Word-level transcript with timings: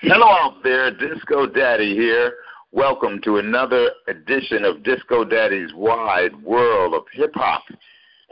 Hello 0.00 0.28
out 0.28 0.62
there, 0.62 0.92
Disco 0.92 1.44
Daddy 1.44 1.92
here. 1.92 2.34
Welcome 2.70 3.20
to 3.22 3.38
another 3.38 3.90
edition 4.06 4.64
of 4.64 4.84
Disco 4.84 5.24
Daddy's 5.24 5.74
Wide 5.74 6.40
World 6.44 6.94
of 6.94 7.02
Hip 7.14 7.32
Hop. 7.34 7.64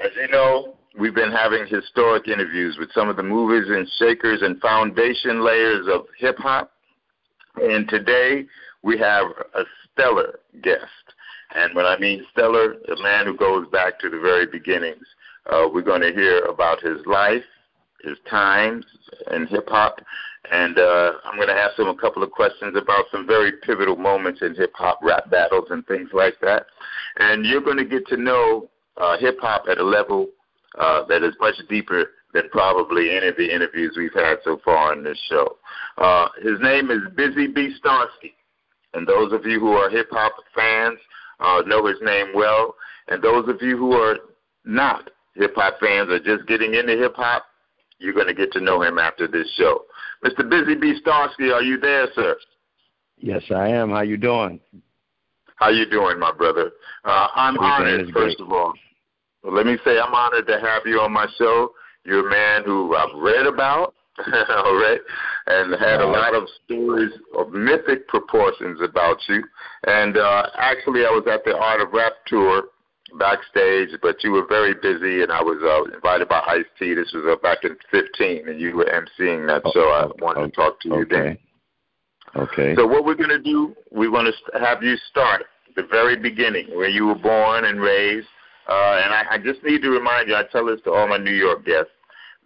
As 0.00 0.12
you 0.14 0.28
know, 0.28 0.76
we've 0.96 1.16
been 1.16 1.32
having 1.32 1.66
historic 1.66 2.28
interviews 2.28 2.76
with 2.78 2.92
some 2.92 3.08
of 3.08 3.16
the 3.16 3.24
movers 3.24 3.66
and 3.68 3.88
shakers 3.98 4.42
and 4.42 4.60
foundation 4.60 5.44
layers 5.44 5.88
of 5.92 6.02
hip 6.20 6.36
hop. 6.38 6.70
And 7.56 7.88
today 7.88 8.46
we 8.84 8.96
have 8.98 9.26
a 9.56 9.64
stellar 9.90 10.38
guest. 10.62 10.84
And 11.56 11.74
when 11.74 11.84
I 11.84 11.98
mean 11.98 12.24
stellar, 12.30 12.74
a 12.74 13.02
man 13.02 13.26
who 13.26 13.36
goes 13.36 13.66
back 13.72 13.98
to 14.00 14.08
the 14.08 14.20
very 14.20 14.46
beginnings. 14.46 15.04
Uh, 15.50 15.66
we're 15.74 15.82
going 15.82 16.02
to 16.02 16.12
hear 16.12 16.44
about 16.44 16.80
his 16.80 17.04
life, 17.06 17.42
his 18.04 18.18
times 18.30 18.84
in 19.32 19.48
hip 19.48 19.68
hop, 19.68 19.98
and 20.50 20.78
uh, 20.78 21.12
I'm 21.24 21.36
going 21.36 21.48
to 21.48 21.54
ask 21.54 21.78
him 21.78 21.88
a 21.88 21.96
couple 21.96 22.22
of 22.22 22.30
questions 22.30 22.76
about 22.76 23.06
some 23.10 23.26
very 23.26 23.52
pivotal 23.62 23.96
moments 23.96 24.42
in 24.42 24.54
hip 24.54 24.72
hop 24.74 25.00
rap 25.02 25.30
battles 25.30 25.66
and 25.70 25.86
things 25.86 26.10
like 26.12 26.34
that. 26.40 26.66
And 27.16 27.44
you're 27.44 27.62
going 27.62 27.78
to 27.78 27.84
get 27.84 28.06
to 28.08 28.16
know 28.16 28.68
uh, 28.96 29.18
hip 29.18 29.38
hop 29.40 29.64
at 29.70 29.78
a 29.78 29.84
level 29.84 30.28
uh, 30.78 31.04
that 31.06 31.22
is 31.22 31.34
much 31.40 31.56
deeper 31.68 32.10
than 32.34 32.48
probably 32.50 33.16
any 33.16 33.28
of 33.28 33.36
the 33.36 33.52
interviews 33.52 33.94
we've 33.96 34.14
had 34.14 34.36
so 34.44 34.60
far 34.64 34.92
on 34.92 35.02
this 35.02 35.18
show. 35.28 35.56
Uh, 35.96 36.28
his 36.42 36.60
name 36.60 36.90
is 36.90 37.00
Busy 37.16 37.46
Bee 37.46 37.74
Starski. 37.82 38.32
And 38.94 39.06
those 39.06 39.32
of 39.32 39.44
you 39.44 39.60
who 39.60 39.72
are 39.72 39.90
hip 39.90 40.08
hop 40.10 40.32
fans 40.54 40.98
uh, 41.40 41.62
know 41.66 41.86
his 41.86 41.98
name 42.02 42.28
well. 42.34 42.74
And 43.08 43.22
those 43.22 43.48
of 43.48 43.60
you 43.62 43.76
who 43.76 43.92
are 43.92 44.16
not 44.64 45.10
hip 45.34 45.54
hop 45.54 45.78
fans 45.80 46.10
or 46.10 46.18
just 46.18 46.46
getting 46.48 46.74
into 46.74 46.96
hip 46.96 47.14
hop, 47.16 47.44
you're 47.98 48.14
going 48.14 48.26
to 48.26 48.34
get 48.34 48.52
to 48.52 48.60
know 48.60 48.82
him 48.82 48.98
after 48.98 49.26
this 49.26 49.50
show. 49.56 49.84
Mr. 50.24 50.48
Busy 50.48 50.74
Bee 50.74 51.00
Starski, 51.04 51.52
are 51.52 51.62
you 51.62 51.78
there, 51.78 52.08
sir? 52.14 52.36
Yes, 53.18 53.42
I 53.54 53.68
am. 53.68 53.90
How 53.90 54.02
you 54.02 54.16
doing? 54.16 54.60
How 55.56 55.70
you 55.70 55.88
doing, 55.88 56.18
my 56.18 56.32
brother? 56.32 56.72
Uh, 57.04 57.28
I'm 57.34 57.58
honored, 57.58 58.10
first 58.12 58.40
of 58.40 58.52
all. 58.52 58.74
Well, 59.42 59.54
let 59.54 59.64
me 59.64 59.78
say 59.84 59.98
I'm 59.98 60.14
honored 60.14 60.46
to 60.48 60.60
have 60.60 60.82
you 60.84 61.00
on 61.00 61.12
my 61.12 61.26
show. 61.38 61.72
You're 62.04 62.26
a 62.26 62.30
man 62.30 62.64
who 62.64 62.94
I've 62.94 63.14
read 63.16 63.46
about, 63.46 63.94
all 64.48 64.74
right, 64.74 65.00
and 65.46 65.74
had 65.80 66.00
a 66.00 66.06
lot 66.06 66.34
of 66.34 66.44
stories 66.64 67.12
of 67.36 67.50
mythic 67.52 68.06
proportions 68.08 68.80
about 68.82 69.16
you. 69.28 69.42
And 69.86 70.16
uh, 70.16 70.48
actually, 70.58 71.06
I 71.06 71.10
was 71.10 71.24
at 71.30 71.44
the 71.44 71.56
Art 71.56 71.80
of 71.80 71.92
Rap 71.92 72.12
tour 72.26 72.64
backstage, 73.18 73.90
but 74.02 74.22
you 74.24 74.32
were 74.32 74.46
very 74.46 74.74
busy, 74.74 75.22
and 75.22 75.32
I 75.32 75.42
was 75.42 75.62
uh, 75.62 75.94
invited 75.94 76.28
by 76.28 76.40
Ice 76.48 76.66
T. 76.78 76.94
This 76.94 77.12
was 77.12 77.24
uh, 77.26 77.36
back 77.40 77.58
in 77.62 77.76
15, 77.90 78.48
and 78.48 78.60
you 78.60 78.76
were 78.76 78.84
emceeing 78.84 79.46
that 79.46 79.62
show. 79.72 79.88
I 79.88 80.06
wanted 80.22 80.40
okay. 80.40 80.50
to 80.50 80.56
talk 80.56 80.80
to 80.80 80.88
you 80.88 80.94
okay. 81.02 81.16
then. 81.16 81.38
Okay. 82.36 82.74
So 82.76 82.86
what 82.86 83.04
we're 83.04 83.14
going 83.14 83.30
to 83.30 83.42
do, 83.42 83.74
we're 83.90 84.10
going 84.10 84.30
to 84.30 84.58
have 84.60 84.82
you 84.82 84.96
start 85.10 85.44
the 85.76 85.84
very 85.84 86.16
beginning, 86.16 86.66
where 86.74 86.88
you 86.88 87.06
were 87.06 87.14
born 87.14 87.64
and 87.64 87.80
raised. 87.80 88.26
Uh, 88.68 89.00
and 89.04 89.14
I, 89.14 89.24
I 89.32 89.38
just 89.38 89.62
need 89.62 89.82
to 89.82 89.90
remind 89.90 90.28
you, 90.28 90.34
I 90.34 90.42
tell 90.50 90.66
this 90.66 90.80
to 90.84 90.92
all 90.92 91.06
my 91.06 91.18
New 91.18 91.34
York 91.34 91.64
guests, 91.64 91.92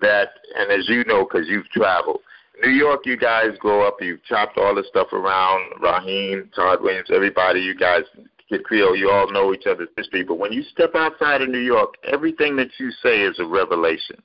that, 0.03 0.29
and 0.57 0.71
as 0.71 0.89
you 0.89 1.05
know, 1.05 1.25
because 1.25 1.49
you've 1.49 1.69
traveled, 1.69 2.21
New 2.63 2.71
York, 2.71 3.07
you 3.07 3.17
guys 3.17 3.51
grow 3.59 3.87
up, 3.87 3.97
you've 4.01 4.23
chopped 4.25 4.59
all 4.59 4.75
this 4.75 4.87
stuff 4.89 5.13
around, 5.13 5.81
Rahiem, 5.83 6.53
Todd 6.55 6.83
Williams, 6.83 7.09
everybody, 7.11 7.61
you 7.61 7.75
guys 7.75 8.03
Kid 8.51 8.65
Creole, 8.65 8.97
you 8.97 9.11
all 9.11 9.31
know 9.31 9.55
each 9.55 9.67
other's 9.67 9.89
history, 9.97 10.25
but 10.25 10.39
when 10.39 10.53
you 10.53 10.63
step 10.65 10.91
outside 10.97 11.41
of 11.41 11.49
New 11.49 11.61
York, 11.61 11.95
everything 12.05 12.57
that 12.57 12.69
you 12.79 12.91
say 13.03 13.21
is 13.21 13.39
a 13.39 13.47
revelation 13.47 14.21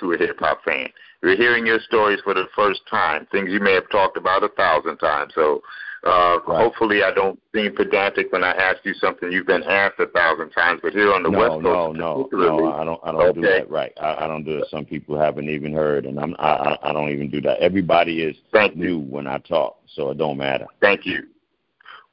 to 0.00 0.12
a 0.12 0.18
hip 0.18 0.38
hop 0.38 0.64
fan. 0.64 0.88
You're 1.22 1.36
hearing 1.36 1.66
your 1.66 1.80
stories 1.80 2.20
for 2.24 2.32
the 2.32 2.46
first 2.56 2.80
time, 2.88 3.26
things 3.30 3.50
you 3.50 3.60
may 3.60 3.74
have 3.74 3.90
talked 3.90 4.16
about 4.16 4.42
a 4.42 4.48
thousand 4.48 4.96
times. 4.96 5.32
So 5.34 5.62
uh, 6.06 6.38
right. 6.46 6.62
hopefully 6.62 7.02
I 7.02 7.12
don't 7.12 7.38
seem 7.54 7.74
pedantic 7.74 8.32
when 8.32 8.42
I 8.42 8.52
ask 8.52 8.78
you 8.84 8.94
something 8.94 9.30
you've 9.30 9.46
been 9.46 9.64
asked 9.64 9.98
a 9.98 10.06
thousand 10.06 10.50
times, 10.50 10.80
but 10.82 10.92
here 10.92 11.12
on 11.12 11.22
the 11.22 11.28
no, 11.28 11.38
West 11.38 11.62
Coast, 11.62 11.64
no, 11.64 11.92
no, 11.92 12.28
no, 12.32 12.72
I 12.72 12.84
don't, 12.84 13.00
I 13.02 13.12
don't 13.12 13.20
okay. 13.20 13.40
do 13.40 13.46
that. 13.48 13.70
Right, 13.70 13.92
I, 14.00 14.24
I 14.24 14.28
don't 14.28 14.44
do 14.44 14.58
it. 14.58 14.68
Some 14.70 14.86
people 14.86 15.18
haven't 15.18 15.50
even 15.50 15.74
heard, 15.74 16.06
and 16.06 16.18
I'm, 16.18 16.34
I, 16.38 16.78
I 16.82 16.92
don't 16.92 17.10
even 17.10 17.28
do 17.28 17.42
that. 17.42 17.58
Everybody 17.58 18.22
is 18.22 18.36
Thank 18.52 18.76
new 18.76 18.86
you. 18.86 18.98
when 19.00 19.26
I 19.26 19.38
talk, 19.38 19.80
so 19.94 20.10
it 20.10 20.18
don't 20.18 20.38
matter. 20.38 20.66
Thank 20.80 21.04
you. 21.04 21.24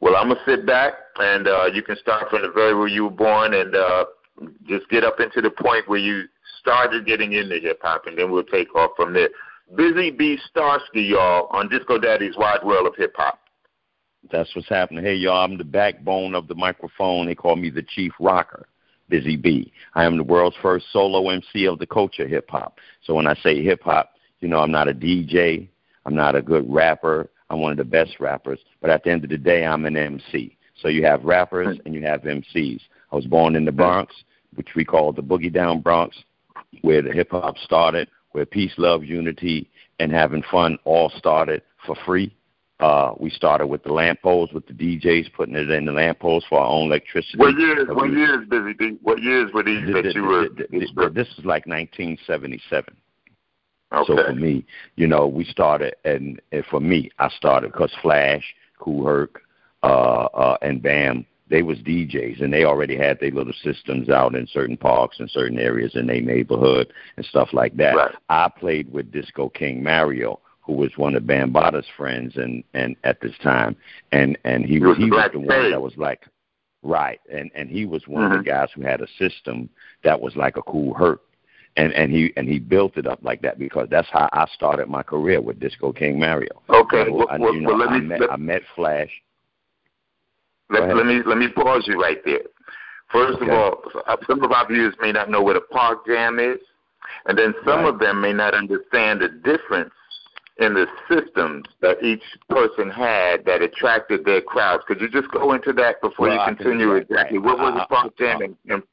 Well, 0.06 0.18
I'm 0.18 0.28
gonna 0.28 0.40
sit 0.46 0.68
back, 0.68 0.94
and 1.16 1.48
uh, 1.48 1.66
you 1.74 1.82
can 1.82 1.98
start 1.98 2.30
from 2.30 2.44
the 2.44 2.52
very 2.52 2.76
where 2.76 2.88
you 2.88 3.06
were 3.06 3.10
born, 3.10 3.56
and 3.56 3.76
uh, 3.76 4.06
just 4.68 4.88
get 4.90 5.04
up 5.04 5.20
into 5.20 5.42
the 5.42 5.50
point 5.50 5.90
where 5.90 5.98
you 5.98 6.26
started 6.60 7.08
getting 7.08 7.34
into 7.34 7.58
hip 7.60 7.80
hop, 7.82 8.06
and 8.06 8.16
then 8.16 8.30
we'll 8.30 8.44
take 8.44 8.76
off 8.76 8.92
from 8.96 9.14
there. 9.14 9.30
Busy 9.76 10.12
Bee 10.12 10.38
Starski, 10.56 11.10
y'all, 11.10 11.48
on 11.50 11.70
Disco 11.70 11.98
Daddy's 11.98 12.38
Wide 12.38 12.64
World 12.64 12.86
of 12.86 12.96
Hip 12.98 13.16
Hop. 13.18 13.40
That's 14.32 14.56
what's 14.56 14.70
happening. 14.70 15.04
Hey, 15.04 15.16
y'all, 15.16 15.44
I'm 15.44 15.58
the 15.58 15.64
backbone 15.64 16.36
of 16.36 16.48
the 16.48 16.54
microphone. 16.54 17.26
They 17.26 17.34
call 17.34 17.56
me 17.56 17.72
the 17.72 17.82
chief 17.82 18.12
rocker. 18.20 18.68
Busy 19.10 19.36
Bee. 19.36 19.74
I 19.96 20.04
am 20.04 20.18
the 20.18 20.24
world's 20.24 20.56
first 20.62 20.86
solo 20.94 21.30
MC 21.30 21.66
of 21.66 21.80
the 21.80 21.88
culture 21.88 22.28
hip 22.28 22.48
hop. 22.48 22.78
So 23.06 23.16
when 23.16 23.26
I 23.26 23.34
say 23.42 23.64
hip 23.64 23.82
hop, 23.82 24.12
you 24.40 24.50
know, 24.50 24.60
I'm 24.60 24.72
not 24.72 24.88
a 24.88 24.94
DJ. 24.94 25.68
I'm 26.06 26.14
not 26.14 26.36
a 26.36 26.44
good 26.44 26.72
rapper. 26.72 27.32
I'm 27.50 27.62
one 27.62 27.72
of 27.72 27.78
the 27.78 27.84
best 27.84 28.20
rappers. 28.20 28.60
But 28.82 28.90
at 28.90 29.04
the 29.04 29.12
end 29.12 29.24
of 29.24 29.30
the 29.30 29.38
day, 29.38 29.66
I'm 29.66 29.86
an 29.86 29.98
MC. 29.98 30.58
So 30.82 30.88
you 30.88 31.04
have 31.06 31.24
rappers 31.24 31.78
and 31.86 31.94
you 31.94 32.02
have 32.04 32.22
MCs. 32.22 32.82
I 33.12 33.16
was 33.16 33.26
born 33.26 33.56
in 33.56 33.66
the 33.66 33.72
Bronx, 33.72 34.14
which 34.56 34.70
we 34.76 34.84
call 34.84 35.12
the 35.14 35.24
Boogie 35.24 35.54
Down 35.54 35.82
Bronx, 35.82 36.18
where 36.82 37.02
the 37.02 37.12
hip 37.12 37.32
hop 37.32 37.58
started, 37.58 38.10
where 38.32 38.46
peace, 38.46 38.74
love, 38.78 39.04
unity, 39.04 39.70
and 40.00 40.12
having 40.12 40.44
fun 40.52 40.78
all 40.84 41.10
started 41.16 41.62
for 41.86 41.96
free. 42.06 42.36
Uh, 42.82 43.14
we 43.20 43.30
started 43.30 43.68
with 43.68 43.84
the 43.84 43.94
lampposts, 43.94 44.54
with 44.54 44.68
the 44.68 44.74
DJs 44.74 45.32
putting 45.34 45.56
it 45.56 45.70
in 45.70 45.86
the 45.86 45.94
lampposts 45.94 46.50
for 46.50 46.60
our 46.60 46.68
own 46.68 46.88
electricity. 46.88 47.38
What 47.38 47.58
years? 47.58 47.88
What 47.88 48.12
years, 48.12 48.46
Busy 48.50 48.74
Bee? 48.74 48.98
What 49.02 49.22
years 49.22 49.54
were 49.54 49.64
these 49.64 49.86
that 49.94 50.14
you 50.14 50.24
were? 50.26 51.10
This 51.10 51.30
is 51.38 51.46
like 51.46 51.66
1977. 51.68 52.94
Okay. 53.94 54.04
So 54.08 54.26
for 54.26 54.34
me, 54.34 54.66
you 54.96 55.08
know, 55.08 55.28
we 55.28 55.46
started, 55.46 55.96
and, 56.06 56.42
and 56.52 56.66
for 56.66 56.80
me, 56.80 57.10
I 57.20 57.30
started 57.30 57.72
because 57.72 57.94
Flash, 58.02 58.44
Kool 58.80 59.06
Herc, 59.06 59.42
uh, 59.84 60.26
uh, 60.34 60.58
and 60.62 60.82
Bam, 60.82 61.26
they 61.50 61.62
was 61.62 61.78
DJs, 61.80 62.42
and 62.44 62.52
they 62.52 62.64
already 62.66 62.98
had 62.98 63.20
their 63.20 63.32
little 63.32 63.54
systems 63.64 64.10
out 64.10 64.36
in 64.36 64.48
certain 64.48 64.78
parks 64.78 65.20
and 65.20 65.30
certain 65.30 65.60
areas 65.60 65.96
in 65.96 66.08
their 66.08 66.22
neighborhood 66.22 66.92
and 67.18 67.26
stuff 67.26 67.50
like 67.54 67.78
that. 67.78 67.96
Right. 67.96 68.16
I 68.30 68.50
played 68.50 68.92
with 68.92 69.12
Disco 69.12 69.50
King 69.50 69.84
Mario, 69.84 70.40
who 70.62 70.74
was 70.74 70.92
one 70.98 71.16
of 71.16 71.24
Bambaataa's 71.24 71.86
friends, 71.96 72.36
and 72.38 72.64
and 72.74 72.96
at 73.04 73.22
this 73.22 73.38
time, 73.44 73.76
and 74.12 74.38
and 74.44 74.66
he 74.66 74.80
was 74.80 74.98
he 74.98 75.12
was 75.12 75.30
the 75.32 75.40
one 75.40 75.70
that 75.70 75.82
was 75.82 75.96
like, 75.98 76.24
right, 76.82 77.20
and 77.32 77.52
and 77.54 77.70
he 77.70 77.86
was 77.86 78.08
one 78.08 78.24
Mhm. 78.24 78.40
of 78.40 78.44
the 78.44 78.50
guys 78.50 78.70
who 78.74 78.82
had 78.82 79.02
a 79.02 79.08
system 79.20 79.70
that 80.04 80.20
was 80.20 80.36
like 80.36 80.58
a 80.58 80.64
Kool 80.64 80.96
Herc 80.96 81.22
and 81.78 81.94
and 81.94 82.12
he 82.12 82.32
and 82.38 82.48
he 82.48 82.60
built 82.60 82.98
it 82.98 83.06
up 83.08 83.20
like 83.22 83.42
that 83.42 83.60
because 83.60 83.88
that's 83.90 84.08
how 84.12 84.30
I 84.32 84.46
started 84.54 84.88
my 84.88 85.04
career 85.04 85.42
with 85.42 85.60
Disco 85.60 85.92
King 85.92 86.20
Mario. 86.20 86.62
Okay. 86.70 87.06
So, 87.06 87.14
Well, 87.14 87.28
I, 87.30 87.38
you 87.38 87.62
know, 87.62 87.70
well, 87.70 87.78
let 87.80 87.90
I 87.90 88.00
me 88.00 88.06
met 88.06 88.22
let, 88.22 88.32
I 88.32 88.38
met 88.38 88.62
Flash. 88.76 89.10
Let, 90.70 90.96
let 90.96 91.06
me 91.06 91.22
let 91.26 91.38
me 91.38 91.48
pause 91.50 91.84
you 91.88 92.02
right 92.02 92.24
there. 92.26 92.40
First 93.12 93.38
Okay. 93.42 93.52
of 93.52 93.54
all, 93.54 93.82
uh, 94.08 94.18
some 94.28 94.44
of 94.44 94.52
our 94.52 94.68
viewers 94.68 94.96
may 95.00 95.12
not 95.12 95.30
know 95.30 95.42
what 95.42 95.56
a 95.56 95.62
park 95.62 96.06
jam 96.08 96.40
is, 96.40 96.58
and 97.28 97.38
then 97.38 97.54
some 97.66 97.82
Right. 97.82 97.94
of 97.94 98.00
them 98.00 98.20
may 98.22 98.34
not 98.34 98.54
understand 98.56 99.22
the 99.22 99.30
difference 99.30 99.94
in 100.58 100.74
the 100.74 100.88
systems 101.10 101.66
that 101.82 102.02
each 102.02 102.24
person 102.50 102.90
had 102.90 103.44
that 103.46 103.62
attracted 103.62 104.24
their 104.26 104.42
crowds. 104.42 104.84
Could 104.88 105.02
you 105.02 105.10
just 105.10 105.30
go 105.32 105.52
into 105.54 105.74
that 105.74 106.02
before 106.02 106.30
Well, 106.30 106.38
you 106.50 106.56
continue 106.56 106.94
exactly? 106.94 107.38
right. 107.38 107.46
What 107.46 107.60
was 107.60 107.74
I- 107.78 107.84
a 107.84 107.88
park 107.88 108.14
I- 108.18 108.24
jam? 108.24 108.42
And, 108.42 108.56
and, 108.70 108.84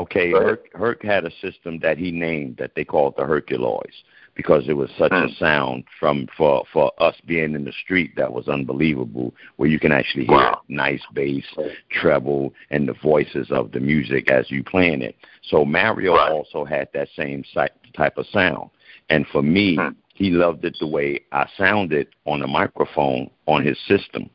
Okay, 0.00 0.30
Herc, 0.32 0.74
Herc 0.74 1.02
had 1.04 1.26
a 1.26 1.30
system 1.42 1.78
that 1.80 1.98
he 1.98 2.10
named 2.10 2.56
that 2.56 2.74
they 2.74 2.84
called 2.86 3.14
the 3.18 3.22
Herculoids 3.24 4.02
because 4.34 4.66
it 4.66 4.72
was 4.72 4.90
such 4.96 5.12
Hmm. 5.12 5.24
a 5.24 5.28
sound 5.34 5.84
from 5.98 6.26
for 6.38 6.64
for 6.72 6.90
us 6.98 7.14
being 7.26 7.54
in 7.54 7.64
the 7.64 7.72
street 7.72 8.16
that 8.16 8.32
was 8.32 8.48
unbelievable, 8.48 9.34
where 9.56 9.68
you 9.68 9.78
can 9.78 9.92
actually 9.92 10.24
hear 10.24 10.36
Wow. 10.36 10.62
nice 10.68 11.04
bass, 11.12 11.44
treble, 11.90 12.54
and 12.70 12.88
the 12.88 12.94
voices 12.94 13.50
of 13.50 13.72
the 13.72 13.80
music 13.80 14.30
as 14.30 14.50
you 14.50 14.62
playing 14.64 15.02
it. 15.02 15.16
So 15.42 15.66
Mario 15.66 16.14
Right. 16.14 16.32
also 16.32 16.64
had 16.64 16.88
that 16.94 17.10
same 17.10 17.44
type 17.92 18.16
of 18.16 18.26
sound, 18.28 18.70
and 19.10 19.26
for 19.28 19.42
me, 19.42 19.76
Hmm. 19.76 19.88
he 20.14 20.30
loved 20.30 20.64
it 20.64 20.78
the 20.78 20.86
way 20.86 21.20
I 21.32 21.46
sounded 21.58 22.08
on 22.24 22.40
the 22.40 22.46
microphone 22.46 23.28
on 23.46 23.62
his 23.66 23.78
system 23.80 24.30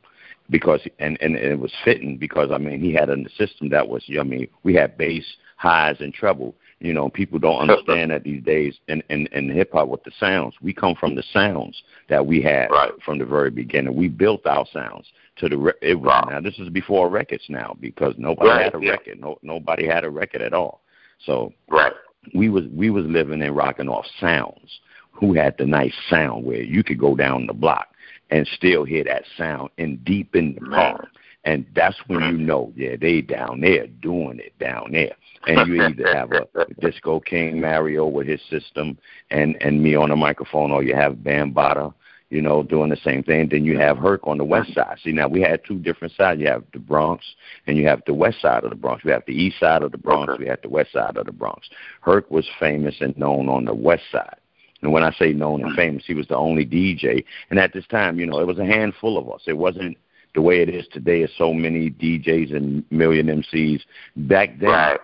because 0.49 0.81
and 0.99 1.17
and 1.21 1.35
it 1.35 1.59
was 1.59 1.73
fitting 1.83 2.17
because 2.17 2.51
I 2.51 2.57
mean 2.59 2.79
he 2.79 2.93
had 2.93 3.09
a 3.09 3.17
system 3.29 3.69
that 3.69 3.87
was 3.87 4.03
I 4.19 4.23
mean 4.23 4.47
we 4.63 4.73
had 4.75 4.97
bass, 4.97 5.25
highs, 5.55 5.97
and 5.99 6.13
treble. 6.13 6.55
You 6.79 6.93
know, 6.93 7.09
people 7.09 7.39
don't 7.39 7.69
understand 7.69 8.11
that 8.11 8.23
these 8.23 8.43
days 8.43 8.77
in 8.87 9.01
in, 9.09 9.27
in 9.27 9.49
hip 9.49 9.71
hop 9.73 9.87
with 9.87 10.03
the 10.03 10.11
sounds. 10.19 10.53
We 10.61 10.73
come 10.73 10.95
from 10.95 11.15
the 11.15 11.23
sounds 11.33 11.81
that 12.09 12.25
we 12.25 12.41
had 12.41 12.69
Right. 12.69 12.91
from 13.03 13.17
the 13.17 13.25
very 13.25 13.49
beginning. 13.49 13.95
We 13.95 14.07
built 14.09 14.45
our 14.45 14.65
sounds 14.71 15.07
to 15.37 15.49
the 15.49 15.57
re- 15.57 15.73
it 15.81 15.95
was 15.95 16.07
Wow. 16.07 16.27
now 16.29 16.41
this 16.41 16.59
is 16.59 16.69
before 16.69 17.09
records 17.09 17.45
now 17.49 17.75
because 17.79 18.13
nobody 18.17 18.49
Right, 18.49 18.63
had 18.65 18.75
a 18.75 18.83
yeah. 18.83 18.91
record. 18.91 19.19
No 19.21 19.37
nobody 19.41 19.85
had 19.87 20.03
a 20.03 20.09
record 20.09 20.41
at 20.41 20.53
all. 20.53 20.81
So 21.25 21.53
right. 21.69 21.93
we 22.33 22.49
was 22.49 22.65
we 22.67 22.89
was 22.89 23.05
living 23.05 23.41
and 23.41 23.55
rocking 23.55 23.89
off 23.89 24.05
sounds. 24.19 24.79
who 25.17 25.33
had 25.33 25.57
the 25.57 25.65
nice 25.65 25.95
sound 26.09 26.43
where 26.43 26.61
you 26.61 26.83
could 26.83 26.99
go 26.99 27.15
down 27.15 27.47
the 27.47 27.53
block 27.53 27.87
and 28.31 28.45
still 28.47 28.83
hear 28.83 29.01
that 29.05 29.23
sound 29.37 29.69
and 29.77 30.03
deep 30.03 30.35
in 30.35 30.55
the 30.55 30.59
park. 30.69 31.07
And 31.45 31.65
that's 31.73 31.95
when 32.07 32.19
you 32.23 32.33
know, 32.37 32.73
yeah, 32.75 32.97
they 32.99 33.21
down 33.21 33.61
there 33.61 33.87
doing 33.87 34.39
it 34.39 34.51
down 34.59 34.91
there. 34.91 35.15
And 35.47 35.67
you 35.67 35.81
either 35.81 36.13
have 36.13 36.31
a, 36.31 36.47
Disco 36.79 37.19
King 37.19 37.61
Mario 37.61 38.07
with 38.07 38.27
his 38.27 38.41
system 38.49 38.97
and 39.29 39.55
and 39.61 39.81
me 39.81 39.95
on 39.95 40.09
the 40.09 40.15
microphone, 40.15 40.71
or 40.71 40.83
you 40.83 40.95
have 40.95 41.13
Bambaataa, 41.13 41.93
you 42.29 42.41
know, 42.41 42.63
doing 42.63 42.89
the 42.89 42.97
same 42.97 43.23
thing. 43.23 43.47
Then 43.49 43.63
you 43.65 43.77
have 43.77 43.97
Herc 43.97 44.27
on 44.27 44.37
the 44.37 44.43
west 44.43 44.73
side. 44.73 44.97
See, 45.03 45.11
now 45.11 45.27
we 45.27 45.41
had 45.41 45.61
two 45.65 45.77
different 45.79 46.13
sides. 46.15 46.41
You 46.41 46.47
have 46.47 46.63
the 46.73 46.79
Bronx 46.79 47.23
and 47.67 47.77
you 47.77 47.87
have 47.87 48.01
the 48.05 48.13
west 48.13 48.41
side 48.41 48.63
of 48.63 48.71
the 48.71 48.75
Bronx. 48.75 49.03
We 49.03 49.11
have 49.11 49.23
the 49.27 49.33
east 49.33 49.59
side 49.59 49.83
of 49.83 49.91
the 49.91 49.97
Bronx. 49.97 50.33
Okay. 50.33 50.43
We 50.43 50.49
have 50.49 50.61
the 50.61 50.69
west 50.69 50.91
side 50.93 51.17
of 51.17 51.25
the 51.25 51.31
Bronx. 51.31 51.69
Herc 52.01 52.29
was 52.31 52.47
famous 52.59 52.95
and 53.01 53.17
known 53.17 53.47
on 53.49 53.65
the 53.65 53.75
west 53.75 54.03
side. 54.11 54.37
And 54.81 54.91
when 54.91 55.03
I 55.03 55.11
say 55.13 55.33
known 55.33 55.61
and 55.61 55.71
hmm. 55.71 55.77
famous, 55.77 56.03
he 56.05 56.13
was 56.13 56.27
the 56.27 56.35
only 56.35 56.65
DJ. 56.65 57.23
And 57.49 57.59
at 57.59 57.73
this 57.73 57.87
time, 57.87 58.19
you 58.19 58.25
know, 58.25 58.39
it 58.39 58.47
was 58.47 58.59
a 58.59 58.65
handful 58.65 59.17
of 59.17 59.29
us. 59.29 59.41
It 59.47 59.57
wasn't 59.57 59.97
the 60.33 60.41
way 60.41 60.61
it 60.61 60.69
is 60.69 60.85
today. 60.91 61.21
Is 61.21 61.31
so 61.37 61.53
many 61.53 61.89
DJs 61.89 62.55
and 62.55 62.83
million 62.91 63.27
MCs. 63.27 63.81
Back 64.15 64.59
then, 64.59 64.69
right. 64.69 64.99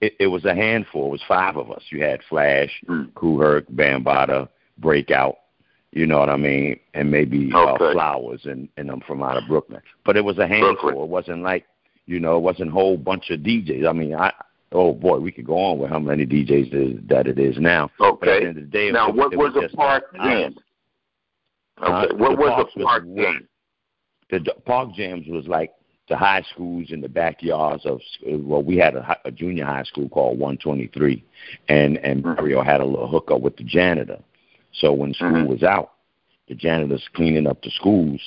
It, 0.00 0.14
it 0.20 0.26
was 0.26 0.44
a 0.44 0.54
handful. 0.54 1.06
It 1.06 1.10
was 1.10 1.22
five 1.26 1.56
of 1.56 1.70
us. 1.70 1.82
You 1.90 2.02
had 2.02 2.20
Flash, 2.28 2.70
mm. 2.88 3.12
Kool 3.14 3.40
Herc, 3.40 3.66
Breakout. 4.78 5.36
You 5.92 6.06
know 6.06 6.18
what 6.18 6.30
I 6.30 6.36
mean? 6.36 6.80
And 6.94 7.10
maybe 7.10 7.50
uh, 7.54 7.74
okay. 7.74 7.84
uh, 7.84 7.92
Flowers 7.92 8.40
and 8.44 8.68
and 8.78 8.90
I'm 8.90 9.02
from 9.02 9.22
out 9.22 9.36
of 9.36 9.46
Brooklyn. 9.46 9.82
But 10.04 10.16
it 10.16 10.24
was 10.24 10.38
a 10.38 10.46
handful. 10.46 10.74
Brooklyn. 10.74 11.04
It 11.04 11.08
wasn't 11.08 11.42
like 11.42 11.66
you 12.06 12.18
know, 12.18 12.36
it 12.36 12.40
wasn't 12.40 12.70
a 12.70 12.72
whole 12.72 12.96
bunch 12.96 13.30
of 13.30 13.40
DJs. 13.40 13.88
I 13.88 13.92
mean, 13.92 14.14
I 14.14 14.32
oh 14.72 14.92
boy, 14.92 15.18
we 15.18 15.30
could 15.30 15.46
go 15.46 15.58
on 15.58 15.78
with 15.78 15.90
how 15.90 15.98
many 15.98 16.26
DJs 16.26 16.74
is, 16.74 17.08
that 17.08 17.26
it 17.26 17.38
is 17.38 17.56
now. 17.58 17.90
Okay. 18.00 18.18
But 18.20 18.28
at 18.28 18.40
the 18.40 18.48
end 18.48 18.58
of 18.58 18.64
the 18.64 18.70
day, 18.70 18.90
now 18.90 19.08
it, 19.08 19.14
what 19.14 19.36
was, 19.36 19.52
was 19.54 19.70
the 19.70 19.76
park 19.76 20.04
jam? 20.14 20.54
Okay. 21.82 21.92
Uh, 21.92 22.14
what 22.16 22.30
the 22.30 22.36
was 22.36 22.70
the 22.74 22.84
park 22.84 23.04
jam? 23.14 23.48
The, 24.30 24.38
the 24.38 24.54
park 24.64 24.94
jams 24.94 25.26
was 25.28 25.46
like 25.46 25.72
the 26.08 26.16
high 26.16 26.42
schools 26.52 26.88
in 26.90 27.00
the 27.00 27.08
backyards 27.08 27.86
of 27.86 28.00
well, 28.26 28.62
we 28.62 28.76
had 28.76 28.96
a, 28.96 29.16
a 29.24 29.30
junior 29.30 29.64
high 29.64 29.84
school 29.84 30.08
called 30.08 30.38
123, 30.38 31.24
and 31.68 31.98
and 31.98 32.22
mm-hmm. 32.22 32.34
Mario 32.34 32.62
had 32.62 32.80
a 32.80 32.84
little 32.84 33.08
hookup 33.08 33.40
with 33.40 33.56
the 33.56 33.64
janitor. 33.64 34.18
So 34.72 34.92
when 34.92 35.14
school 35.14 35.28
mm-hmm. 35.28 35.46
was 35.46 35.62
out, 35.62 35.92
the 36.48 36.54
janitors 36.54 37.06
cleaning 37.14 37.46
up 37.46 37.62
the 37.62 37.70
schools, 37.70 38.20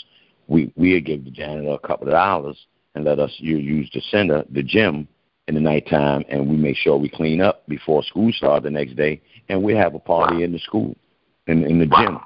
we 0.47 0.71
we'd 0.75 1.05
give 1.05 1.25
the 1.25 1.31
janitor 1.31 1.71
a 1.71 1.87
couple 1.87 2.07
of 2.07 2.13
dollars 2.13 2.57
and 2.95 3.03
let 3.03 3.19
us 3.19 3.33
use 3.37 3.89
the 3.93 4.01
center, 4.09 4.45
the 4.49 4.63
gym, 4.63 5.07
in 5.47 5.55
the 5.55 5.61
nighttime, 5.61 6.23
and 6.29 6.47
we 6.49 6.57
make 6.57 6.75
sure 6.75 6.97
we 6.97 7.09
clean 7.09 7.41
up 7.41 7.67
before 7.67 8.03
school 8.03 8.31
starts 8.33 8.63
the 8.63 8.71
next 8.71 8.95
day, 8.95 9.21
and 9.49 9.61
we 9.61 9.75
have 9.75 9.93
a 9.93 9.99
party 9.99 10.43
in 10.43 10.51
the 10.51 10.59
school, 10.59 10.95
in 11.47 11.63
in 11.65 11.79
the 11.79 11.85
gym, 11.85 12.19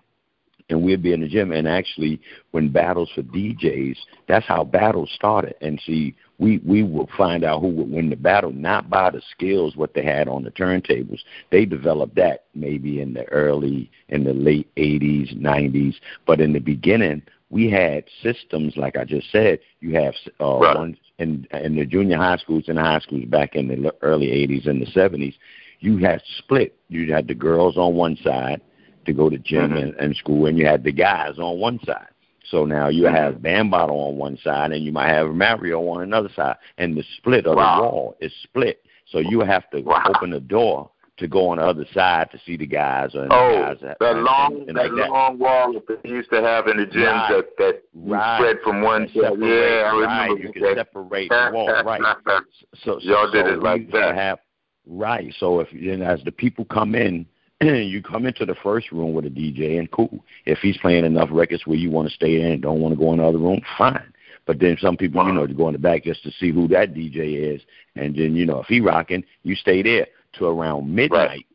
and 0.70 0.84
we'd 0.84 1.02
be 1.02 1.14
in 1.14 1.22
the 1.22 1.28
gym. 1.28 1.52
And 1.52 1.68
actually, 1.68 2.22
when 2.52 2.70
battles 2.70 3.10
for 3.14 3.24
DJs, 3.24 3.98
that's 4.28 4.46
how 4.46 4.64
battles 4.64 5.12
started. 5.14 5.56
And 5.62 5.82
see, 5.86 6.16
we 6.38 6.60
we 6.60 6.84
will 6.84 7.10
find 7.18 7.44
out 7.44 7.62
who 7.62 7.68
would 7.68 7.92
win 7.92 8.10
the 8.10 8.16
battle 8.16 8.52
not 8.52 8.90
by 8.90 9.10
the 9.10 9.22
skills 9.32 9.76
what 9.76 9.94
they 9.94 10.04
had 10.04 10.28
on 10.28 10.44
the 10.44 10.52
turntables. 10.52 11.20
They 11.52 11.66
developed 11.66 12.16
that 12.16 12.46
maybe 12.56 13.02
in 13.02 13.14
the 13.14 13.26
early, 13.26 13.92
in 14.10 14.24
the 14.24 14.34
late 14.34 14.74
'80s, 14.76 15.38
'90s, 15.38 15.96
but 16.26 16.40
in 16.40 16.54
the 16.54 16.60
beginning 16.60 17.24
we 17.50 17.70
had 17.70 18.04
systems 18.22 18.78
like 18.78 18.96
I 18.96 19.04
just 19.06 19.32
said. 19.32 19.60
You 19.80 19.96
have 19.96 20.14
uh, 20.40 20.60
right. 20.60 20.78
one 20.78 20.98
in 21.18 21.48
in 21.52 21.76
the 21.76 21.86
junior 21.86 22.18
high 22.18 22.38
schools 22.38 22.66
and 22.68 22.78
high 22.78 23.00
schools 23.00 23.26
back 23.26 23.56
in 23.56 23.68
the 23.68 23.94
early 24.02 24.28
'80s 24.28 24.68
and 24.68 24.82
the 24.82 24.86
'70s. 24.88 25.36
You 25.80 25.98
had 25.98 26.22
split. 26.38 26.78
You 26.90 27.12
had 27.14 27.28
the 27.28 27.34
girls 27.34 27.78
on 27.78 27.96
one 27.96 28.18
side 28.18 28.62
to 29.06 29.14
go 29.14 29.30
to 29.30 29.38
gym 29.38 29.70
mm-hmm. 29.70 29.78
and, 29.78 29.96
and 29.96 30.16
school, 30.16 30.46
and 30.46 30.58
you 30.58 30.66
had 30.66 30.84
the 30.84 30.92
guys 30.92 31.40
on 31.40 31.60
one 31.60 31.80
side. 31.86 32.08
So 32.50 32.66
now 32.66 32.90
you 32.90 33.04
mm-hmm. 33.04 33.16
have 33.16 33.36
Bambaataa 33.36 33.90
on 33.90 34.18
one 34.18 34.38
side, 34.44 34.72
and 34.72 34.84
you 34.84 34.92
might 34.92 35.10
have 35.10 35.30
Mario 35.30 35.82
on 35.88 36.02
another 36.02 36.30
side, 36.36 36.58
and 36.78 36.98
the 36.98 37.04
split 37.18 37.46
of 37.46 37.58
wow. 37.58 37.76
the 37.76 37.82
wall 37.84 38.16
is 38.20 38.34
split. 38.44 38.84
So 39.08 39.20
you 39.20 39.42
have 39.42 39.70
to 39.72 39.82
wow. 39.82 40.04
open 40.16 40.32
the 40.32 40.40
door 40.40 40.92
to 41.20 41.28
go 41.28 41.50
on 41.50 41.58
the 41.58 41.64
other 41.64 41.86
side 41.94 42.32
to 42.32 42.40
see 42.46 42.58
the 42.58 42.66
guys. 42.66 43.14
Or 43.14 43.28
oh, 43.30 43.52
the 43.52 43.62
guys 43.62 43.78
that, 43.82 43.98
that 44.00 44.16
long, 44.18 44.56
and, 44.62 44.70
and 44.70 44.78
that 44.78 44.94
like 44.94 45.10
long 45.10 45.38
that. 45.38 45.44
wall 45.44 45.74
that 45.74 46.04
they 46.04 46.10
used 46.10 46.30
to 46.32 46.42
have 46.42 46.68
in 46.68 46.78
the 46.78 46.86
gyms 46.86 47.30
right. 47.30 47.44
that 47.58 47.58
that 47.58 47.84
right. 47.94 48.40
spread 48.40 48.58
from 48.64 48.82
one 48.82 49.08
side. 49.10 49.38
Yeah, 49.40 49.86
I 49.86 49.92
remember 49.92 50.06
right. 50.06 50.40
You 50.40 50.54
can 50.54 50.76
separate 50.76 51.30
the 51.30 51.52
wall, 51.54 51.84
right? 51.84 52.02
So, 52.84 53.00
so 53.00 53.00
y'all 53.02 53.32
did 53.32 53.46
so 53.46 53.54
it 53.54 53.64
like 53.64 53.92
that. 53.92 54.16
Have, 54.16 54.40
right. 54.88 55.34
So 55.40 55.60
if 55.60 55.72
know, 55.74 56.06
as 56.06 56.24
the 56.24 56.32
people 56.32 56.66
come 56.66 56.96
in, 56.96 57.26
you 57.62 58.02
come 58.02 58.26
into 58.26 58.46
the 58.46 58.56
first 58.56 58.92
room 58.92 59.14
with 59.14 59.26
a 59.26 59.30
DJ 59.30 59.80
and 59.80 59.92
cool. 59.92 60.24
If 60.46 60.60
he's 60.60 60.78
playing 60.78 61.06
enough 61.06 61.30
records 61.32 61.66
where 61.66 61.78
you 61.78 61.92
want 61.92 62.08
to 62.08 62.14
stay 62.14 62.40
in 62.42 62.54
and 62.54 62.62
don't 62.62 62.80
want 62.80 62.94
to 62.94 63.00
go 63.00 63.12
in 63.12 63.20
the 63.20 63.26
other 63.26 63.38
room, 63.38 63.62
fine. 63.78 64.14
But 64.46 64.60
then 64.60 64.78
some 64.80 64.98
people, 64.98 65.26
you 65.28 65.34
know, 65.34 65.46
to 65.46 65.54
go 65.54 65.68
in 65.68 65.74
the 65.74 65.80
back 65.80 66.06
just 66.06 66.24
to 66.24 66.32
see 66.32 66.52
who 66.52 66.68
that 66.70 66.94
DJ 66.94 67.56
is, 67.56 67.62
and 67.96 68.16
then 68.16 68.36
you 68.36 68.46
know 68.46 68.62
if 68.62 68.68
he 68.68 68.80
rocking, 68.82 69.24
you 69.44 69.56
stay 69.56 69.84
there 69.84 70.08
to 70.34 70.46
around 70.46 70.94
midnight. 70.94 71.30
Right. 71.30 71.46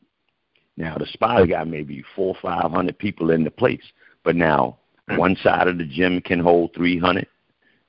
Now 0.77 0.97
the 0.97 1.07
spot 1.07 1.49
got 1.49 1.67
maybe 1.67 2.05
four 2.15 2.37
five 2.41 2.71
hundred 2.71 2.99
people 2.99 3.31
in 3.31 3.43
the 3.43 3.51
place, 3.51 3.83
but 4.23 4.37
now 4.37 4.79
mm-hmm. 5.09 5.19
one 5.19 5.37
side 5.43 5.67
of 5.67 5.79
the 5.79 5.85
gym 5.87 6.21
can 6.21 6.39
hold 6.39 6.73
three 6.75 6.99
hundred, 6.99 7.27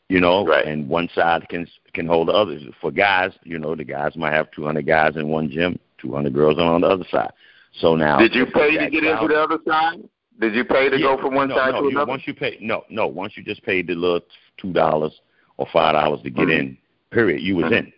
you 0.10 0.20
know, 0.20 0.46
right. 0.46 0.66
and 0.66 0.88
one 0.88 1.10
side 1.14 1.48
can 1.50 1.68
can 1.94 2.08
hold 2.08 2.30
the 2.30 2.34
others. 2.34 2.64
For 2.82 2.92
guys, 2.92 3.32
you 3.44 3.60
know, 3.60 3.76
the 3.76 3.84
guys 3.84 4.16
might 4.16 4.34
have 4.34 4.50
two 4.52 4.66
hundred 4.66 4.88
guys 4.88 5.18
in 5.18 5.28
one 5.28 5.52
gym, 5.52 5.78
two 6.00 6.14
hundred 6.14 6.34
girls 6.34 6.58
on 6.58 6.82
the 6.82 6.88
other 6.88 7.06
side. 7.12 7.32
So 7.80 7.96
now, 7.96 8.18
did 8.18 8.34
you 8.34 8.46
pay 8.46 8.78
to 8.78 8.90
get 8.90 9.04
crowd, 9.04 9.24
into 9.24 9.34
the 9.34 9.40
other 9.40 9.58
side? 9.68 10.08
Did 10.40 10.54
you 10.54 10.66
pay 10.66 10.90
to 10.90 10.98
yeah, 10.98 11.16
go 11.16 11.22
from 11.22 11.36
one 11.36 11.50
no, 11.50 11.56
side 11.56 11.72
no, 11.72 11.82
to 11.82 11.86
you, 11.86 11.92
another? 11.92 12.10
Once 12.10 12.24
you 12.26 12.34
pay, 12.34 12.58
no, 12.62 12.84
no. 12.90 13.08
Once 13.08 13.34
you 13.36 13.44
just 13.44 13.64
paid 13.64 13.88
the 13.88 13.96
little 13.96 14.22
two 14.58 14.74
dollars 14.74 15.14
or 15.58 15.68
five 15.72 15.94
dollars 15.94 16.22
to 16.24 16.30
get 16.30 16.48
mm-hmm. 16.48 16.52
in, 16.52 16.78
period, 17.12 17.42
you 17.42 17.56
was 17.56 17.66
mm-hmm. 17.66 17.88
in. 17.88 17.94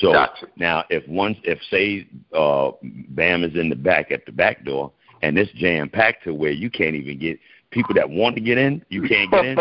So 0.00 0.12
gotcha. 0.12 0.46
now, 0.56 0.84
if 0.90 1.06
one, 1.08 1.36
if 1.44 1.58
say 1.70 2.08
uh, 2.34 2.72
Bam 3.10 3.44
is 3.44 3.54
in 3.54 3.68
the 3.68 3.76
back 3.76 4.10
at 4.10 4.26
the 4.26 4.32
back 4.32 4.64
door, 4.64 4.92
and 5.22 5.38
it's 5.38 5.50
jam 5.52 5.88
packed 5.88 6.24
to 6.24 6.34
where 6.34 6.50
you 6.50 6.70
can't 6.70 6.94
even 6.94 7.18
get 7.18 7.38
people 7.70 7.94
that 7.94 8.08
want 8.08 8.34
to 8.36 8.40
get 8.40 8.58
in, 8.58 8.84
you 8.88 9.02
can't 9.08 9.30
get 9.30 9.44
in. 9.44 9.58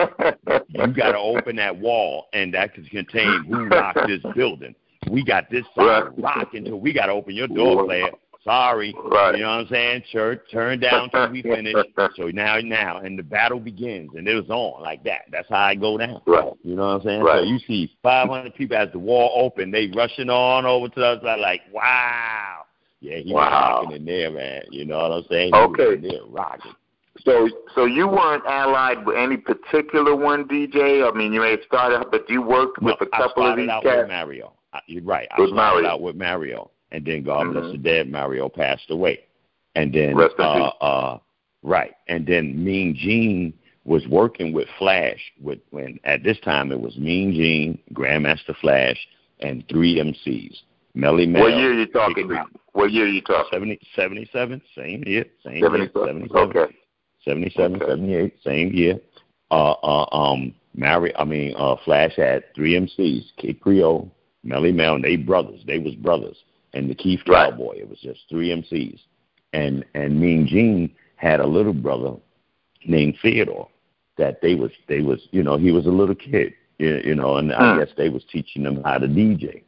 you 0.70 0.88
got 0.94 1.12
to 1.12 1.18
open 1.18 1.56
that 1.58 1.78
wall, 1.78 2.28
and 2.34 2.54
that 2.54 2.74
can 2.74 2.86
contain 2.86 3.46
who 3.46 3.66
rocks 3.66 4.02
this 4.08 4.22
building. 4.36 4.76
We 5.10 5.24
got 5.24 5.50
this 5.50 5.64
side 5.76 6.04
right. 6.04 6.18
rocking, 6.18 6.66
so 6.66 6.76
we 6.76 6.94
got 6.94 7.06
to 7.06 7.14
open 7.14 7.36
your 7.36 7.48
door, 7.48 7.86
player. 7.86 8.10
Sorry. 8.48 8.96
Right. 9.04 9.36
You 9.36 9.42
know 9.42 9.50
what 9.50 9.60
I'm 9.60 9.68
saying? 9.68 10.04
Church, 10.10 10.42
turn 10.50 10.80
down 10.80 11.10
till 11.10 11.30
we 11.30 11.42
finish. 11.44 11.76
so 12.16 12.28
now, 12.28 12.58
now, 12.60 13.00
and 13.00 13.20
the 13.20 13.24
battle 13.24 13.60
begins, 13.60 14.12
and 14.16 14.26
it 14.26 14.36
was 14.36 14.50
on 14.50 14.82
like 14.82 15.04
that. 15.04 15.24
That's 15.32 15.50
how 15.50 15.66
I 15.66 15.76
go 15.76 15.98
down. 15.98 16.22
Right. 16.26 16.54
You 16.64 16.76
know 16.76 16.84
what 16.84 17.02
I'm 17.02 17.04
saying? 17.04 17.22
Right. 17.22 17.40
So 17.40 17.44
you 17.44 17.60
see 17.68 17.92
500 18.02 18.56
people 18.56 18.78
as 18.78 18.90
the 18.94 19.00
wall 19.00 19.34
open, 19.36 19.70
they 19.70 19.92
rushing 19.94 20.30
on 20.30 20.66
over 20.66 20.88
to 20.88 21.06
us 21.06 21.24
like, 21.24 21.62
wow. 21.74 22.64
Yeah, 23.02 23.18
he 23.18 23.34
wow. 23.34 23.42
was 23.42 23.52
rocking 23.52 23.98
in 23.98 24.06
there, 24.06 24.32
man. 24.32 24.64
You 24.72 24.86
know 24.86 24.98
what 24.98 25.12
I'm 25.12 25.24
saying? 25.30 25.52
He 25.54 25.60
okay. 25.60 25.96
Was 25.96 26.02
there 26.02 26.26
rocking. 26.30 26.72
So, 27.26 27.50
so 27.76 27.86
you 27.86 28.08
weren't 28.08 28.46
allied 28.46 29.06
with 29.06 29.18
any 29.18 29.36
particular 29.36 30.16
one 30.16 30.48
DJ. 30.48 31.06
I 31.06 31.16
mean, 31.16 31.34
you 31.34 31.42
may 31.42 31.52
have 31.52 31.60
started, 31.66 32.10
but 32.12 32.30
you 32.30 32.42
worked 32.42 32.82
with 32.82 32.96
no, 33.02 33.08
a 33.08 33.10
couple 33.10 33.44
I 33.44 33.52
of 33.52 33.58
these 33.58 33.70
out 33.70 33.84
cats. 33.84 33.98
With 33.98 34.08
Mario. 34.08 34.54
I, 34.72 34.80
you're 34.88 35.04
right. 35.04 35.28
With 35.38 35.50
I 35.50 35.54
started 35.54 35.56
Mario. 35.56 35.90
out 35.90 36.02
with 36.02 36.16
Mario 36.16 36.72
and 36.92 37.06
then 37.06 37.24
God 37.24 37.48
mm-hmm. 37.48 37.60
bless 37.60 37.72
the 37.72 37.78
dead, 37.78 38.10
Mario 38.10 38.50
passed 38.50 38.90
away, 38.90 39.20
and 39.76 39.94
then 39.94 40.16
uh, 40.40 40.68
uh, 40.82 41.20
right, 41.64 41.94
and 42.08 42.26
then 42.26 42.64
Mean 42.64 42.96
Gene 42.96 43.54
was 43.86 44.06
working 44.08 44.54
with 44.54 44.68
Flash. 44.78 45.20
With 45.42 45.60
when 45.72 46.00
at 46.04 46.24
this 46.24 46.40
time 46.40 46.72
it 46.72 46.80
was 46.80 46.98
Mean 46.98 47.34
Gene, 47.34 47.80
Grandmaster 47.94 48.56
Flash, 48.62 48.98
and 49.40 49.64
three 49.70 49.96
MCs. 49.96 50.62
Melle 50.96 51.28
Mel. 51.28 51.44
What 51.44 51.58
year 51.58 51.72
are 51.72 51.80
you 51.80 51.88
talking 51.88 52.32
about? 52.32 52.50
What 52.74 52.92
year 52.92 53.06
are 53.06 53.10
you 53.10 53.22
talking? 53.22 53.50
70, 53.52 53.80
77, 53.96 54.62
same 54.76 55.04
year, 55.06 55.26
same 55.44 55.62
77. 55.62 55.80
year, 55.82 55.90
77. 55.94 56.38
Okay. 56.38 56.76
77, 57.26 57.76
okay. 57.76 57.86
78, 57.86 58.34
same 58.44 58.72
year. 58.72 59.00
Uh, 59.50 59.72
uh, 59.72 60.06
um, 60.16 60.54
Mary, 60.76 61.16
I 61.18 61.24
mean, 61.24 61.56
uh, 61.58 61.76
Flash 61.84 62.16
had 62.18 62.44
three 62.56 62.74
MCs, 62.74 63.36
Kid 63.38 63.60
Creole, 63.62 64.12
Melle 64.46 64.74
Mel, 64.74 64.96
and 64.96 65.04
they 65.04 65.16
brothers. 65.16 65.62
They 65.66 65.80
was 65.80 65.96
brothers 65.96 66.38
and 66.78 66.90
the 66.90 66.96
Keith 66.96 67.22
right. 67.28 67.50
Cowboy. 67.50 67.78
It 67.78 67.90
was 67.90 68.00
just 68.00 68.22
three 68.30 68.50
MCs, 68.50 69.00
and 69.54 69.84
and 69.94 70.20
Mean 70.20 70.48
Gene 70.48 70.94
had 71.16 71.40
a 71.40 71.48
little 71.48 71.74
brother 71.74 72.16
named 72.86 73.18
Theodore 73.22 73.68
that 74.18 74.42
they 74.42 74.56
was 74.56 74.72
they 74.88 75.02
was 75.02 75.28
you 75.32 75.44
know 75.44 75.58
he 75.58 75.72
was 75.72 75.86
a 75.86 75.90
little 75.92 76.16
kid 76.16 76.54
you, 76.78 77.02
you 77.04 77.16
know 77.16 77.38
and 77.38 77.52
I 77.54 77.74
hmm. 77.74 77.80
guess 77.80 77.90
they 77.98 78.10
was 78.10 78.24
teaching 78.32 78.64
them 78.64 78.82
how 78.84 78.98
to 78.98 79.08
DJ. 79.08 79.64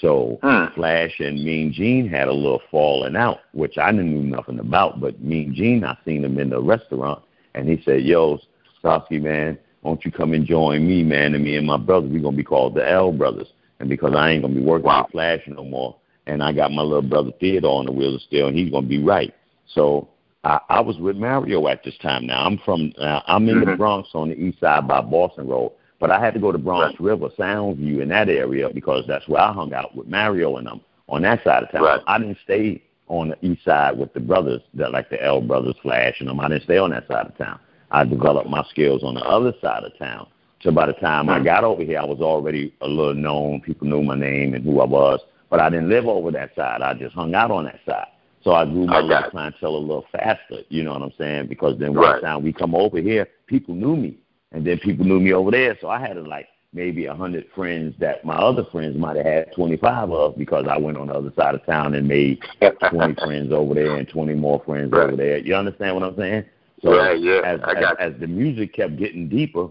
So 0.00 0.38
hmm. 0.42 0.74
Flash 0.74 1.20
and 1.20 1.44
Mean 1.44 1.72
Gene 1.72 2.08
had 2.08 2.26
a 2.28 2.32
little 2.32 2.62
falling 2.70 3.14
out, 3.14 3.38
which 3.52 3.78
I 3.78 3.92
didn't 3.92 4.30
know 4.30 4.36
nothing 4.38 4.58
about. 4.58 5.00
But 5.00 5.20
Mean 5.20 5.54
Gene, 5.54 5.84
I 5.84 5.96
seen 6.04 6.24
him 6.24 6.38
in 6.38 6.50
the 6.50 6.60
restaurant, 6.60 7.22
and 7.54 7.68
he 7.68 7.80
said, 7.84 8.02
"Yo, 8.02 8.40
Starski 8.82 9.22
man, 9.22 9.58
won't 9.82 10.04
you 10.04 10.10
come 10.10 10.32
and 10.32 10.46
join 10.46 10.86
me, 10.86 11.04
man, 11.04 11.34
and 11.34 11.44
me 11.44 11.56
and 11.56 11.66
my 11.66 11.76
brother? 11.76 12.08
We're 12.08 12.22
gonna 12.22 12.36
be 12.36 12.42
called 12.42 12.74
the 12.74 12.88
L 12.90 13.12
Brothers, 13.12 13.48
and 13.78 13.88
because 13.88 14.14
I 14.16 14.30
ain't 14.30 14.42
gonna 14.42 14.54
be 14.54 14.62
working 14.62 14.86
wow. 14.86 15.02
with 15.02 15.12
Flash 15.12 15.42
no 15.46 15.64
more, 15.64 15.96
and 16.26 16.42
I 16.42 16.52
got 16.52 16.72
my 16.72 16.82
little 16.82 17.02
brother 17.02 17.32
Theodore 17.40 17.78
on 17.78 17.86
the 17.86 17.92
wheel 17.92 18.14
of 18.14 18.22
steel, 18.22 18.48
and 18.48 18.56
he's 18.56 18.70
gonna 18.70 18.86
be 18.86 19.02
right. 19.02 19.34
So 19.74 20.08
I, 20.44 20.60
I 20.68 20.80
was 20.80 20.98
with 20.98 21.16
Mario 21.16 21.66
at 21.68 21.82
this 21.84 21.96
time. 21.98 22.26
Now 22.26 22.44
I'm 22.44 22.58
from 22.64 22.92
uh, 22.98 23.20
I'm 23.26 23.48
in 23.48 23.56
mm-hmm. 23.56 23.70
the 23.70 23.76
Bronx 23.76 24.10
on 24.14 24.28
the 24.28 24.36
east 24.36 24.60
side 24.60 24.86
by 24.88 25.00
Boston 25.00 25.48
Road, 25.48 25.72
but 26.00 26.10
I 26.10 26.20
had 26.20 26.34
to 26.34 26.40
go 26.40 26.52
to 26.52 26.58
Bronx 26.58 26.98
right. 26.98 27.00
River, 27.00 27.28
Soundview, 27.38 28.02
in 28.02 28.08
that 28.08 28.28
area 28.28 28.68
because 28.72 29.04
that's 29.06 29.28
where 29.28 29.40
I 29.40 29.52
hung 29.52 29.72
out 29.74 29.96
with 29.96 30.06
Mario 30.06 30.56
and 30.56 30.66
them 30.66 30.80
on 31.08 31.22
that 31.22 31.42
side 31.44 31.62
of 31.64 31.70
town. 31.70 31.82
Right. 31.82 32.00
I 32.06 32.18
didn't 32.18 32.38
stay 32.44 32.82
on 33.08 33.28
the 33.28 33.46
east 33.46 33.64
side 33.64 33.98
with 33.98 34.12
the 34.14 34.20
brothers 34.20 34.62
that 34.74 34.92
like 34.92 35.10
the 35.10 35.22
L 35.22 35.40
brothers, 35.40 35.76
Flash 35.82 36.16
and 36.20 36.28
them. 36.28 36.40
I 36.40 36.48
didn't 36.48 36.64
stay 36.64 36.78
on 36.78 36.90
that 36.90 37.06
side 37.08 37.26
of 37.26 37.36
town. 37.36 37.60
I 37.90 38.04
developed 38.04 38.48
my 38.48 38.64
skills 38.70 39.02
on 39.04 39.14
the 39.14 39.20
other 39.22 39.52
side 39.60 39.84
of 39.84 39.96
town. 39.98 40.26
So 40.62 40.70
by 40.70 40.86
the 40.86 40.94
time 40.94 41.28
I 41.28 41.36
mm-hmm. 41.36 41.44
got 41.44 41.64
over 41.64 41.82
here, 41.82 41.98
I 41.98 42.04
was 42.04 42.20
already 42.20 42.74
a 42.80 42.88
little 42.88 43.14
known. 43.14 43.60
People 43.60 43.86
knew 43.86 44.02
my 44.02 44.16
name 44.16 44.54
and 44.54 44.64
who 44.64 44.80
I 44.80 44.86
was, 44.86 45.20
but 45.50 45.60
I 45.60 45.70
didn't 45.70 45.88
live 45.88 46.06
over 46.06 46.30
that 46.32 46.54
side. 46.54 46.82
I 46.82 46.94
just 46.94 47.14
hung 47.14 47.34
out 47.34 47.50
on 47.50 47.64
that 47.64 47.80
side. 47.86 48.08
So 48.42 48.52
I 48.52 48.66
grew 48.66 48.86
my 48.86 49.00
little 49.00 49.30
clientele 49.30 49.76
a 49.76 49.78
little 49.78 50.06
faster. 50.12 50.58
You 50.68 50.84
know 50.84 50.92
what 50.92 51.02
I'm 51.02 51.12
saying? 51.18 51.46
Because 51.48 51.78
then 51.78 51.94
one 51.94 52.04
right. 52.04 52.22
time 52.22 52.42
we 52.42 52.52
come 52.52 52.74
over 52.74 53.00
here, 53.00 53.26
people 53.46 53.74
knew 53.74 53.96
me, 53.96 54.18
and 54.52 54.66
then 54.66 54.78
people 54.78 55.06
knew 55.06 55.18
me 55.18 55.32
over 55.32 55.50
there. 55.50 55.78
So 55.80 55.88
I 55.88 55.98
had 55.98 56.18
like 56.26 56.46
maybe 56.74 57.06
a 57.06 57.14
hundred 57.14 57.46
friends 57.54 57.94
that 58.00 58.24
my 58.24 58.34
other 58.34 58.64
friends 58.70 58.98
might 58.98 59.16
have 59.16 59.24
had 59.24 59.52
25 59.54 60.10
of 60.10 60.36
because 60.36 60.66
I 60.68 60.76
went 60.76 60.98
on 60.98 61.06
the 61.06 61.14
other 61.14 61.32
side 61.36 61.54
of 61.54 61.64
town 61.64 61.94
and 61.94 62.06
made 62.06 62.40
20 62.90 63.14
friends 63.14 63.52
over 63.52 63.72
there 63.74 63.96
and 63.96 64.08
20 64.08 64.34
more 64.34 64.62
friends 64.66 64.92
right. 64.92 65.04
over 65.04 65.16
there. 65.16 65.38
You 65.38 65.54
understand 65.54 65.94
what 65.94 66.04
I'm 66.04 66.16
saying? 66.16 66.44
So 66.82 66.98
right, 66.98 67.18
yeah, 67.18 67.40
as, 67.44 67.60
I 67.64 67.74
got 67.74 67.98
as, 67.98 68.12
as 68.12 68.20
the 68.20 68.26
music 68.26 68.74
kept 68.74 68.96
getting 68.98 69.28
deeper, 69.28 69.68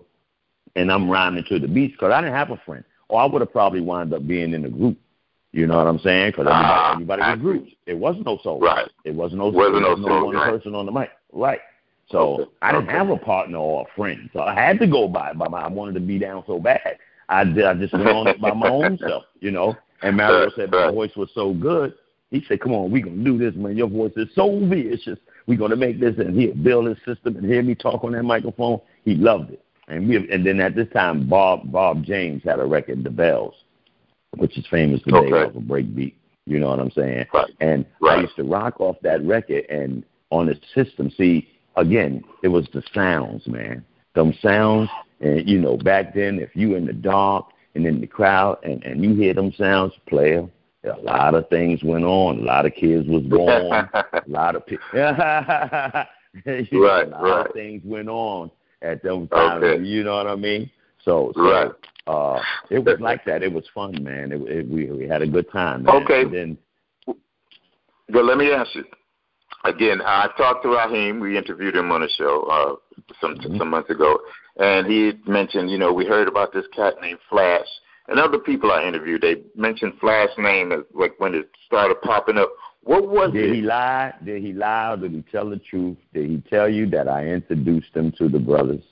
and 0.75 0.91
I'm 0.91 1.07
rhyming 1.09 1.43
to 1.49 1.59
the 1.59 1.67
beats 1.67 1.93
because 1.93 2.11
I 2.11 2.21
didn't 2.21 2.35
have 2.35 2.49
a 2.49 2.57
friend, 2.65 2.83
or 3.09 3.21
I 3.21 3.25
would 3.25 3.41
have 3.41 3.51
probably 3.51 3.81
wound 3.81 4.13
up 4.13 4.25
being 4.25 4.53
in 4.53 4.65
a 4.65 4.69
group. 4.69 4.97
You 5.53 5.67
know 5.67 5.77
what 5.77 5.87
I'm 5.87 5.99
saying? 5.99 6.31
Because 6.31 6.47
everybody, 6.47 6.67
uh, 6.67 6.93
everybody 6.93 7.21
was 7.21 7.39
groups. 7.39 7.71
It 7.85 7.93
wasn't 7.93 8.25
no 8.25 8.39
soul. 8.43 8.59
Right. 8.59 8.89
It 9.05 9.13
wasn't 9.13 9.39
no. 9.39 9.49
Wasn't 9.49 9.81
no, 9.81 9.93
no 9.93 10.25
one 10.25 10.35
right. 10.35 10.49
person 10.49 10.73
on 10.73 10.87
the 10.87 10.91
mic. 10.91 11.11
Right. 11.31 11.59
So 12.09 12.41
okay. 12.41 12.51
I 12.63 12.71
didn't 12.71 12.89
okay. 12.89 12.97
have 12.97 13.09
a 13.09 13.17
partner 13.17 13.59
or 13.59 13.83
a 13.83 13.95
friend. 13.95 14.31
So 14.33 14.41
I 14.41 14.55
had 14.55 14.79
to 14.79 14.87
go 14.87 15.07
by 15.07 15.31
by 15.33 15.47
my. 15.47 15.61
I 15.61 15.67
wanted 15.67 15.93
to 15.93 15.99
be 15.99 16.17
down 16.17 16.43
so 16.47 16.59
bad. 16.59 16.97
I 17.29 17.43
did. 17.43 17.65
I 17.65 17.75
just 17.75 17.93
went 17.93 18.07
on 18.07 18.27
it 18.27 18.41
by 18.41 18.51
my 18.51 18.67
own 18.67 18.97
self. 18.97 19.25
You 19.39 19.51
know. 19.51 19.75
And 20.01 20.17
Mario 20.17 20.49
said 20.55 20.71
my 20.71 20.91
voice 20.91 21.15
was 21.15 21.29
so 21.35 21.53
good. 21.53 21.93
He 22.31 22.43
said, 22.47 22.59
"Come 22.59 22.73
on, 22.73 22.89
we 22.89 23.01
gonna 23.01 23.23
do 23.23 23.37
this, 23.37 23.53
man. 23.53 23.77
Your 23.77 23.87
voice 23.87 24.11
is 24.15 24.29
so 24.33 24.59
vicious. 24.65 25.19
We 25.45 25.55
gonna 25.55 25.75
make 25.75 25.99
this." 25.99 26.17
And 26.17 26.35
he 26.35 26.47
build 26.47 26.87
his 26.87 26.97
system 27.05 27.37
and 27.37 27.45
hear 27.45 27.61
me 27.61 27.75
talk 27.75 28.03
on 28.03 28.13
that 28.13 28.23
microphone. 28.23 28.81
He 29.05 29.13
loved 29.13 29.51
it. 29.51 29.63
And 29.87 30.09
we 30.09 30.15
and 30.31 30.43
then 30.43 30.59
at 30.59 30.75
this 30.75 30.87
time, 30.93 31.29
Bob 31.29 31.71
Bob 31.71 32.03
James 32.03 32.41
had 32.43 32.59
a 32.59 32.65
record, 32.65 33.03
The 33.03 33.11
Bells, 33.11 33.53
which 34.35 34.57
is 34.57 34.65
famous 34.69 35.01
today 35.03 35.17
okay. 35.17 35.49
off 35.49 35.55
of 35.55 35.63
Breakbeat. 35.63 36.13
You 36.45 36.59
know 36.59 36.69
what 36.69 36.79
I'm 36.79 36.91
saying? 36.91 37.25
Right. 37.33 37.51
And 37.61 37.85
right. 38.01 38.19
I 38.19 38.21
used 38.21 38.35
to 38.35 38.43
rock 38.43 38.79
off 38.81 38.97
that 39.01 39.23
record 39.23 39.65
and 39.69 40.03
on 40.29 40.47
the 40.47 40.59
system. 40.75 41.09
See, 41.17 41.47
again, 41.77 42.23
it 42.43 42.49
was 42.49 42.67
the 42.73 42.83
sounds, 42.93 43.47
man. 43.47 43.85
Them 44.15 44.33
sounds, 44.41 44.89
and 45.21 45.47
you 45.47 45.59
know, 45.59 45.77
back 45.77 46.13
then, 46.13 46.39
if 46.39 46.55
you 46.55 46.75
in 46.75 46.85
the 46.85 46.93
dark 46.93 47.45
and 47.75 47.85
in 47.85 48.01
the 48.01 48.07
crowd 48.07 48.59
and 48.63 48.83
and 48.83 49.03
you 49.03 49.15
hear 49.15 49.33
them 49.33 49.53
sounds, 49.57 49.93
player, 50.07 50.47
a 50.83 50.99
lot 51.01 51.33
of 51.33 51.47
things 51.49 51.83
went 51.83 52.03
on. 52.03 52.39
A 52.39 52.41
lot 52.41 52.65
of 52.65 52.73
kids 52.75 53.07
was 53.07 53.23
born. 53.29 53.89
a 53.93 54.21
lot 54.27 54.55
of 54.55 54.65
people. 54.65 54.85
right, 54.93 56.07
know, 56.45 56.73
a 56.75 57.09
lot 57.09 57.21
right. 57.21 57.47
of 57.47 57.53
things 57.53 57.81
went 57.85 58.09
on 58.09 58.51
at 58.81 59.01
those 59.03 59.29
times. 59.29 59.63
Okay. 59.63 59.83
You 59.83 60.03
know 60.03 60.15
what 60.17 60.27
I 60.27 60.35
mean? 60.35 60.69
So, 61.03 61.31
so 61.35 61.41
Right. 61.41 61.71
Uh, 62.05 62.39
it 62.69 62.83
was 62.83 62.99
like 62.99 63.23
that. 63.25 63.43
It 63.43 63.51
was 63.53 63.63
fun, 63.73 64.03
man. 64.03 64.31
It, 64.31 64.41
it, 64.41 64.69
we 64.69 64.91
we 64.91 65.07
had 65.07 65.21
a 65.21 65.27
good 65.27 65.49
time. 65.51 65.83
Man. 65.83 66.03
Okay. 66.03 66.21
And 66.23 66.33
then, 66.33 66.57
But 68.09 68.25
let 68.25 68.37
me 68.37 68.51
ask 68.51 68.75
you 68.75 68.83
again. 69.63 70.01
I 70.01 70.27
talked 70.37 70.63
to 70.63 70.69
Rahiem. 70.69 71.21
We 71.21 71.37
interviewed 71.37 71.75
him 71.75 71.91
on 71.91 72.01
the 72.01 72.09
show 72.17 72.43
uh, 72.43 73.03
some 73.21 73.35
Mhm. 73.35 73.57
some 73.57 73.69
months 73.69 73.89
ago, 73.89 74.19
and 74.57 74.85
he 74.85 75.13
mentioned, 75.25 75.71
you 75.71 75.77
know, 75.77 75.93
we 75.93 76.05
heard 76.05 76.27
about 76.27 76.51
this 76.53 76.65
cat 76.75 76.95
named 77.01 77.19
Flash, 77.29 77.67
and 78.09 78.19
other 78.19 78.37
people 78.39 78.71
I 78.71 78.83
interviewed. 78.83 79.21
They 79.21 79.43
mentioned 79.55 79.93
Flash 80.01 80.29
name 80.37 80.73
as 80.73 80.81
like 80.93 81.13
when 81.19 81.33
it 81.35 81.49
started 81.65 82.01
popping 82.01 82.37
up. 82.37 82.51
What 82.81 83.07
was 83.07 83.31
did 83.31 83.49
it? 83.51 83.55
he 83.55 83.61
lie? 83.61 84.13
Did 84.25 84.43
he 84.43 84.51
lie? 84.51 84.91
Or 84.91 84.97
did 84.97 85.13
he 85.13 85.21
tell 85.31 85.49
the 85.49 85.57
truth? 85.59 85.95
Did 86.13 86.29
he 86.29 86.43
tell 86.49 86.67
you 86.67 86.85
that 86.89 87.07
I 87.07 87.27
introduced 87.27 87.95
him 87.95 88.11
to 88.17 88.27
the 88.27 88.39
brothers? 88.39 88.83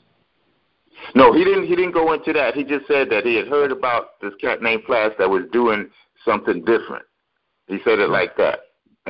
No, 1.15 1.33
he 1.33 1.43
didn't. 1.43 1.67
He 1.67 1.75
didn't 1.75 1.93
go 1.93 2.13
into 2.13 2.33
that. 2.33 2.53
He 2.55 2.63
just 2.63 2.87
said 2.87 3.09
that 3.09 3.25
he 3.25 3.35
had 3.35 3.47
heard 3.47 3.71
about 3.71 4.19
this 4.21 4.33
cat 4.39 4.61
named 4.61 4.83
Flash 4.85 5.11
that 5.17 5.29
was 5.29 5.43
doing 5.51 5.89
something 6.25 6.63
different. 6.63 7.05
He 7.67 7.79
said 7.83 7.99
it 7.99 8.09
like 8.09 8.37
that, 8.37 8.59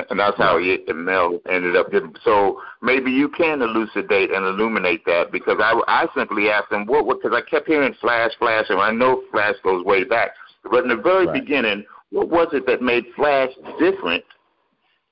and 0.08 0.18
that's 0.18 0.36
how 0.38 0.58
he 0.58 0.78
and 0.86 1.04
Mel 1.04 1.40
ended 1.48 1.76
up. 1.76 1.90
Getting, 1.90 2.14
so 2.24 2.60
maybe 2.80 3.10
you 3.10 3.28
can 3.28 3.62
elucidate 3.62 4.30
and 4.30 4.44
illuminate 4.44 5.04
that 5.06 5.32
because 5.32 5.58
I, 5.60 5.80
I 5.88 6.06
simply 6.16 6.48
asked 6.48 6.72
him 6.72 6.86
what 6.86 7.06
because 7.06 7.36
I 7.36 7.48
kept 7.48 7.66
hearing 7.66 7.94
Flash, 8.00 8.32
Flash, 8.38 8.66
and 8.68 8.80
I 8.80 8.90
know 8.90 9.22
Flash 9.30 9.54
goes 9.62 9.84
way 9.84 10.04
back. 10.04 10.30
But 10.70 10.84
in 10.84 10.88
the 10.88 10.96
very 10.96 11.26
Right. 11.26 11.40
beginning, 11.40 11.84
what 12.10 12.28
was 12.28 12.48
it 12.52 12.66
that 12.66 12.82
made 12.82 13.04
Flash 13.16 13.50
different 13.78 14.24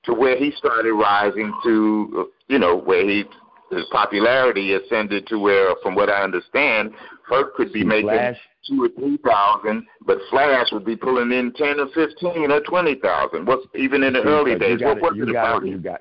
to 0.05 0.15
where 0.15 0.37
he 0.37 0.53
started 0.53 0.95
rising 0.95 1.53
to, 1.65 2.31
you 2.49 2.59
know, 2.59 2.77
where 2.77 3.05
he 3.07 3.25
his 3.71 3.85
popularity 3.93 4.75
ascended 4.75 5.27
to 5.29 5.39
where, 5.39 5.75
from 5.83 5.95
what 5.95 6.09
I 6.09 6.23
understand, 6.23 6.93
Herc 7.29 7.55
could 7.55 7.73
be 7.73 7.85
making 7.85 8.09
Flash- 8.11 8.39
two 8.67 8.85
or 8.85 8.89
three 8.91 9.17
thousand, 9.19 9.87
but 10.07 10.19
Flash 10.31 10.67
would 10.73 10.85
be 10.85 10.97
pulling 10.97 11.33
in 11.33 11.53
ten 11.53 11.81
or 11.81 11.87
fifteen 11.95 12.51
or 12.51 12.61
twenty 12.61 12.97
thousand. 12.97 13.47
What's 13.47 13.67
even 13.75 14.03
in 14.03 14.13
the 14.15 14.23
See, 14.23 14.29
early 14.29 14.59
days? 14.59 14.81
You 14.81 14.87
What 14.87 15.01
gotta, 15.01 15.15
was 15.15 15.29
it 15.29 15.33
gotta, 15.33 15.57
about 15.57 15.67
you 15.67 15.79
got, 15.79 16.01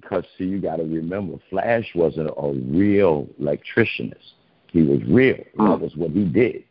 because 0.00 0.24
see, 0.38 0.44
you 0.44 0.60
got 0.60 0.76
to 0.76 0.84
remember, 0.84 1.38
Flash 1.50 1.86
wasn't 1.94 2.28
a 2.28 2.52
real 2.70 3.26
electricianist. 3.40 4.32
He 4.70 4.82
was 4.82 5.00
real. 5.08 5.36
Mm. 5.58 5.70
That 5.70 5.80
was 5.80 5.96
what 5.96 6.10
he 6.10 6.24
did. 6.24 6.64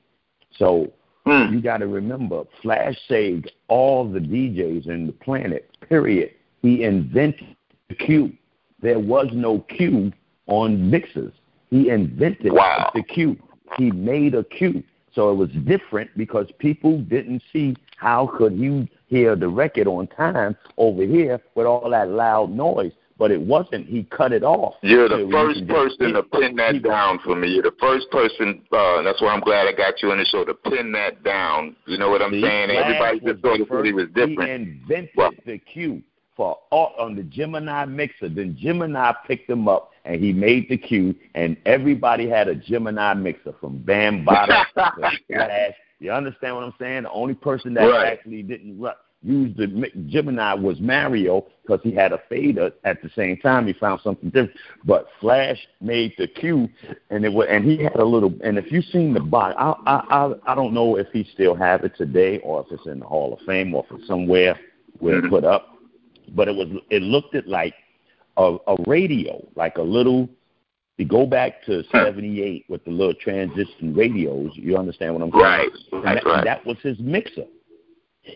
So 0.58 0.92
Hmm. 1.26 1.52
you 1.52 1.60
got 1.60 1.78
to 1.78 1.88
remember, 1.88 2.44
Flash 2.62 2.96
saved 3.08 3.52
all 3.68 4.08
the 4.08 4.20
DJs 4.20 4.88
in 4.88 5.08
the 5.08 5.12
planet. 5.12 5.76
Period. 5.90 6.30
He 6.62 6.84
invented 6.84 7.56
the 7.90 7.96
cue. 7.96 8.32
There 8.80 9.00
was 9.00 9.28
no 9.34 9.60
cue 9.62 10.14
on 10.48 10.90
mixers. 10.90 11.34
He 11.70 11.90
invented 11.90 12.54
Wow. 12.54 12.92
the 12.94 13.04
cue. 13.04 13.38
He 13.78 13.92
made 13.92 14.36
a 14.36 14.44
cue. 14.44 14.84
So 15.14 15.32
it 15.32 15.36
was 15.36 15.50
different 15.66 16.10
because 16.18 16.52
people 16.60 17.00
didn't 17.00 17.42
see 17.54 17.76
how 17.98 18.28
could 18.28 18.56
you 18.58 18.88
hear 19.08 19.36
the 19.36 19.48
record 19.48 19.88
on 19.88 20.08
time 20.08 20.56
over 20.78 21.04
here 21.04 21.40
with 21.56 21.66
all 21.66 21.90
that 21.90 22.10
loud 22.10 22.52
noise. 22.52 22.92
But 23.18 23.32
it 23.32 23.40
wasn't. 23.40 23.88
He 23.88 24.04
cut 24.04 24.34
it 24.34 24.44
off. 24.44 24.76
You're 24.82 25.08
the 25.08 25.30
first 25.32 25.66
person 25.68 26.14
to 26.16 26.24
pin 26.24 26.58
that 26.58 26.84
down 26.84 27.20
for 27.20 27.34
me. 27.34 27.48
You're 27.48 27.64
the 27.64 27.72
first 27.80 28.12
person. 28.12 28.62
Uh, 28.74 29.04
that's 29.04 29.22
why 29.22 29.30
I'm 29.30 29.40
glad 29.40 29.68
I 29.68 29.72
got 29.72 30.02
you 30.04 30.12
on 30.12 30.18
the 30.18 30.26
show 30.26 30.44
to 30.44 30.54
pin 30.54 30.92
that 30.92 31.24
down. 31.24 31.78
You 31.86 31.98
know 31.98 32.10
what 32.10 32.22
I'm 32.22 32.32
saying? 32.32 32.72
Everybody 32.72 33.22
just 33.22 33.42
thought 33.42 33.58
the 33.58 33.78
it 33.80 33.86
he 33.86 33.94
was 33.94 34.08
different. 34.14 34.50
He 34.50 34.52
invented 34.52 35.12
Well- 35.16 35.32
the 35.46 35.60
cue 35.60 36.04
for 36.36 36.58
on 36.72 37.16
the 37.16 37.24
Gemini 37.24 37.86
mixer. 37.86 38.30
Then 38.30 38.58
Gemini 38.60 39.12
picked 39.28 39.50
him 39.50 39.68
up 39.68 39.92
and 40.04 40.22
he 40.24 40.32
made 40.34 40.70
the 40.70 40.78
cue, 40.78 41.16
and 41.34 41.58
everybody 41.66 42.30
had 42.30 42.48
a 42.48 42.56
Gemini 42.56 43.14
mixer 43.16 43.54
from 43.60 43.80
Bambaataa 43.80 44.66
to 44.76 45.12
Flash. 45.28 45.74
You 46.00 46.12
understand 46.12 46.56
what 46.56 46.64
I'm 46.66 46.74
saying? 46.80 47.04
The 47.04 47.12
only 47.12 47.34
person 47.34 47.74
that 47.76 47.86
Right. 47.86 48.14
actually 48.14 48.44
didn't 48.44 48.78
use 49.24 49.56
the 49.58 49.90
Gemini 50.08 50.54
was 50.54 50.80
Mario 50.80 51.46
because 51.64 51.80
he 51.84 51.92
had 51.92 52.12
a 52.12 52.22
fader 52.30 52.72
at 52.84 53.02
the 53.02 53.10
same 53.16 53.38
time. 53.38 53.66
He 53.66 53.74
found 53.74 54.02
something 54.02 54.30
different, 54.30 54.60
but 54.84 55.08
Flash 55.20 55.58
made 55.82 56.14
the 56.20 56.28
cue, 56.28 56.70
and 57.10 57.26
it 57.26 57.34
was, 57.34 57.48
and 57.50 57.64
he 57.66 57.82
had 57.82 57.96
a 57.96 58.06
little. 58.06 58.34
And 58.44 58.60
if 58.60 58.72
you've 58.72 58.86
seen 58.86 59.14
the 59.14 59.20
box, 59.22 59.56
I 59.58 59.74
I 59.88 59.96
I, 60.28 60.34
I 60.52 60.56
don't 60.56 60.74
know 60.74 60.98
if 60.98 61.08
he 61.12 61.24
still 61.34 61.56
have 61.56 61.84
it 61.84 61.96
today 61.98 62.40
or 62.44 62.62
if 62.62 62.72
it's 62.72 62.86
in 62.86 63.00
the 63.00 63.06
Hall 63.08 63.34
of 63.34 63.40
Fame 63.48 63.74
or 63.74 63.84
if 63.90 63.98
it's 63.98 64.08
somewhere 64.08 64.60
where 65.00 65.22
Mhm. 65.22 65.30
put 65.30 65.44
up. 65.44 65.75
But 66.34 66.48
it 66.48 66.56
was 66.56 66.68
it 66.90 67.02
looked 67.02 67.36
at 67.36 67.48
like 67.48 67.74
a, 68.38 68.58
a 68.68 68.76
radio, 68.88 69.46
like 69.56 69.78
a 69.78 69.84
little. 69.84 70.30
You 70.98 71.06
go 71.06 71.26
back 71.26 71.64
to 71.66 71.84
'78 71.92 72.66
with 72.70 72.86
the 72.86 72.92
little 72.92 73.14
transistor 73.16 73.74
radios. 73.82 74.52
You 74.56 74.78
understand 74.78 75.14
what 75.14 75.24
I'm 75.24 75.32
saying? 75.32 75.44
Right. 75.44 75.70
And 75.92 76.18
that, 76.18 76.26
right. 76.26 76.44
that 76.46 76.66
was 76.66 76.78
his 76.82 76.98
mixer, 77.00 77.46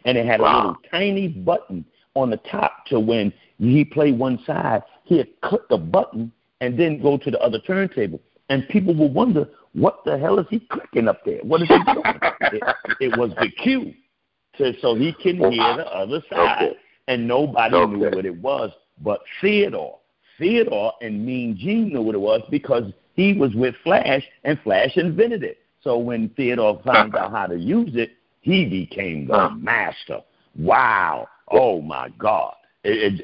and 0.06 0.18
it 0.18 0.26
had 0.26 0.42
a 0.42 0.44
little 0.44 0.78
tiny 0.92 1.30
button 1.30 1.86
on 2.16 2.30
the 2.30 2.38
top 2.38 2.86
to 2.88 3.00
when 3.00 3.32
he 3.60 3.86
played 3.86 4.18
one 4.18 4.40
side, 4.46 4.84
he'd 5.06 5.28
click 5.42 5.62
the 5.70 5.78
button 5.78 6.32
and 6.62 6.78
then 6.78 7.02
go 7.02 7.18
to 7.18 7.32
the 7.32 7.40
other 7.40 7.60
turntable, 7.60 8.20
and 8.50 8.68
people 8.70 8.94
would 8.96 9.14
wonder 9.14 9.48
what 9.74 10.00
the 10.06 10.18
hell 10.18 10.40
is 10.40 10.46
he 10.50 10.60
clicking 10.60 11.08
up 11.08 11.24
there? 11.26 11.40
What 11.44 11.62
is 11.62 11.68
he 11.68 11.78
doing? 11.86 12.04
it, 12.42 12.76
it 13.00 13.18
was 13.18 13.32
the 13.40 13.50
cue, 13.50 13.94
to, 14.58 14.74
so 14.82 14.96
he 14.96 15.14
can 15.14 15.38
hear 15.38 15.78
the 15.78 15.88
other 15.88 16.22
side, 16.30 16.70
Okay. 16.70 16.78
And 17.10 17.28
nobody 17.28 17.76
knew 17.88 18.10
what 18.10 18.26
it 18.26 18.36
was 18.42 18.72
but 19.02 19.22
Theodore. 19.42 19.98
Theodore 20.38 20.94
and 21.02 21.26
Mean 21.26 21.58
Gene 21.58 21.90
knew 21.90 22.02
what 22.02 22.16
it 22.16 22.20
was 22.20 22.42
because 22.50 22.92
he 23.16 23.34
was 23.34 23.54
with 23.54 23.76
Flash, 23.84 24.24
and 24.46 24.58
Flash 24.64 24.96
invented 24.96 25.44
it. 25.44 25.58
So 25.82 25.98
when 25.98 26.30
Theodore 26.30 26.82
found 26.86 27.16
out 27.16 27.32
how 27.32 27.48
to 27.48 27.58
use 27.58 27.92
it, 27.96 28.12
he 28.42 28.66
became 28.66 29.28
the 29.28 29.34
uh-huh. 29.34 29.56
master. 29.56 30.22
Wow. 30.58 31.28
Oh 31.52 31.82
my 31.82 32.10
God. 32.18 32.54
Hey, 32.84 33.20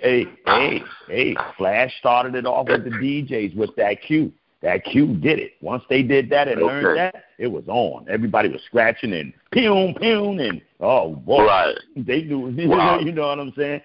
hey, 0.45 0.83
hey, 1.07 1.35
Flash 1.57 1.93
started 1.99 2.35
it 2.35 2.45
off 2.45 2.67
with 2.67 2.83
the 2.83 2.89
DJs 2.89 3.55
with 3.55 3.73
that 3.77 4.01
cue. 4.01 4.33
That 4.61 4.83
cue 4.83 5.15
did 5.15 5.39
it. 5.39 5.53
Once 5.61 5.83
they 5.89 6.01
did 6.01 6.29
that 6.31 6.47
and 6.47 6.57
okay. 6.57 6.65
learned 6.65 6.97
that, 6.97 7.23
it 7.37 7.47
was 7.47 7.65
on. 7.67 8.07
Everybody 8.09 8.49
was 8.49 8.61
scratching 8.65 9.13
and 9.13 9.33
pew 9.51 9.93
pew 9.99 10.31
and 10.31 10.61
oh 10.79 11.15
boy, 11.15 11.45
right. 11.45 11.75
they 11.95 12.23
knew. 12.23 12.45
Wow. 12.67 12.99
you 12.99 13.11
know 13.11 13.27
what 13.27 13.39
I'm 13.39 13.53
saying? 13.55 13.81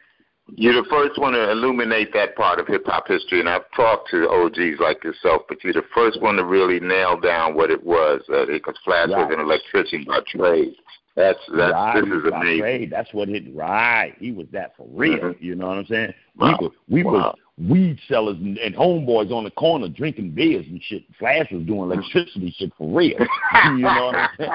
You're 0.56 0.82
the 0.82 0.88
first 0.88 1.18
one 1.18 1.34
to 1.34 1.50
illuminate 1.50 2.12
that 2.14 2.34
part 2.34 2.58
of 2.58 2.66
hip 2.66 2.84
hop 2.86 3.06
history, 3.06 3.40
and 3.40 3.48
I've 3.48 3.70
talked 3.76 4.10
to 4.10 4.28
OGs 4.28 4.80
like 4.80 5.04
yourself, 5.04 5.42
but 5.48 5.62
you're 5.62 5.72
the 5.72 5.84
first 5.94 6.20
one 6.20 6.36
to 6.36 6.44
really 6.44 6.80
nail 6.80 7.20
down 7.20 7.54
what 7.54 7.70
it 7.70 7.84
was. 7.84 8.22
Uh, 8.32 8.46
because 8.46 8.74
Flash 8.84 9.10
right. 9.10 9.28
was 9.28 9.32
an 9.32 9.40
electrician 9.40 10.04
by 10.04 10.20
trade. 10.26 10.74
That's 11.16 11.38
that's 11.56 11.72
right. 11.72 12.00
this 12.02 12.04
is 12.04 12.32
amazing. 12.32 12.60
Trade. 12.60 12.90
That's 12.90 13.12
what 13.12 13.28
it 13.28 13.44
right. 13.54 14.14
He 14.18 14.32
was 14.32 14.46
that 14.52 14.76
for 14.76 14.86
real. 14.90 15.18
Mm-hmm. 15.18 15.44
You 15.44 15.54
know 15.54 15.68
what 15.68 15.78
I'm 15.78 15.86
saying? 15.86 16.14
Wow. 16.36 16.56
We 16.58 16.66
were 16.66 16.74
we 16.88 17.02
wow. 17.04 17.12
were 17.12 17.34
weed 17.68 17.98
sellers 18.08 18.36
and, 18.38 18.58
and 18.58 18.74
homeboys 18.74 19.30
on 19.30 19.44
the 19.44 19.50
corner 19.50 19.88
drinking 19.88 20.30
beers 20.30 20.66
and 20.68 20.82
shit. 20.82 21.02
Flash 21.18 21.46
was 21.50 21.64
doing 21.64 21.90
electricity 21.90 22.54
shit 22.56 22.72
for 22.78 22.88
real. 22.88 23.18
you 23.66 23.78
know 23.78 24.06
what 24.06 24.14
I'm 24.16 24.28
saying? 24.38 24.50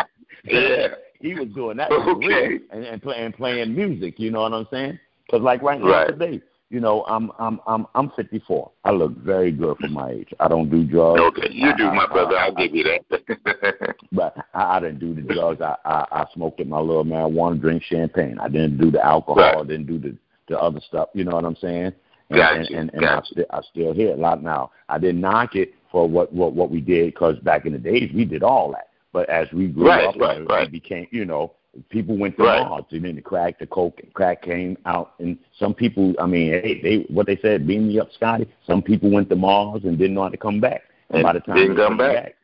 Yeah. 0.45 0.87
He 1.21 1.33
was 1.33 1.47
doing 1.55 1.77
that 1.77 1.89
for 1.89 2.11
okay. 2.11 2.27
real 2.27 2.59
and, 2.71 2.83
and, 2.83 3.01
play, 3.01 3.15
and 3.17 3.33
playing 3.33 3.73
music. 3.73 4.19
You 4.19 4.29
know 4.29 4.41
what 4.41 4.53
I'm 4.53 4.67
saying? 4.69 4.99
Because 5.25 5.41
like 5.41 5.63
right 5.63 5.79
now 5.79 5.87
right. 5.87 6.07
today, 6.07 6.41
you 6.69 6.79
know, 6.79 7.03
I'm 7.07 7.31
I'm 7.39 7.59
I'm 7.65 7.87
I'm 7.95 8.11
54. 8.15 8.71
I 8.83 8.91
look 8.91 9.15
very 9.17 9.51
good 9.51 9.77
for 9.79 9.87
my 9.87 10.11
age. 10.11 10.33
I 10.39 10.47
don't 10.47 10.69
do 10.69 10.83
drugs. 10.83 11.21
Okay, 11.21 11.51
you 11.51 11.69
I, 11.69 11.77
do, 11.77 11.85
my 11.85 12.03
I, 12.03 12.07
brother. 12.07 12.37
I, 12.37 12.49
will 12.49 12.55
give 12.55 12.75
you 12.75 12.83
that. 12.83 13.95
but 14.11 14.35
I, 14.53 14.75
I 14.75 14.79
didn't 14.81 14.99
do 14.99 15.15
the 15.15 15.21
drugs. 15.21 15.61
I, 15.61 15.75
I 15.85 16.05
I 16.11 16.25
smoked 16.33 16.63
my 16.65 16.79
little 16.79 17.05
marijuana, 17.05 17.59
drink 17.59 17.81
champagne. 17.83 18.37
I 18.39 18.49
didn't 18.49 18.77
do 18.77 18.91
the 18.91 19.03
alcohol. 19.03 19.37
Right. 19.37 19.57
I 19.57 19.63
didn't 19.63 19.87
do 19.87 19.97
the 19.97 20.15
the 20.47 20.59
other 20.59 20.81
stuff. 20.87 21.09
You 21.13 21.23
know 21.23 21.35
what 21.35 21.45
I'm 21.45 21.55
saying? 21.55 21.93
And, 22.29 22.37
gotcha. 22.37 22.57
and, 22.57 22.67
and, 22.69 22.89
and 22.93 23.01
gotcha. 23.01 23.17
I, 23.17 23.33
st- 23.33 23.47
I 23.51 23.61
still 23.69 23.93
hear 23.93 24.13
a 24.13 24.17
lot 24.17 24.41
now. 24.41 24.71
I 24.89 24.97
didn't 24.97 25.21
knock 25.21 25.55
it 25.55 25.73
for 25.91 26.09
what 26.09 26.33
what 26.33 26.53
what 26.53 26.71
we 26.71 26.81
did 26.81 27.13
because 27.13 27.37
back 27.39 27.65
in 27.65 27.73
the 27.73 27.79
days 27.79 28.11
we 28.13 28.25
did 28.25 28.43
all 28.43 28.71
that. 28.71 28.89
But 29.13 29.29
as 29.29 29.47
we 29.53 29.67
grew 29.67 29.87
right, 29.87 30.07
up, 30.07 30.15
right, 30.17 30.37
and 30.37 30.49
right. 30.49 30.69
became, 30.69 31.07
you 31.11 31.23
know, 31.23 31.53
people 31.89 32.17
went 32.17 32.35
to 32.37 32.43
right. 32.43 32.67
Mars 32.67 32.83
and 32.91 33.05
then 33.05 33.15
the 33.15 33.21
crack, 33.21 33.59
the 33.59 33.67
coke, 33.67 34.01
crack 34.13 34.41
came 34.41 34.77
out, 34.85 35.13
and 35.19 35.37
some 35.57 35.73
people, 35.73 36.13
I 36.19 36.25
mean, 36.25 36.51
hey, 36.51 36.81
they 36.81 37.13
what 37.13 37.27
they 37.27 37.37
said, 37.37 37.65
beam 37.65 37.87
me 37.87 37.99
up, 37.99 38.11
Scotty. 38.11 38.51
Some 38.67 38.81
people 38.81 39.09
went 39.11 39.29
to 39.29 39.35
Mars 39.35 39.83
and 39.85 39.97
didn't 39.97 40.15
know 40.15 40.23
how 40.23 40.29
to 40.29 40.37
come 40.37 40.59
back. 40.59 40.81
And, 41.09 41.19
and 41.19 41.23
by 41.23 41.33
the 41.33 41.39
time 41.39 41.55
didn't 41.55 41.77
they 41.77 41.83
come 41.83 41.97
back, 41.97 42.23
back 42.23 42.35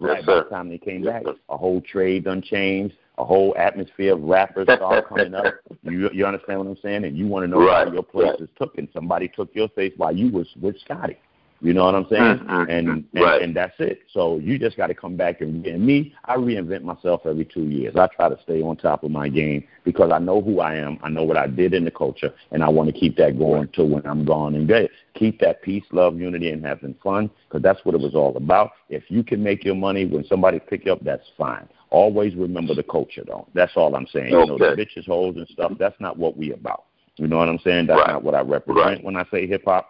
right 0.00 0.18
yes, 0.18 0.26
by 0.26 0.34
the 0.36 0.42
time 0.42 0.68
they 0.68 0.78
came 0.78 1.02
yes, 1.02 1.14
back, 1.14 1.22
sir. 1.24 1.34
a 1.48 1.56
whole 1.56 1.80
trade 1.80 2.24
done 2.24 2.42
changed. 2.42 2.94
A 3.18 3.24
whole 3.24 3.54
atmosphere 3.56 4.12
of 4.14 4.22
rappers 4.22 4.64
started 4.64 5.06
coming 5.08 5.34
up. 5.34 5.54
You 5.82 6.10
you 6.12 6.26
understand 6.26 6.58
what 6.58 6.66
I'm 6.68 6.76
saying? 6.82 7.04
And 7.04 7.16
you 7.16 7.28
want 7.28 7.44
to 7.44 7.48
know 7.48 7.64
right. 7.64 7.86
why 7.86 7.92
your 7.92 8.02
place 8.02 8.26
right. 8.30 8.40
is 8.40 8.48
took, 8.58 8.76
and 8.76 8.88
somebody 8.92 9.28
took 9.28 9.54
your 9.54 9.68
face 9.68 9.92
while 9.96 10.14
you 10.14 10.30
was 10.32 10.48
with 10.60 10.76
Scotty. 10.80 11.16
You 11.60 11.72
know 11.72 11.84
what 11.86 11.94
I'm 11.94 12.06
saying? 12.10 12.22
Mm-hmm. 12.22 12.50
And 12.70 12.88
and, 12.88 13.04
right. 13.14 13.40
and 13.42 13.56
that's 13.56 13.74
it. 13.78 14.00
So 14.12 14.38
you 14.38 14.58
just 14.58 14.76
got 14.76 14.88
to 14.88 14.94
come 14.94 15.16
back 15.16 15.40
and, 15.40 15.64
and 15.66 15.84
me. 15.84 16.14
I 16.26 16.36
reinvent 16.36 16.82
myself 16.82 17.22
every 17.24 17.46
two 17.46 17.64
years. 17.64 17.96
I 17.96 18.08
try 18.08 18.28
to 18.28 18.38
stay 18.42 18.60
on 18.62 18.76
top 18.76 19.04
of 19.04 19.10
my 19.10 19.28
game 19.28 19.66
because 19.84 20.10
I 20.12 20.18
know 20.18 20.42
who 20.42 20.60
I 20.60 20.74
am. 20.74 20.98
I 21.02 21.08
know 21.08 21.22
what 21.24 21.36
I 21.38 21.46
did 21.46 21.72
in 21.72 21.84
the 21.84 21.90
culture, 21.90 22.32
and 22.50 22.62
I 22.62 22.68
want 22.68 22.92
to 22.92 22.98
keep 22.98 23.16
that 23.16 23.38
going 23.38 23.68
till 23.68 23.88
when 23.88 24.06
I'm 24.06 24.24
gone 24.24 24.54
and 24.54 24.68
dead. 24.68 24.90
Keep 25.14 25.40
that 25.40 25.62
peace, 25.62 25.84
love, 25.92 26.18
unity, 26.18 26.50
and 26.50 26.64
having 26.64 26.94
fun 27.02 27.30
because 27.48 27.62
that's 27.62 27.82
what 27.84 27.94
it 27.94 28.00
was 28.00 28.14
all 28.14 28.36
about. 28.36 28.72
If 28.90 29.04
you 29.08 29.22
can 29.22 29.42
make 29.42 29.64
your 29.64 29.76
money 29.76 30.04
when 30.04 30.24
somebody 30.26 30.58
pick 30.58 30.84
you 30.84 30.92
up, 30.92 31.02
that's 31.02 31.26
fine. 31.38 31.68
Always 31.90 32.34
remember 32.34 32.74
the 32.74 32.82
culture, 32.82 33.24
though. 33.26 33.46
That's 33.54 33.72
all 33.76 33.94
I'm 33.94 34.06
saying. 34.08 34.34
Okay. 34.34 34.52
You 34.52 34.58
know, 34.58 34.58
the 34.58 34.76
bitches, 34.76 35.06
hoes, 35.06 35.36
and 35.36 35.46
stuff. 35.48 35.72
That's 35.78 35.98
not 36.00 36.18
what 36.18 36.36
we 36.36 36.52
about. 36.52 36.84
You 37.16 37.26
know 37.26 37.38
what 37.38 37.48
I'm 37.48 37.58
saying? 37.60 37.86
That's 37.86 37.98
right. 38.00 38.12
not 38.12 38.22
what 38.22 38.34
I 38.34 38.40
represent 38.40 38.86
right. 38.86 39.04
when 39.04 39.16
I 39.16 39.24
say 39.30 39.46
hip 39.46 39.62
hop. 39.64 39.88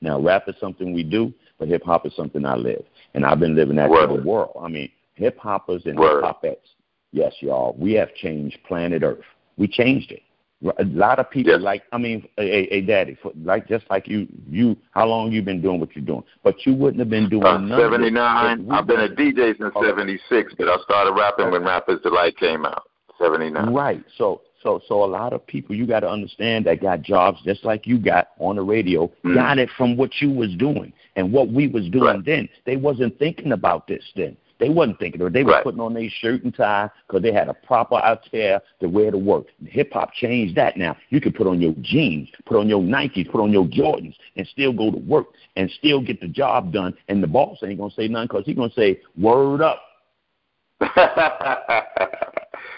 Now, 0.00 0.18
rap 0.18 0.48
is 0.48 0.56
something 0.60 0.92
we 0.92 1.04
do, 1.04 1.32
but 1.58 1.68
hip 1.68 1.84
hop 1.84 2.06
is 2.06 2.16
something 2.16 2.44
I 2.44 2.56
live, 2.56 2.82
and 3.14 3.24
I've 3.24 3.38
been 3.38 3.54
living 3.54 3.76
that 3.76 3.88
Word. 3.88 4.10
in 4.10 4.16
the 4.16 4.22
world. 4.22 4.56
I 4.60 4.68
mean, 4.68 4.90
hip 5.14 5.38
hoppers 5.38 5.82
and 5.86 5.98
hip 5.98 6.22
hopettes. 6.22 6.56
Yes, 7.12 7.34
y'all, 7.40 7.76
we 7.78 7.92
have 7.92 8.12
changed 8.14 8.58
planet 8.66 9.02
Earth. 9.02 9.20
We 9.56 9.68
changed 9.68 10.10
it. 10.10 10.22
A 10.78 10.84
lot 10.84 11.18
of 11.18 11.28
people 11.30 11.58
like 11.58 11.82
I 11.92 11.98
mean, 11.98 12.28
hey, 12.36 12.68
hey, 12.70 12.80
daddy, 12.82 13.16
for, 13.20 13.32
like 13.42 13.66
just 13.66 13.84
like 13.90 14.06
you, 14.06 14.28
you, 14.48 14.76
how 14.92 15.06
long 15.06 15.32
you 15.32 15.42
been 15.42 15.60
doing 15.60 15.80
what 15.80 15.94
you're 15.96 16.04
doing? 16.04 16.22
But 16.44 16.64
you 16.66 16.74
wouldn't 16.74 17.00
have 17.00 17.10
been 17.10 17.28
doing 17.28 17.44
Uh, 17.44 17.58
none 17.58 17.72
of 17.72 17.92
79. 17.92 18.70
I've 18.70 18.86
been 18.86 19.00
a 19.00 19.08
DJ 19.08 19.58
since 19.58 19.74
Okay. 19.74 19.88
76, 19.88 20.54
but 20.58 20.68
I 20.68 20.76
started 20.84 21.12
rapping 21.18 21.50
when 21.50 21.64
Rappers 21.64 22.00
Delight 22.02 22.36
came 22.36 22.64
out. 22.64 22.84
79. 23.18 23.72
Right. 23.72 24.04
So 24.16 24.42
so 24.62 24.80
so 24.86 25.02
a 25.02 25.06
lot 25.06 25.32
of 25.32 25.44
people 25.46 25.74
you 25.74 25.86
got 25.86 26.00
to 26.00 26.08
understand 26.08 26.66
that 26.66 26.80
got 26.80 27.02
jobs 27.02 27.40
just 27.44 27.64
like 27.64 27.86
you 27.86 27.98
got 27.98 28.28
on 28.38 28.56
the 28.56 28.62
radio 28.62 29.10
Mm. 29.24 29.34
got 29.34 29.58
it 29.58 29.68
from 29.76 29.96
what 29.96 30.20
you 30.20 30.30
was 30.30 30.54
doing 30.56 30.92
and 31.16 31.32
what 31.32 31.48
we 31.48 31.66
was 31.68 31.88
doing 31.88 32.04
Right. 32.04 32.24
then. 32.24 32.48
They 32.64 32.76
wasn't 32.76 33.18
thinking 33.18 33.52
about 33.52 33.86
this 33.88 34.04
then. 34.14 34.36
They 34.62 34.68
wasn't 34.68 35.00
thinking, 35.00 35.20
or 35.20 35.28
they 35.28 35.42
were 35.42 35.54
Right. 35.54 35.64
putting 35.64 35.80
on 35.80 35.92
their 35.92 36.08
shirt 36.08 36.44
and 36.44 36.54
tie 36.54 36.88
because 37.08 37.20
they 37.20 37.32
had 37.32 37.48
a 37.48 37.54
proper 37.54 37.96
attire 38.04 38.62
to 38.78 38.86
wear 38.88 39.10
to 39.10 39.18
work. 39.18 39.46
Hip 39.66 39.92
hop 39.92 40.12
changed 40.14 40.54
that 40.54 40.76
now. 40.76 40.96
You 41.10 41.20
can 41.20 41.32
put 41.32 41.48
on 41.48 41.60
your 41.60 41.74
jeans, 41.80 42.28
put 42.46 42.56
on 42.56 42.68
your 42.68 42.80
Nikes, 42.80 43.28
put 43.28 43.40
on 43.40 43.50
your 43.50 43.64
Jordans, 43.64 44.14
and 44.36 44.46
still 44.46 44.72
go 44.72 44.92
to 44.92 44.98
work 44.98 45.26
and 45.56 45.68
still 45.72 46.00
get 46.00 46.20
the 46.20 46.28
job 46.28 46.72
done. 46.72 46.94
And 47.08 47.20
the 47.20 47.26
boss 47.26 47.58
ain't 47.64 47.80
gonna 47.80 47.90
say 47.90 48.06
nothing 48.06 48.28
because 48.28 48.46
he's 48.46 48.54
gonna 48.54 48.70
say, 48.70 49.00
"Word 49.18 49.62
up." 49.62 49.82
yes, 50.80 51.80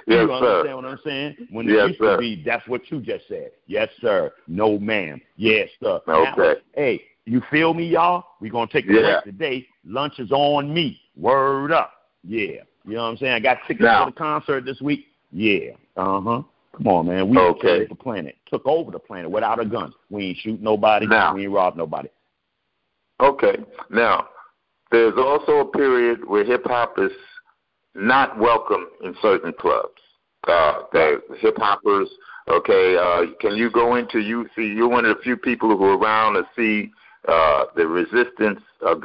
you 0.06 0.16
sir. 0.16 0.32
understand 0.32 0.76
what 0.76 0.84
I'm 0.86 0.98
saying? 1.04 1.36
When 1.50 1.68
it 1.68 1.72
Yes, 1.74 1.88
used 1.88 1.98
sir. 1.98 2.12
to 2.16 2.18
be, 2.18 2.42
that's 2.42 2.66
what 2.66 2.90
you 2.90 3.00
just 3.00 3.28
said. 3.28 3.50
Yes, 3.66 3.90
sir. 4.00 4.32
No, 4.48 4.78
ma'am. 4.78 5.20
Yes, 5.36 5.68
sir. 5.82 6.00
Okay. 6.08 6.32
Now, 6.38 6.54
hey, 6.74 7.02
you 7.26 7.42
feel 7.50 7.74
me, 7.74 7.86
y'all? 7.88 8.24
We're 8.40 8.52
going 8.52 8.68
to 8.68 8.72
take 8.72 8.88
a 8.88 8.92
Yeah. 8.94 9.02
break 9.02 9.24
today. 9.24 9.66
Lunch 9.84 10.18
is 10.18 10.32
on 10.32 10.72
me. 10.72 11.00
Word 11.16 11.72
up. 11.72 11.92
Yeah. 12.22 12.62
You 12.84 12.94
know 12.94 13.02
what 13.04 13.08
I'm 13.10 13.16
saying? 13.18 13.32
I 13.32 13.40
got 13.40 13.58
tickets 13.66 13.84
Now- 13.84 14.04
for 14.04 14.10
the 14.10 14.16
concert 14.16 14.64
this 14.64 14.80
week. 14.80 15.06
Yeah. 15.32 15.70
Uh 15.96 16.20
huh. 16.20 16.42
Come 16.76 16.86
on, 16.88 17.06
man. 17.06 17.28
We 17.28 17.38
Okay. 17.38 17.86
the 17.86 17.94
planet. 17.94 18.36
Took 18.46 18.66
over 18.66 18.90
the 18.90 18.98
planet 18.98 19.30
without 19.30 19.60
a 19.60 19.64
gun. 19.64 19.92
We 20.10 20.26
ain't 20.26 20.38
shoot 20.38 20.60
nobody. 20.60 21.06
Now- 21.06 21.34
we 21.34 21.44
ain't 21.44 21.52
rob 21.52 21.76
nobody. 21.76 22.08
Okay. 23.20 23.56
Now, 23.90 24.28
there's 24.90 25.14
also 25.16 25.60
a 25.60 25.64
period 25.66 26.24
where 26.26 26.44
hip 26.44 26.64
hop 26.66 26.98
is 26.98 27.12
not 27.94 28.38
welcome 28.38 28.88
in 29.02 29.14
certain 29.22 29.52
clubs. 29.52 30.00
Uh, 30.48 30.82
the 30.92 31.22
hip 31.38 31.56
hoppers. 31.58 32.08
Okay. 32.48 32.96
Uh, 32.96 33.26
can 33.40 33.56
you 33.56 33.70
go 33.70 33.94
into 33.94 34.18
you 34.18 34.48
see? 34.56 34.66
You're 34.66 34.88
one 34.88 35.04
of 35.04 35.16
the 35.16 35.22
few 35.22 35.36
people 35.36 35.76
who 35.76 35.84
are 35.84 35.96
around 35.96 36.34
to 36.34 36.46
see 36.56 36.90
uh, 37.28 37.64
the 37.76 37.86
resistance 37.86 38.60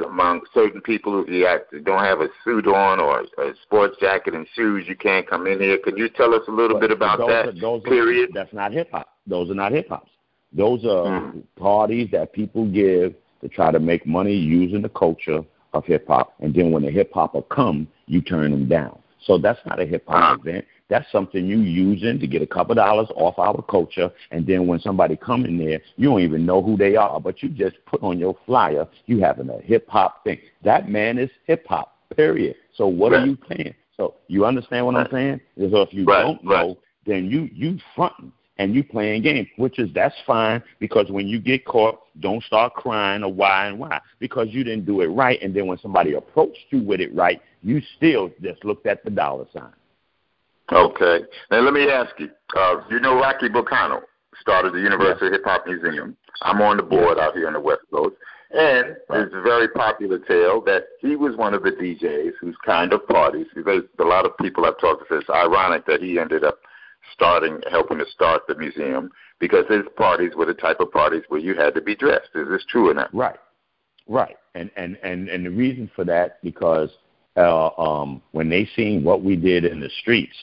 among 0.06 0.42
certain 0.52 0.80
people. 0.80 1.22
If 1.22 1.28
you 1.30 1.44
got, 1.44 1.60
don't 1.84 2.04
have 2.04 2.20
a 2.20 2.28
suit 2.44 2.66
on 2.66 3.00
or 3.00 3.20
a 3.20 3.54
sports 3.62 3.96
jacket 4.00 4.34
and 4.34 4.46
shoes, 4.54 4.84
you 4.86 4.96
can't 4.96 5.28
come 5.28 5.46
in 5.46 5.60
here. 5.60 5.78
Can 5.78 5.96
you 5.96 6.08
tell 6.08 6.34
us 6.34 6.42
a 6.48 6.50
little 6.50 6.76
But 6.76 6.80
bit 6.88 6.90
about 6.90 7.18
those 7.18 7.28
that 7.28 7.48
Are, 7.48 7.52
those 7.60 7.82
period? 7.82 8.30
Are, 8.30 8.32
that's 8.34 8.52
not 8.52 8.72
hip 8.72 8.90
hop. 8.92 9.08
Those 9.26 9.50
are 9.50 9.54
not 9.54 9.72
hip 9.72 9.88
hops. 9.88 10.10
Those 10.52 10.84
are 10.84 11.06
Mm. 11.06 11.42
parties 11.56 12.08
that 12.12 12.32
people 12.32 12.66
give 12.66 13.14
to 13.40 13.48
try 13.48 13.70
to 13.70 13.78
make 13.78 14.04
money 14.06 14.34
using 14.34 14.82
the 14.82 14.88
culture 14.90 15.42
of 15.72 15.84
hip 15.86 16.06
hop. 16.08 16.34
And 16.40 16.52
then 16.52 16.72
when 16.72 16.82
the 16.82 16.90
hip 16.90 17.12
hopper 17.14 17.42
come, 17.42 17.86
you 18.06 18.20
turn 18.20 18.50
them 18.50 18.66
down. 18.68 18.98
So 19.24 19.38
that's 19.38 19.60
not 19.64 19.80
a 19.80 19.86
hip 19.86 20.04
hop 20.08 20.16
Uh-huh. 20.16 20.36
event. 20.40 20.64
That's 20.90 21.10
something 21.12 21.46
you 21.46 21.60
using 21.60 22.18
to 22.18 22.26
get 22.26 22.42
a 22.42 22.46
couple 22.46 22.74
dollars 22.74 23.08
off 23.14 23.38
our 23.38 23.62
culture. 23.62 24.10
And 24.32 24.44
then 24.46 24.66
when 24.66 24.80
somebody 24.80 25.16
come 25.16 25.46
in 25.46 25.56
there, 25.56 25.80
you 25.96 26.10
don't 26.10 26.20
even 26.20 26.44
know 26.44 26.60
who 26.60 26.76
they 26.76 26.96
are, 26.96 27.20
but 27.20 27.42
you 27.42 27.48
just 27.48 27.76
put 27.86 28.02
on 28.02 28.18
your 28.18 28.36
flyer, 28.44 28.86
you 29.06 29.20
having 29.20 29.48
a 29.48 29.60
hip 29.60 29.88
hop 29.88 30.24
thing. 30.24 30.38
That 30.64 30.88
man 30.90 31.16
is 31.16 31.30
hip 31.46 31.64
hop. 31.66 31.96
Period. 32.16 32.56
So 32.74 32.88
what 32.88 33.12
Right. 33.12 33.22
are 33.22 33.26
you 33.26 33.36
paying? 33.36 33.74
So 33.96 34.14
you 34.26 34.44
understand 34.44 34.84
what 34.84 34.96
Right. 34.96 35.06
I'm 35.06 35.12
saying? 35.12 35.70
So 35.70 35.82
if 35.82 35.94
you 35.94 36.04
Right, 36.04 36.22
don't 36.22 36.42
know, 36.42 36.76
then 37.06 37.30
you 37.30 37.48
you 37.54 37.78
fronting 37.94 38.32
and 38.58 38.74
you 38.74 38.82
playing 38.82 39.22
games, 39.22 39.46
which 39.56 39.78
is 39.78 39.92
that's 39.94 40.14
fine 40.26 40.60
because 40.80 41.08
when 41.10 41.28
you 41.28 41.38
get 41.38 41.64
caught, 41.64 42.00
don't 42.18 42.42
start 42.42 42.74
crying 42.74 43.22
or 43.22 43.32
why 43.32 43.66
and 43.68 43.78
why 43.78 44.00
because 44.18 44.48
you 44.50 44.64
didn't 44.64 44.86
do 44.86 45.02
it 45.02 45.06
right, 45.06 45.40
and 45.40 45.54
then 45.54 45.66
when 45.66 45.78
somebody 45.78 46.14
approached 46.14 46.66
you 46.70 46.80
with 46.82 47.00
it 47.00 47.14
right, 47.14 47.40
you 47.62 47.80
still 47.96 48.30
just 48.42 48.64
looked 48.64 48.86
at 48.86 49.04
the 49.04 49.10
dollar 49.10 49.46
sign. 49.52 49.72
Okay. 50.72 51.20
Now 51.50 51.60
let 51.60 51.74
me 51.74 51.88
ask 51.88 52.18
you. 52.18 52.30
Uh, 52.56 52.80
you 52.90 53.00
know 53.00 53.16
Rocky 53.16 53.48
Bucano 53.48 54.02
started 54.40 54.72
the 54.72 54.80
Universal 54.80 55.30
Hip 55.32 55.42
Hop 55.44 55.66
Museum. 55.66 56.16
I'm 56.42 56.60
on 56.62 56.76
the 56.76 56.82
board 56.82 57.18
out 57.18 57.34
here 57.34 57.46
on 57.46 57.52
the 57.52 57.60
West 57.60 57.82
Coast. 57.92 58.16
And 58.52 58.96
Right. 59.08 59.22
it's 59.22 59.34
a 59.34 59.42
very 59.42 59.68
popular 59.68 60.18
tale 60.18 60.60
that 60.62 60.84
he 61.00 61.14
was 61.14 61.36
one 61.36 61.54
of 61.54 61.62
the 61.62 61.70
DJs 61.70 62.32
whose 62.40 62.56
kind 62.64 62.92
of 62.92 63.06
parties. 63.06 63.46
There's 63.54 63.84
a 63.98 64.04
lot 64.04 64.24
of 64.26 64.36
people 64.38 64.64
I've 64.64 64.78
talked 64.78 65.08
to 65.08 65.16
it's 65.18 65.30
ironic 65.30 65.86
that 65.86 66.02
he 66.02 66.18
ended 66.18 66.42
up 66.42 66.58
starting, 67.12 67.60
helping 67.70 67.98
to 67.98 68.06
start 68.06 68.42
the 68.48 68.56
museum 68.56 69.10
because 69.38 69.66
his 69.68 69.82
parties 69.96 70.32
were 70.34 70.46
the 70.46 70.54
type 70.54 70.80
of 70.80 70.90
parties 70.90 71.22
where 71.28 71.40
you 71.40 71.54
had 71.54 71.74
to 71.74 71.80
be 71.80 71.94
dressed. 71.94 72.30
Is 72.34 72.48
this 72.48 72.64
true 72.68 72.90
or 72.90 72.94
not? 72.94 73.14
Right, 73.14 73.38
right, 74.08 74.36
and 74.54 74.70
and 74.76 74.98
and 75.02 75.28
and 75.28 75.46
the 75.46 75.50
reason 75.50 75.90
for 75.94 76.04
that 76.06 76.42
because 76.42 76.90
uh, 77.36 77.68
um, 77.78 78.20
when 78.32 78.48
they 78.48 78.68
seen 78.76 79.04
what 79.04 79.22
we 79.22 79.36
did 79.36 79.64
in 79.64 79.80
the 79.80 79.90
streets, 80.00 80.34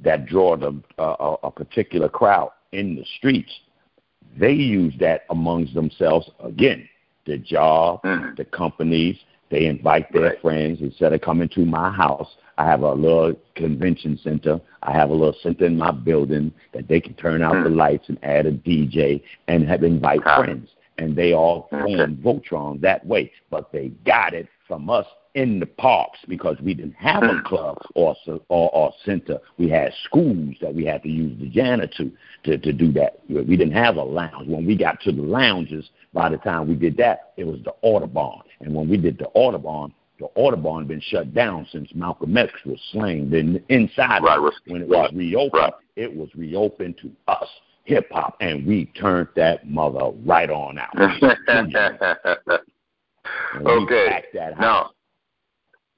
that 0.00 0.26
draw 0.26 0.56
the 0.56 0.80
uh, 0.98 1.16
a, 1.20 1.46
a 1.46 1.50
particular 1.50 2.08
crowd 2.08 2.50
in 2.72 2.96
the 2.96 3.04
streets. 3.18 3.52
they 4.36 4.52
use 4.52 4.94
that 4.98 5.22
amongst 5.30 5.74
themselves 5.74 6.30
again. 6.42 6.88
The 7.26 7.38
job, 7.38 8.02
mm. 8.02 8.36
the 8.36 8.44
companies, 8.46 9.16
they 9.50 9.66
invite 9.66 10.10
their 10.12 10.22
right. 10.22 10.40
friends 10.40 10.80
instead 10.80 11.12
of 11.12 11.20
coming 11.20 11.48
to 11.50 11.64
my 11.66 11.90
house. 11.90 12.36
I 12.58 12.64
have 12.64 12.80
a 12.82 12.92
little 12.94 13.34
convention 13.54 14.18
center. 14.22 14.60
I 14.82 14.92
have 14.92 15.10
a 15.10 15.12
little 15.12 15.36
center 15.42 15.66
in 15.66 15.76
my 15.76 15.90
building 15.90 16.52
that 16.72 16.88
they 16.88 17.00
can 17.00 17.14
turn 17.14 17.42
out 17.42 17.54
mm. 17.56 17.64
the 17.64 17.70
lights 17.70 18.08
and 18.08 18.18
add 18.24 18.46
a 18.46 18.52
DJ 18.52 19.22
and 19.48 19.68
have 19.68 19.84
invite 19.84 20.20
ah. 20.24 20.42
friends. 20.42 20.70
And 20.98 21.14
they 21.16 21.32
all 21.32 21.68
form 21.70 22.16
Voltron 22.16 22.80
that 22.80 23.04
way. 23.06 23.30
But 23.50 23.72
they 23.72 23.88
got 24.04 24.34
it 24.34 24.48
from 24.66 24.88
us 24.90 25.06
in 25.34 25.60
the 25.60 25.66
parks 25.66 26.18
because 26.28 26.56
we 26.60 26.74
didn't 26.74 26.94
have 26.94 27.22
a 27.22 27.28
mm. 27.28 27.44
club 27.44 27.78
or, 27.94 28.14
or, 28.26 28.70
or 28.74 28.92
center. 29.04 29.38
We 29.58 29.68
had 29.70 29.92
schools 30.04 30.56
that 30.60 30.74
we 30.74 30.84
had 30.84 31.02
to 31.04 31.08
use 31.08 31.38
the 31.40 31.48
janitor 31.48 31.86
to, 31.96 32.12
to, 32.44 32.58
to 32.58 32.72
do 32.72 32.92
that. 32.92 33.20
We 33.28 33.56
didn't 33.56 33.72
have 33.72 33.96
a 33.96 34.02
lounge. 34.02 34.48
When 34.48 34.66
we 34.66 34.76
got 34.76 35.00
to 35.02 35.12
the 35.12 35.22
lounges, 35.22 35.88
by 36.12 36.28
the 36.28 36.36
time 36.38 36.68
we 36.68 36.74
did 36.74 36.96
that, 36.98 37.32
it 37.36 37.44
was 37.44 37.60
the 37.64 37.72
Audubon. 37.82 38.40
And 38.60 38.74
when 38.74 38.88
we 38.88 38.96
did 38.98 39.18
the 39.18 39.28
Audubon, 39.28 39.94
the 40.18 40.26
Audubon 40.34 40.80
had 40.80 40.88
been 40.88 41.00
shut 41.00 41.34
down 41.34 41.66
since 41.72 41.90
Malcolm 41.94 42.36
X 42.36 42.52
was 42.66 42.78
slain. 42.92 43.30
Then 43.30 43.62
inside 43.70 44.22
right, 44.22 44.38
when 44.66 44.82
it 44.82 44.88
was 44.88 45.10
reopened, 45.14 45.52
right. 45.54 45.72
it 45.96 46.14
was 46.14 46.28
reopened 46.34 46.98
to 46.98 47.10
us, 47.26 47.48
hip 47.84 48.08
hop, 48.12 48.36
and 48.40 48.66
we 48.66 48.84
turned 48.86 49.28
that 49.36 49.68
mother 49.68 50.10
right 50.24 50.50
on 50.50 50.78
out. 50.78 50.94
okay. 53.66 54.24
Now, 54.60 54.90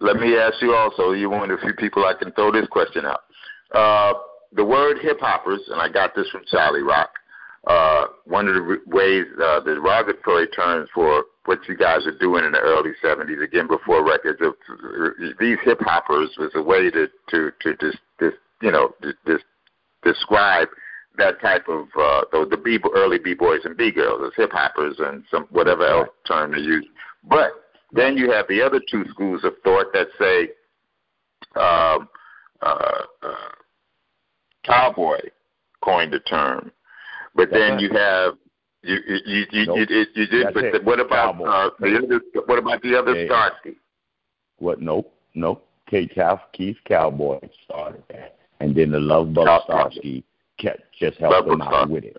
let 0.00 0.16
me 0.16 0.36
ask 0.36 0.60
you 0.60 0.74
also. 0.74 1.12
You're 1.12 1.30
one 1.30 1.50
of 1.50 1.58
the 1.58 1.64
few 1.64 1.74
people 1.74 2.04
I 2.04 2.14
can 2.14 2.32
throw 2.32 2.52
this 2.52 2.66
question 2.68 3.04
out. 3.04 3.20
Uh, 3.74 4.14
the 4.52 4.64
word 4.64 4.98
hip 5.00 5.18
hoppers, 5.20 5.60
and 5.68 5.80
I 5.80 5.88
got 5.88 6.14
this 6.14 6.28
from 6.30 6.42
Charlie 6.50 6.82
Rock. 6.82 7.10
Uh, 7.66 8.06
one 8.26 8.46
of 8.46 8.54
the 8.54 8.78
ways, 8.86 9.24
uh, 9.42 9.60
the 9.60 9.74
derogatory 9.74 10.46
terms 10.48 10.88
for 10.94 11.24
what 11.46 11.58
you 11.68 11.76
guys 11.76 12.06
are 12.06 12.18
doing 12.18 12.44
in 12.44 12.52
the 12.52 12.58
early 12.58 12.90
70s, 13.02 13.42
again 13.42 13.66
before 13.66 14.04
records, 14.04 14.40
of, 14.42 14.54
these 15.40 15.58
hip 15.64 15.78
hoppers 15.80 16.30
was 16.38 16.50
a 16.54 16.62
way 16.62 16.90
to 16.90 17.08
to 17.30 17.50
to 17.60 17.76
just, 17.76 17.98
just 18.20 18.36
you 18.60 18.70
know 18.70 18.94
just 19.26 19.44
describe 20.02 20.68
that 21.16 21.40
type 21.40 21.66
of 21.68 21.86
uh, 21.98 22.22
the, 22.32 22.46
the 22.50 22.56
b 22.56 22.78
early 22.94 23.18
b 23.18 23.34
boys 23.34 23.60
and 23.64 23.76
b 23.76 23.90
girls 23.90 24.20
as 24.26 24.32
hip 24.36 24.52
hoppers 24.52 24.96
and 24.98 25.24
some 25.30 25.44
whatever 25.50 25.86
else 25.86 26.08
term 26.26 26.52
they 26.52 26.58
use. 26.58 26.86
But 27.28 27.52
then 27.94 28.16
you 28.16 28.30
have 28.30 28.46
the 28.48 28.60
other 28.60 28.80
two 28.90 29.04
schools 29.10 29.42
of 29.44 29.54
thought 29.62 29.92
that 29.92 30.08
say 30.18 30.50
um, 31.60 32.08
uh, 32.62 33.04
uh, 33.22 33.54
cowboy 34.64 35.18
coined 35.82 36.12
the 36.12 36.20
term, 36.20 36.72
but 37.34 37.50
That's 37.50 37.60
then 37.60 37.78
you 37.78 37.90
have 37.92 38.34
you 38.82 38.98
you 39.06 39.44
you 39.50 39.66
nope. 39.66 39.76
you, 39.78 40.06
you, 40.14 40.26
did. 40.26 40.46
That's 40.46 40.54
but 40.54 40.72
the, 40.72 40.80
what 40.82 41.00
about 41.00 41.40
uh, 41.40 41.70
the 41.78 41.98
other? 41.98 42.20
What 42.46 42.58
about 42.58 42.82
the 42.82 42.98
other 42.98 43.14
hey. 43.14 43.28
Starski? 43.28 43.76
What? 44.58 44.80
Nope. 44.80 45.12
Nope. 45.34 45.66
K. 45.88 46.06
Cal, 46.06 46.40
Keith 46.52 46.78
Cowboy 46.86 47.38
started 47.64 48.02
that, 48.10 48.38
and 48.60 48.74
then 48.74 48.90
the 48.90 48.98
Love 48.98 49.34
Bug 49.34 49.46
Starski 49.68 50.24
kept 50.58 50.82
just 50.98 51.18
helped 51.18 51.48
him 51.48 51.62
out 51.62 51.90
with 51.90 52.04
it. 52.04 52.16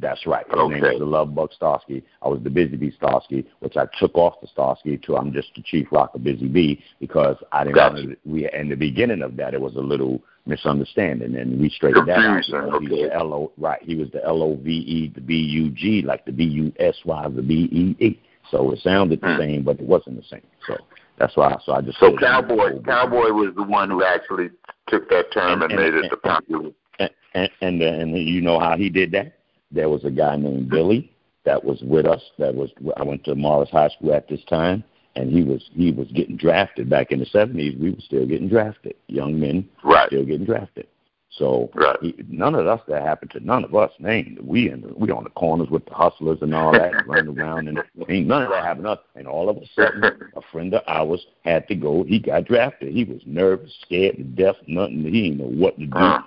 That's 0.00 0.26
right. 0.26 0.44
His 0.46 0.56
okay. 0.56 0.74
name 0.74 0.82
was 0.82 0.98
the 0.98 1.04
Love 1.04 1.34
Bug 1.34 1.50
Starski. 1.60 2.02
I 2.22 2.28
was 2.28 2.40
the 2.42 2.50
Busy 2.50 2.76
Bee 2.76 2.92
Starski, 3.00 3.46
which 3.60 3.76
I 3.76 3.86
took 3.98 4.16
off 4.16 4.40
the 4.40 4.48
Starski 4.48 5.00
to 5.04 5.16
I'm 5.16 5.32
just 5.32 5.48
the 5.54 5.62
Chief 5.62 5.86
Rocker 5.92 6.18
Busy 6.18 6.48
Bee 6.48 6.82
because 7.00 7.36
I 7.52 7.64
didn't 7.64 7.76
gotcha. 7.76 7.94
want 7.94 8.10
to. 8.10 8.16
We 8.24 8.50
in 8.52 8.68
the 8.68 8.76
beginning 8.76 9.22
of 9.22 9.36
that 9.36 9.54
it 9.54 9.60
was 9.60 9.76
a 9.76 9.80
little 9.80 10.22
misunderstanding, 10.46 11.36
and 11.36 11.60
we 11.60 11.70
straightened 11.70 12.08
that 12.08 12.18
out. 12.18 12.44
Okay. 12.52 12.86
He 12.86 12.90
was 12.90 13.08
the 13.08 13.14
L 13.14 13.32
O 13.32 13.52
right. 13.56 13.82
He 13.82 13.94
was 13.94 14.10
the 14.10 14.24
L 14.24 14.42
O 14.42 14.56
V 14.56 14.70
E, 14.70 15.12
the 15.14 15.20
B 15.20 15.34
U 15.34 15.70
G, 15.70 16.02
like 16.02 16.24
the 16.24 16.32
B 16.32 16.44
U 16.44 16.72
S 16.78 16.96
Y, 17.04 17.28
the 17.28 17.42
B 17.42 17.68
E 17.70 18.04
E. 18.04 18.20
So 18.50 18.72
it 18.72 18.80
sounded 18.80 19.20
the 19.20 19.26
mm. 19.28 19.38
same, 19.38 19.62
but 19.62 19.80
it 19.80 19.86
wasn't 19.86 20.16
the 20.16 20.26
same. 20.28 20.42
So 20.66 20.76
that's 21.18 21.36
why. 21.36 21.56
So 21.64 21.72
I 21.72 21.80
just 21.82 21.98
so 21.98 22.16
cowboy. 22.16 22.82
Cowboy 22.82 23.32
was 23.32 23.54
the 23.56 23.62
one 23.62 23.90
who 23.90 24.04
actually 24.04 24.50
took 24.88 25.08
that 25.10 25.32
term 25.32 25.62
and, 25.62 25.70
and, 25.70 25.72
and 25.72 25.80
made 25.80 25.94
and, 25.94 26.04
it 26.04 26.10
the 26.10 26.16
popular. 26.16 26.70
And 26.98 27.10
and, 27.34 27.50
and 27.60 27.82
and 27.82 28.18
you 28.18 28.40
know 28.40 28.58
how 28.58 28.76
he 28.76 28.90
did 28.90 29.12
that? 29.12 29.38
There 29.74 29.88
was 29.88 30.04
a 30.04 30.10
guy 30.10 30.36
named 30.36 30.70
Billy 30.70 31.10
that 31.44 31.64
was 31.64 31.80
with 31.82 32.06
us. 32.06 32.22
That 32.38 32.54
was 32.54 32.70
I 32.96 33.02
went 33.02 33.24
to 33.24 33.34
Morris 33.34 33.70
High 33.70 33.88
School 33.88 34.14
at 34.14 34.28
this 34.28 34.42
time, 34.48 34.84
and 35.16 35.30
he 35.30 35.42
was 35.42 35.68
he 35.72 35.92
was 35.92 36.08
getting 36.08 36.36
drafted 36.36 36.88
back 36.88 37.12
in 37.12 37.20
the 37.20 37.26
seventies. 37.26 37.78
We 37.78 37.90
were 37.90 38.00
still 38.00 38.26
getting 38.26 38.48
drafted, 38.48 38.94
young 39.08 39.38
men 39.38 39.68
right. 39.82 40.06
still 40.08 40.24
getting 40.24 40.46
drafted. 40.46 40.86
So 41.30 41.68
right. 41.74 41.96
he, 42.00 42.14
none 42.28 42.54
of 42.54 42.66
us 42.68 42.80
that 42.86 43.02
happened 43.02 43.32
to 43.32 43.40
none 43.40 43.64
of 43.64 43.74
us. 43.74 43.90
Named 43.98 44.38
we 44.42 44.70
in 44.70 44.82
the, 44.82 44.94
we 44.94 45.10
on 45.10 45.24
the 45.24 45.30
corners 45.30 45.68
with 45.68 45.84
the 45.86 45.94
hustlers 45.94 46.38
and 46.42 46.54
all 46.54 46.72
that, 46.72 46.92
running 47.06 47.36
around, 47.38 47.68
and 47.68 47.82
ain't 48.08 48.28
none 48.28 48.44
of 48.44 48.50
that 48.50 48.64
happened 48.64 48.84
to 48.84 48.92
us. 48.92 49.00
And 49.16 49.26
all 49.26 49.48
of 49.48 49.56
a 49.56 49.66
sudden, 49.74 50.04
a 50.04 50.40
friend 50.52 50.72
of 50.74 50.82
ours 50.86 51.26
had 51.44 51.66
to 51.68 51.74
go. 51.74 52.04
He 52.04 52.20
got 52.20 52.44
drafted. 52.44 52.92
He 52.92 53.04
was 53.04 53.20
nervous, 53.26 53.74
scared 53.82 54.16
to 54.16 54.22
death, 54.22 54.56
nothing. 54.68 55.04
He 55.04 55.28
didn't 55.30 55.38
know 55.38 55.60
what 55.60 55.76
to 55.78 55.86
do. 55.86 55.96
Uh-huh. 55.96 56.22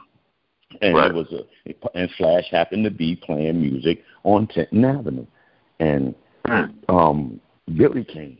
And 0.81 0.95
right. 0.95 1.11
it 1.11 1.13
was 1.13 1.27
a 1.31 1.97
and 1.97 2.09
Flash 2.17 2.45
happened 2.51 2.83
to 2.83 2.91
be 2.91 3.15
playing 3.15 3.61
music 3.61 4.03
on 4.23 4.47
Tenton 4.47 4.83
Avenue, 4.83 5.25
and 5.79 6.13
hmm. 6.45 6.63
um, 6.89 7.39
Billy 7.75 8.03
came. 8.03 8.37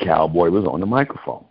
Cowboy 0.00 0.50
was 0.50 0.64
on 0.66 0.80
the 0.80 0.86
microphone, 0.86 1.44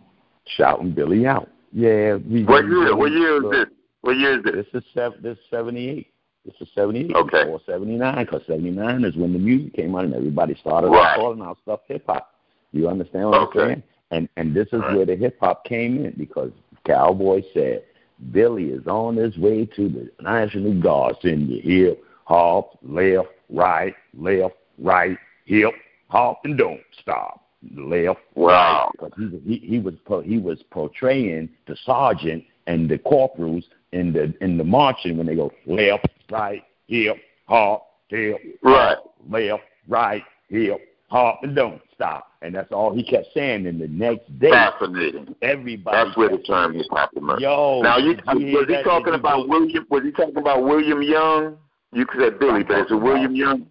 shouting 0.56 0.92
Billy 0.92 1.26
out. 1.26 1.48
Yeah, 1.72 2.16
we. 2.16 2.44
What 2.44 2.64
year? 2.66 2.96
What 2.96 3.12
year 3.12 3.36
is 3.36 3.50
this? 3.50 3.76
What 4.00 4.16
year 4.16 4.38
is 4.38 4.44
this? 4.44 4.66
This 4.72 4.82
is 4.82 4.88
sev- 4.94 5.22
this 5.22 5.38
seventy 5.50 5.88
eight. 5.88 6.12
This 6.44 6.54
is 6.60 6.68
seventy 6.74 7.06
eight. 7.06 7.14
Okay. 7.14 7.44
Or 7.48 7.60
seventy 7.66 7.96
nine, 7.96 8.24
because 8.24 8.42
seventy 8.46 8.70
nine 8.70 9.04
is 9.04 9.14
when 9.16 9.32
the 9.32 9.38
music 9.38 9.74
came 9.74 9.94
out 9.94 10.04
and 10.04 10.14
everybody 10.14 10.54
started 10.60 10.88
right. 10.88 11.16
calling 11.16 11.40
our 11.40 11.56
stuff 11.62 11.80
hip 11.86 12.04
hop. 12.06 12.34
You 12.72 12.88
understand 12.88 13.28
what 13.28 13.48
okay. 13.48 13.60
I'm 13.60 13.68
saying? 13.68 13.82
And 14.10 14.28
and 14.36 14.54
this 14.54 14.68
is 14.72 14.80
right. 14.80 14.96
where 14.96 15.06
the 15.06 15.16
hip 15.16 15.36
hop 15.40 15.64
came 15.64 16.04
in 16.04 16.14
because 16.16 16.50
Cowboy 16.84 17.42
said 17.54 17.84
Billy 18.30 18.66
is 18.70 18.86
on 18.86 19.16
his 19.16 19.36
way 19.36 19.66
to 19.66 19.88
the 19.88 20.10
National 20.20 20.80
Guard. 20.80 21.16
Send 21.22 21.48
your 21.48 21.60
hip, 21.88 22.04
hop, 22.24 22.78
left, 22.82 23.28
right, 23.50 23.94
left, 24.16 24.54
right, 24.78 25.18
hip, 25.44 25.72
hop, 26.08 26.40
and 26.44 26.56
don't 26.56 26.80
stop. 27.00 27.40
Left, 27.76 28.20
wow. 28.34 28.90
right. 29.00 29.10
Because 29.10 29.40
he, 29.44 29.58
he, 29.58 29.66
he 29.66 29.78
was 29.78 29.94
he 30.24 30.38
was 30.38 30.62
portraying 30.70 31.48
the 31.66 31.76
sergeant 31.84 32.44
and 32.66 32.88
the 32.88 32.98
corporals 32.98 33.64
in 33.92 34.12
the 34.12 34.34
in 34.40 34.56
the 34.58 34.64
marching 34.64 35.16
when 35.16 35.26
they 35.26 35.34
go 35.34 35.52
left, 35.66 36.08
right, 36.30 36.62
hip, 36.86 37.16
hop, 37.46 37.86
hip, 38.08 38.38
right, 38.62 38.96
left, 39.28 39.62
right, 39.88 40.22
hip, 40.48 40.80
hop, 41.12 41.40
and 41.42 41.54
don't 41.54 41.80
stop. 41.94 42.32
And 42.40 42.54
that's 42.54 42.72
all 42.72 42.92
he 42.92 43.04
kept 43.04 43.26
saying. 43.34 43.66
And 43.66 43.80
the 43.80 43.86
next 43.86 44.38
day, 44.40 44.50
fascinating. 44.50 45.34
Everybody. 45.42 45.96
That's 45.96 46.16
where 46.16 46.30
the 46.30 46.38
term 46.38 46.74
hip 46.74 46.86
hop 46.90 47.10
emerged. 47.14 47.42
Yo, 47.42 47.82
now 47.82 47.98
you 47.98 48.16
was 48.26 48.66
he 48.66 48.82
talking 48.82 49.14
about 49.14 49.48
William? 49.48 49.86
Was 49.90 50.02
he 50.02 50.10
talking 50.10 50.38
about 50.38 50.64
William 50.64 51.02
Young? 51.02 51.58
You 51.92 52.06
could 52.06 52.20
said 52.22 52.38
Billy, 52.40 52.64
but 52.64 52.78
is 52.78 52.86
William 52.90 53.36
Young? 53.36 53.66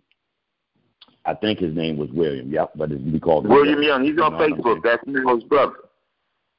I 1.26 1.34
think 1.34 1.60
his 1.60 1.76
name 1.76 1.98
was 1.98 2.10
William. 2.12 2.52
Yep, 2.52 2.72
but 2.76 2.92
it's 2.92 3.24
called 3.24 3.48
William 3.48 3.82
Young. 3.82 4.04
He's 4.04 4.20
on 4.20 4.34
Facebook. 4.34 4.82
That's 4.84 5.04
Nero's 5.06 5.44
brother. 5.44 5.74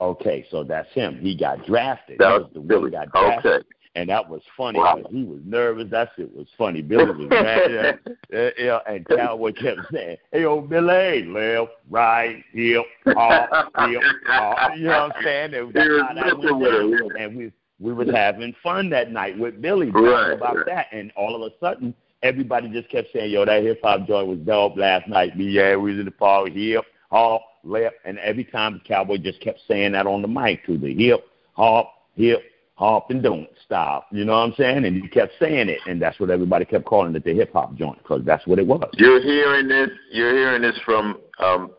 Okay, 0.00 0.44
so 0.50 0.64
that's 0.64 0.92
him. 0.92 1.18
He 1.20 1.36
got 1.36 1.64
drafted. 1.64 2.18
That 2.18 2.40
was 2.40 2.50
the 2.52 2.60
Billy. 2.60 2.90
Got 2.90 3.10
drafted. 3.12 3.52
Okay. 3.52 3.66
And 3.94 4.08
that 4.08 4.28
was 4.28 4.40
funny. 4.56 4.78
Wow. 4.78 5.02
He 5.10 5.24
was 5.24 5.40
nervous. 5.44 5.88
That 5.90 6.10
shit 6.16 6.34
was 6.34 6.46
funny. 6.56 6.80
Billy 6.80 7.04
was 7.04 7.28
mad. 7.28 7.98
yeah, 8.32 8.48
yeah, 8.58 8.78
and 8.86 9.06
Cowboy 9.06 9.52
kept 9.52 9.80
saying, 9.92 10.16
"Hey, 10.32 10.44
old 10.44 10.70
Billy, 10.70 11.24
left, 11.26 11.72
right, 11.90 12.42
hip, 12.52 12.84
hop, 13.08 13.50
hip, 13.50 14.02
hop." 14.26 14.76
You 14.78 14.84
know 14.84 15.08
what 15.08 15.16
I'm 15.16 15.22
saying? 15.22 15.54
And 15.54 15.74
that's 15.74 15.88
how 15.88 16.14
that 16.14 16.40
down. 16.40 17.08
And 17.18 17.36
we 17.36 17.52
we 17.80 17.92
was 17.92 18.08
having 18.10 18.54
fun 18.62 18.88
that 18.90 19.12
night 19.12 19.38
with 19.38 19.60
Billy 19.60 19.90
right, 19.90 20.32
about 20.32 20.56
right. 20.56 20.66
that. 20.66 20.86
And 20.92 21.12
all 21.14 21.34
of 21.34 21.42
a 21.42 21.54
sudden, 21.60 21.94
everybody 22.22 22.70
just 22.70 22.88
kept 22.88 23.08
saying, 23.12 23.30
"Yo, 23.30 23.44
that 23.44 23.62
hip 23.62 23.80
hop 23.82 24.06
joint 24.06 24.26
was 24.26 24.38
dope 24.38 24.78
last 24.78 25.06
night." 25.06 25.36
Me, 25.36 25.44
Yeah, 25.44 25.76
we 25.76 25.90
was 25.90 25.98
in 25.98 26.06
the 26.06 26.12
park, 26.12 26.48
hip, 26.52 26.84
hop, 27.10 27.42
left, 27.62 27.96
and 28.06 28.18
every 28.20 28.44
time 28.44 28.74
the 28.74 28.80
Cowboy 28.88 29.18
just 29.18 29.40
kept 29.40 29.60
saying 29.68 29.92
that 29.92 30.06
on 30.06 30.22
the 30.22 30.28
mic 30.28 30.64
to 30.64 30.78
the 30.78 30.94
hip, 30.94 31.26
hop, 31.54 31.92
hip, 32.16 32.42
hop, 32.74 33.10
and 33.10 33.22
don't 33.22 33.48
stop. 33.64 34.08
You 34.12 34.24
know 34.24 34.32
what 34.32 34.38
I'm 34.38 34.54
saying? 34.54 34.84
And 34.84 35.02
he 35.02 35.08
kept 35.08 35.32
saying 35.38 35.68
it, 35.68 35.80
and 35.86 36.00
that's 36.00 36.18
what 36.18 36.30
everybody 36.30 36.64
kept 36.64 36.84
calling 36.84 37.14
it 37.14 37.24
the 37.24 37.34
hip 37.34 37.52
hop 37.52 37.74
joint 37.74 37.98
because 37.98 38.22
that's 38.24 38.46
what 38.46 38.58
it 38.58 38.66
was. 38.66 38.88
You're 38.94 39.22
hearing 39.22 39.68
this. 39.68 39.90
You're 40.10 40.34
hearing 40.34 40.62
this 40.62 40.78
from 40.84 41.18
um, 41.38 41.70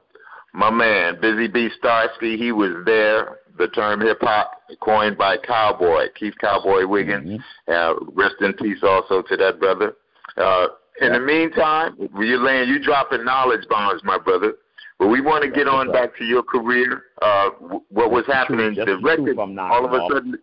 my 0.54 0.70
man 0.70 1.20
Busy 1.22 1.48
Bee 1.48 1.70
Starski. 1.82 2.38
He 2.38 2.52
was 2.52 2.84
there. 2.86 3.40
The 3.58 3.68
term 3.68 4.02
hip 4.02 4.18
hop 4.22 4.52
coined 4.82 5.18
by 5.18 5.38
Cowboy 5.38 6.08
Keith 6.16 6.34
Cowboy 6.42 6.88
Wiggins. 6.88 7.40
Mm-hmm. 7.68 7.72
Uh, 7.72 8.12
rest 8.14 8.36
in 8.42 8.54
peace 8.54 8.80
also 8.82 9.22
to 9.22 9.38
that 9.38 9.60
brother. 9.60 9.96
Uh, 10.38 10.68
in 11.02 11.12
the 11.14 11.20
meantime, 11.20 11.96
you're 12.20 12.44
laying, 12.44 12.70
you 12.70 12.80
dropping 12.84 13.26
knowledge 13.26 13.68
bombs, 13.70 14.02
my 14.04 14.18
brother. 14.18 14.54
But 15.00 15.08
we 15.08 15.22
want 15.22 15.44
to 15.44 15.50
get 15.50 15.68
on 15.68 15.92
back 15.92 16.16
to 16.18 16.24
your 16.24 16.44
career. 16.44 17.04
Uh, 17.22 17.50
what 17.90 18.12
was 18.12 18.26
happening? 18.28 18.76
The 18.76 19.00
record, 19.04 19.38
all 19.38 19.86
of 19.86 19.92
a 19.92 20.08
sudden, 20.12 20.38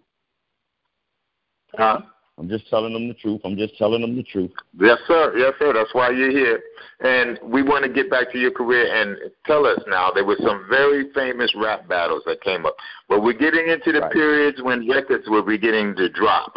Huh? 1.76 2.00
I'm 2.38 2.48
just 2.48 2.68
telling 2.70 2.94
them 2.94 3.06
the 3.06 3.14
truth. 3.14 3.42
I'm 3.44 3.56
just 3.56 3.76
telling 3.76 4.00
them 4.00 4.16
the 4.16 4.22
truth. 4.22 4.50
Yes, 4.78 4.98
sir. 5.06 5.37
Yes, 5.37 5.52
sir. 5.59 5.74
That's 5.74 5.92
why 5.94 6.09
you're 6.09 6.30
here. 6.30 6.62
And 7.00 7.38
we 7.42 7.62
want 7.62 7.85
to 7.85 7.92
get 7.92 8.09
back 8.11 8.33
to 8.33 8.38
your 8.38 8.50
career 8.50 8.90
and 8.90 9.18
tell 9.44 9.66
us 9.66 9.78
now. 9.87 10.11
There 10.11 10.24
were 10.24 10.38
some 10.42 10.66
very 10.70 11.12
famous 11.12 11.52
rap 11.54 11.87
battles 11.87 12.22
that 12.24 12.40
came 12.40 12.64
up, 12.64 12.76
but 13.11 13.22
we're 13.22 13.35
getting 13.35 13.68
into 13.68 13.92
the 13.92 14.00
Right. 14.00 14.12
periods 14.12 14.62
when 14.62 14.88
records 14.88 15.28
were 15.28 15.42
beginning 15.42 15.96
to 15.96 16.09
drop. 16.09 16.56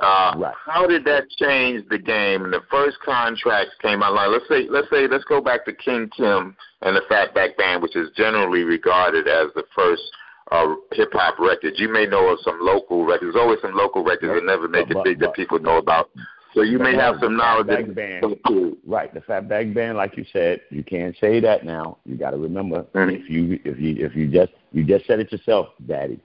Uh, 0.00 0.34
Right. 0.36 0.54
How 0.66 0.86
did 0.88 1.04
that 1.04 1.30
change 1.38 1.88
the 1.88 1.98
game? 1.98 2.50
The 2.50 2.62
first 2.68 2.98
contracts 3.00 3.74
came 3.80 4.02
out. 4.02 4.14
Like, 4.14 4.28
let's 4.28 4.48
say, 4.48 4.66
let's 4.68 4.90
say, 4.90 5.06
let's 5.06 5.24
go 5.24 5.40
back 5.40 5.64
to 5.66 5.72
King 5.72 6.10
Tim 6.16 6.56
and 6.80 6.96
the 6.96 7.02
Fatback 7.02 7.56
Band, 7.56 7.80
which 7.82 7.94
is 7.94 8.10
generally 8.16 8.64
regarded 8.64 9.28
as 9.28 9.52
the 9.54 9.62
first 9.72 10.02
uh, 10.50 10.74
hip 10.92 11.10
hop 11.12 11.38
records. 11.38 11.78
You 11.78 11.88
may 11.92 12.06
know 12.06 12.28
of 12.32 12.38
some 12.42 12.58
local 12.60 13.04
records. 13.04 13.32
There's 13.34 13.42
always 13.42 13.60
some 13.62 13.74
local 13.74 14.02
records 14.04 14.34
that 14.34 14.44
never 14.44 14.68
make 14.68 14.90
it 14.90 14.94
But- 14.94 15.04
big 15.04 15.20
that 15.20 15.34
people 15.34 15.58
know 15.58 15.78
about. 15.78 16.10
So 16.54 16.60
you 16.60 16.78
may 16.78 16.94
have 16.94 17.16
some 17.18 17.34
knowledge. 17.34 17.68
Of- 17.88 17.94
Band- 17.94 18.36
Cool. 18.46 18.76
Right, 18.86 19.12
the 19.14 19.20
Fatback 19.20 19.72
Band, 19.72 19.96
like 19.96 20.18
you 20.18 20.24
said, 20.34 20.60
you 20.70 20.82
can't 20.84 21.16
say 21.18 21.40
that 21.40 21.64
now. 21.64 21.96
You 22.04 22.16
got 22.16 22.32
to 22.32 22.36
remember 22.36 22.82
Mhm. 22.94 23.20
if 23.22 23.30
you 23.30 23.58
if 23.64 23.80
you 23.80 24.04
if 24.04 24.14
you 24.14 24.28
just 24.28 24.52
you 24.72 24.84
just 24.84 25.06
said 25.06 25.18
it 25.20 25.32
yourself, 25.32 25.68
Daddy. 25.86 26.20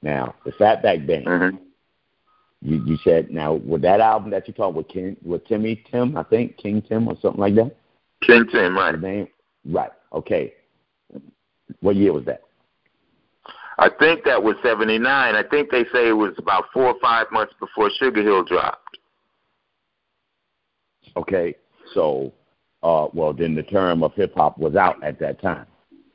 Now 0.00 0.36
the 0.44 0.52
Fatback 0.52 1.04
Band, 1.04 1.26
Mhm. 1.26 1.58
you 2.60 2.80
you 2.86 2.96
said 2.98 3.32
now 3.32 3.54
with 3.54 3.82
that 3.82 3.98
album 4.00 4.30
that 4.30 4.46
you 4.46 4.54
talked 4.54 4.76
with 4.76 4.86
King 4.86 5.16
with 5.24 5.44
Timmy 5.46 5.82
Tim, 5.90 6.16
I 6.16 6.22
think 6.22 6.56
King 6.58 6.80
Tim 6.82 7.08
or 7.08 7.16
something 7.20 7.40
like 7.40 7.56
that. 7.56 7.74
King 8.20 8.46
Tim, 8.52 8.76
right? 8.76 9.00
name, 9.00 9.26
right? 9.64 9.90
Okay. 10.12 10.54
What 11.80 11.96
year 11.96 12.12
was 12.12 12.24
that? 12.26 12.42
I 13.78 13.88
think 13.88 14.24
that 14.24 14.42
was 14.42 14.56
'79. 14.62 15.34
I 15.34 15.42
think 15.42 15.70
they 15.70 15.84
say 15.92 16.08
it 16.08 16.16
was 16.16 16.34
about 16.38 16.64
four 16.72 16.86
or 16.86 16.94
five 17.00 17.26
months 17.32 17.54
before 17.58 17.90
Sugar 17.98 18.22
Hill 18.22 18.44
dropped. 18.44 18.98
Okay, 21.16 21.54
so 21.94 22.32
uh, 22.82 23.08
well 23.12 23.32
then 23.32 23.54
the 23.54 23.62
term 23.62 24.02
of 24.02 24.14
hip 24.14 24.34
hop 24.36 24.58
was 24.58 24.74
out 24.76 25.02
at 25.02 25.18
that 25.20 25.40
time, 25.40 25.66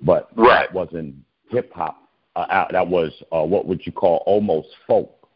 but 0.02 0.30
Right. 0.36 0.68
that 0.68 0.74
wasn't 0.74 1.16
hip 1.50 1.72
hop. 1.74 1.98
Uh, 2.36 2.46
out, 2.50 2.72
that 2.72 2.88
was 2.88 3.12
uh, 3.32 3.44
what 3.44 3.66
would 3.66 3.86
you 3.86 3.92
call 3.92 4.24
almost 4.28 4.70
folk 4.86 5.28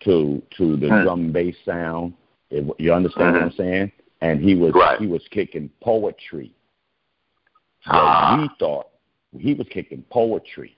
to 0.00 0.42
to 0.56 0.76
the 0.76 0.88
Hmm. 0.88 1.02
drum 1.02 1.32
bass 1.32 1.56
sound. 1.64 2.14
It, 2.50 2.64
you 2.78 2.92
understand 2.94 3.32
what 3.34 3.42
Mhm. 3.42 3.44
I'm 3.46 3.52
saying? 3.52 3.92
And 4.22 4.40
he 4.40 4.54
was 4.54 4.72
Right. 4.72 4.98
he 4.98 5.06
was 5.06 5.26
kicking 5.28 5.68
poetry. 5.80 6.52
What 7.84 7.94
Ah. 7.94 8.38
we 8.40 8.48
thought 8.58 8.88
he 9.38 9.52
was 9.54 9.68
kicking 9.68 10.02
poetry. 10.10 10.74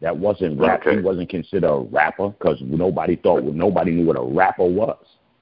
That 0.00 0.16
wasn't 0.16 0.60
rap. 0.60 0.80
Okay. 0.86 0.96
He 0.96 1.02
wasn't 1.02 1.28
considered 1.30 1.68
a 1.68 1.78
rapper 1.78 2.30
because 2.30 2.58
nobody 2.62 3.16
thought 3.16 3.44
nobody 3.44 3.92
knew 3.92 4.06
what 4.06 4.16
a 4.18 4.22
rapper 4.24 4.64
was. 4.66 4.98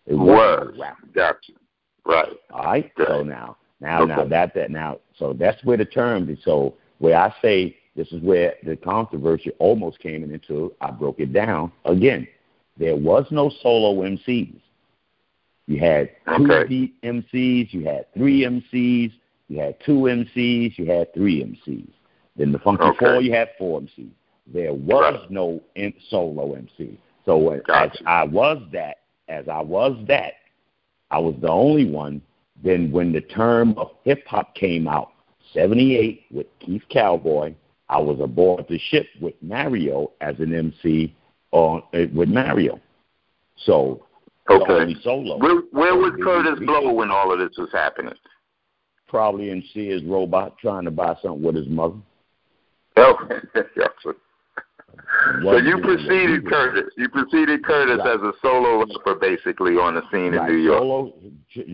It 0.06 0.14
Was 0.14 0.68
a 0.74 0.80
rapper. 0.80 1.06
gotcha. 1.14 1.52
Right. 2.04 2.28
All 2.52 2.64
right. 2.64 2.92
So 3.06 3.22
now, 3.22 3.56
now, 3.80 4.04
now 4.04 4.24
that 4.24 4.54
that 4.54 4.70
now, 4.70 4.98
so 5.16 5.32
that's 5.32 5.62
where 5.64 5.76
the 5.76 5.84
term. 5.84 6.28
is. 6.28 6.38
So 6.44 6.74
where 6.98 7.16
I 7.16 7.34
say 7.42 7.76
this 7.96 8.10
is 8.12 8.22
where 8.22 8.54
the 8.64 8.76
controversy 8.76 9.50
almost 9.58 9.98
came 10.00 10.22
into. 10.24 10.72
I 10.80 10.90
broke 10.90 11.20
it 11.20 11.32
down 11.32 11.72
again. 11.84 12.26
There 12.78 12.96
was 12.96 13.26
no 13.30 13.50
solo 13.62 14.02
MCs. 14.02 14.60
You 15.66 15.78
had 15.78 16.10
two 16.26 16.52
Okay. 16.52 16.92
MCs. 17.04 17.72
You 17.72 17.84
had 17.84 18.12
three 18.14 18.40
MCs. 18.44 19.12
You 19.48 19.58
had 19.60 19.76
two 19.84 20.00
MCs. 20.08 20.78
You 20.78 20.86
had 20.86 21.12
three 21.14 21.42
MCs. 21.44 21.88
Then 22.36 22.50
the 22.52 22.58
Funky 22.58 22.82
Okay. 22.84 22.98
Four, 22.98 23.20
you 23.22 23.32
had 23.32 23.50
four 23.58 23.80
MCs. 23.80 24.10
There 24.46 24.72
was 24.74 25.20
Right. 25.20 25.30
no 25.30 25.60
in, 25.74 25.94
solo 26.08 26.54
MC. 26.54 26.98
So 27.24 27.38
when, 27.38 27.62
as 27.72 27.90
I 28.06 28.24
was 28.24 28.62
that, 28.72 28.98
as 29.28 29.48
I 29.48 29.60
was 29.60 29.96
that, 30.08 30.34
I 31.10 31.18
was 31.18 31.34
the 31.40 31.48
only 31.48 31.84
one. 31.84 32.20
Then 32.62 32.90
when 32.90 33.12
the 33.12 33.20
term 33.20 33.74
of 33.78 33.92
hip 34.04 34.26
hop 34.26 34.54
came 34.54 34.88
out, 34.88 35.12
78 35.52 36.24
with 36.30 36.46
Keith 36.58 36.82
Cowboy, 36.90 37.54
I 37.88 37.98
was 37.98 38.20
aboard 38.20 38.66
the 38.68 38.78
ship 38.78 39.06
with 39.20 39.34
Mario 39.42 40.12
as 40.20 40.38
an 40.40 40.54
MC 40.54 41.14
on 41.50 41.82
uh, 41.94 42.06
with 42.14 42.28
Mario. 42.28 42.80
So 43.56 44.06
Okay. 44.50 44.72
only 44.72 44.96
solo. 45.02 45.38
Where, 45.38 45.60
where 45.70 45.94
was 45.94 46.12
Kurtis. 46.14 46.58
Blow 46.66 46.92
when 46.92 47.10
all 47.10 47.32
of 47.32 47.38
this 47.38 47.56
was 47.56 47.70
happening? 47.72 48.14
Probably 49.06 49.50
in 49.50 49.62
Sears 49.72 50.02
Roebuck 50.04 50.58
trying 50.58 50.84
to 50.84 50.90
buy 50.90 51.16
something 51.22 51.42
with 51.42 51.54
his 51.54 51.68
mother. 51.68 51.96
Oh, 52.96 53.14
gotcha. 53.54 54.16
So 55.42 55.56
you 55.56 55.78
preceded 55.78 56.44
Kurtis. 56.44 56.88
You 56.96 57.08
preceded 57.08 57.62
Kurtis 57.62 57.98
Right. 57.98 58.14
as 58.14 58.20
a 58.22 58.32
solo 58.42 58.78
rapper, 58.84 59.14
basically, 59.14 59.76
on 59.76 59.94
the 59.94 60.02
scene 60.10 60.34
right, 60.34 60.48
in 60.50 60.56
New 60.56 60.62
York. 60.62 60.80
Solo, 60.80 61.12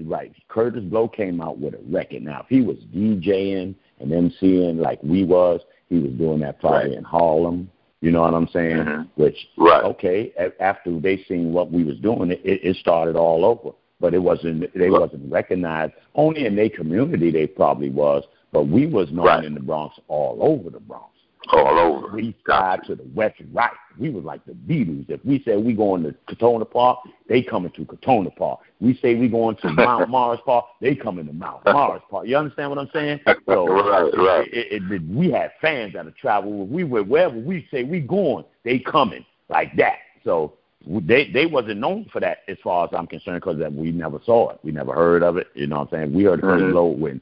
right. 0.07 0.33
Kurtis 0.49 0.89
Blow 0.89 1.09
came 1.09 1.41
out 1.41 1.59
with 1.59 1.75
a 1.75 1.81
record. 1.89 2.23
Now, 2.23 2.41
if 2.41 2.47
he 2.49 2.61
was 2.61 2.77
DJing 2.95 3.75
and 4.01 4.11
MCing 4.11 4.79
like 4.79 5.03
we 5.03 5.25
was, 5.25 5.61
he 5.89 5.99
was 5.99 6.13
doing 6.13 6.41
that 6.41 6.61
probably 6.61 6.91
Right. 6.91 6.99
in 6.99 7.05
Harlem. 7.05 7.71
You 8.01 8.13
know 8.13 8.21
what 8.23 8.35
I'm 8.35 8.49
saying? 8.49 8.77
Mhm. 8.77 9.09
Which 9.17 9.49
Right. 9.57 9.83
okay, 9.85 10.33
after 10.61 10.99
they 11.01 11.17
seen 11.25 11.53
what 11.53 11.73
we 11.73 11.83
was 11.83 11.99
doing, 11.99 12.31
it, 12.31 12.41
it 12.45 12.77
started 12.77 13.17
all 13.17 13.45
over. 13.45 13.71
But 14.01 14.15
it 14.15 14.21
wasn't 14.23 14.73
they 14.75 14.89
Right. 14.91 15.01
wasn't 15.01 15.31
recognized. 15.33 15.95
Only 16.15 16.47
in 16.47 16.55
their 16.55 16.71
community 16.71 17.31
they 17.31 17.49
probably 17.49 17.91
was, 17.91 18.23
but 18.53 18.69
we 18.69 18.87
was 18.87 19.11
known 19.11 19.45
in 19.45 19.55
the 19.55 19.61
Bronx 19.61 19.99
all 20.07 20.39
over 20.41 20.71
the 20.71 20.79
Bronx. 20.79 21.07
All 21.51 21.79
over. 21.79 22.09
We 22.15 22.37
side 22.47 22.81
to 22.87 22.95
the 22.95 23.05
west 23.15 23.41
and 23.41 23.55
right. 23.55 23.71
We 23.99 24.11
was 24.11 24.25
like 24.25 24.45
the 24.45 24.53
Beatles. 24.53 25.09
If 25.09 25.25
we 25.25 25.43
said 25.45 25.65
we 25.65 25.73
going 25.75 26.03
to 26.05 26.15
Crotona 26.29 26.71
Park, 26.71 27.01
they 27.29 27.43
coming 27.43 27.73
to 27.73 27.85
Crotona 27.85 28.35
Park. 28.35 28.61
We 28.81 28.99
say 29.01 29.15
we 29.15 29.29
going 29.29 29.57
to 29.57 29.71
Mount 29.73 30.09
Morris 30.11 30.41
Park, 30.45 30.67
they 30.81 30.95
coming 30.95 31.27
to 31.27 31.33
Mount 31.33 31.65
Morris 31.65 32.03
Park. 32.11 32.27
You 32.27 32.37
understand 32.37 32.71
what 32.71 32.79
I'm 32.79 32.91
saying? 32.93 33.21
So 33.47 33.67
Right, 33.67 34.13
right. 34.17 34.49
It, 34.53 34.83
it, 34.83 34.93
it, 34.93 35.03
we 35.09 35.31
had 35.31 35.53
fans 35.61 35.95
that 35.95 36.15
travel. 36.17 36.67
We 36.67 36.85
were 36.85 37.03
wherever 37.03 37.39
we 37.39 37.67
say 37.71 37.85
we 37.85 38.01
going, 38.01 38.45
they 38.65 38.79
coming 38.79 39.25
like 39.49 39.75
that. 39.77 39.99
So 40.25 40.55
they 40.87 41.31
they 41.33 41.47
wasn't 41.47 41.81
known 41.81 42.07
for 42.13 42.21
that 42.21 42.39
as 42.49 42.57
far 42.63 42.87
as 42.87 42.91
I'm 42.97 43.07
concerned 43.07 43.41
because 43.43 43.59
we 43.73 43.91
never 43.91 44.21
saw 44.25 44.51
it. 44.51 44.59
We 44.63 44.73
never 44.73 44.95
heard 44.95 45.23
of 45.23 45.37
it. 45.37 45.49
You 45.55 45.67
know 45.67 45.81
what 45.81 45.93
I'm 45.93 45.99
saying? 45.99 46.15
We 46.15 46.25
heard 46.25 46.41
the 46.41 46.47
Mhm. 46.47 46.61
Kurtis 46.61 46.73
Blow 46.73 46.87
when 46.87 47.21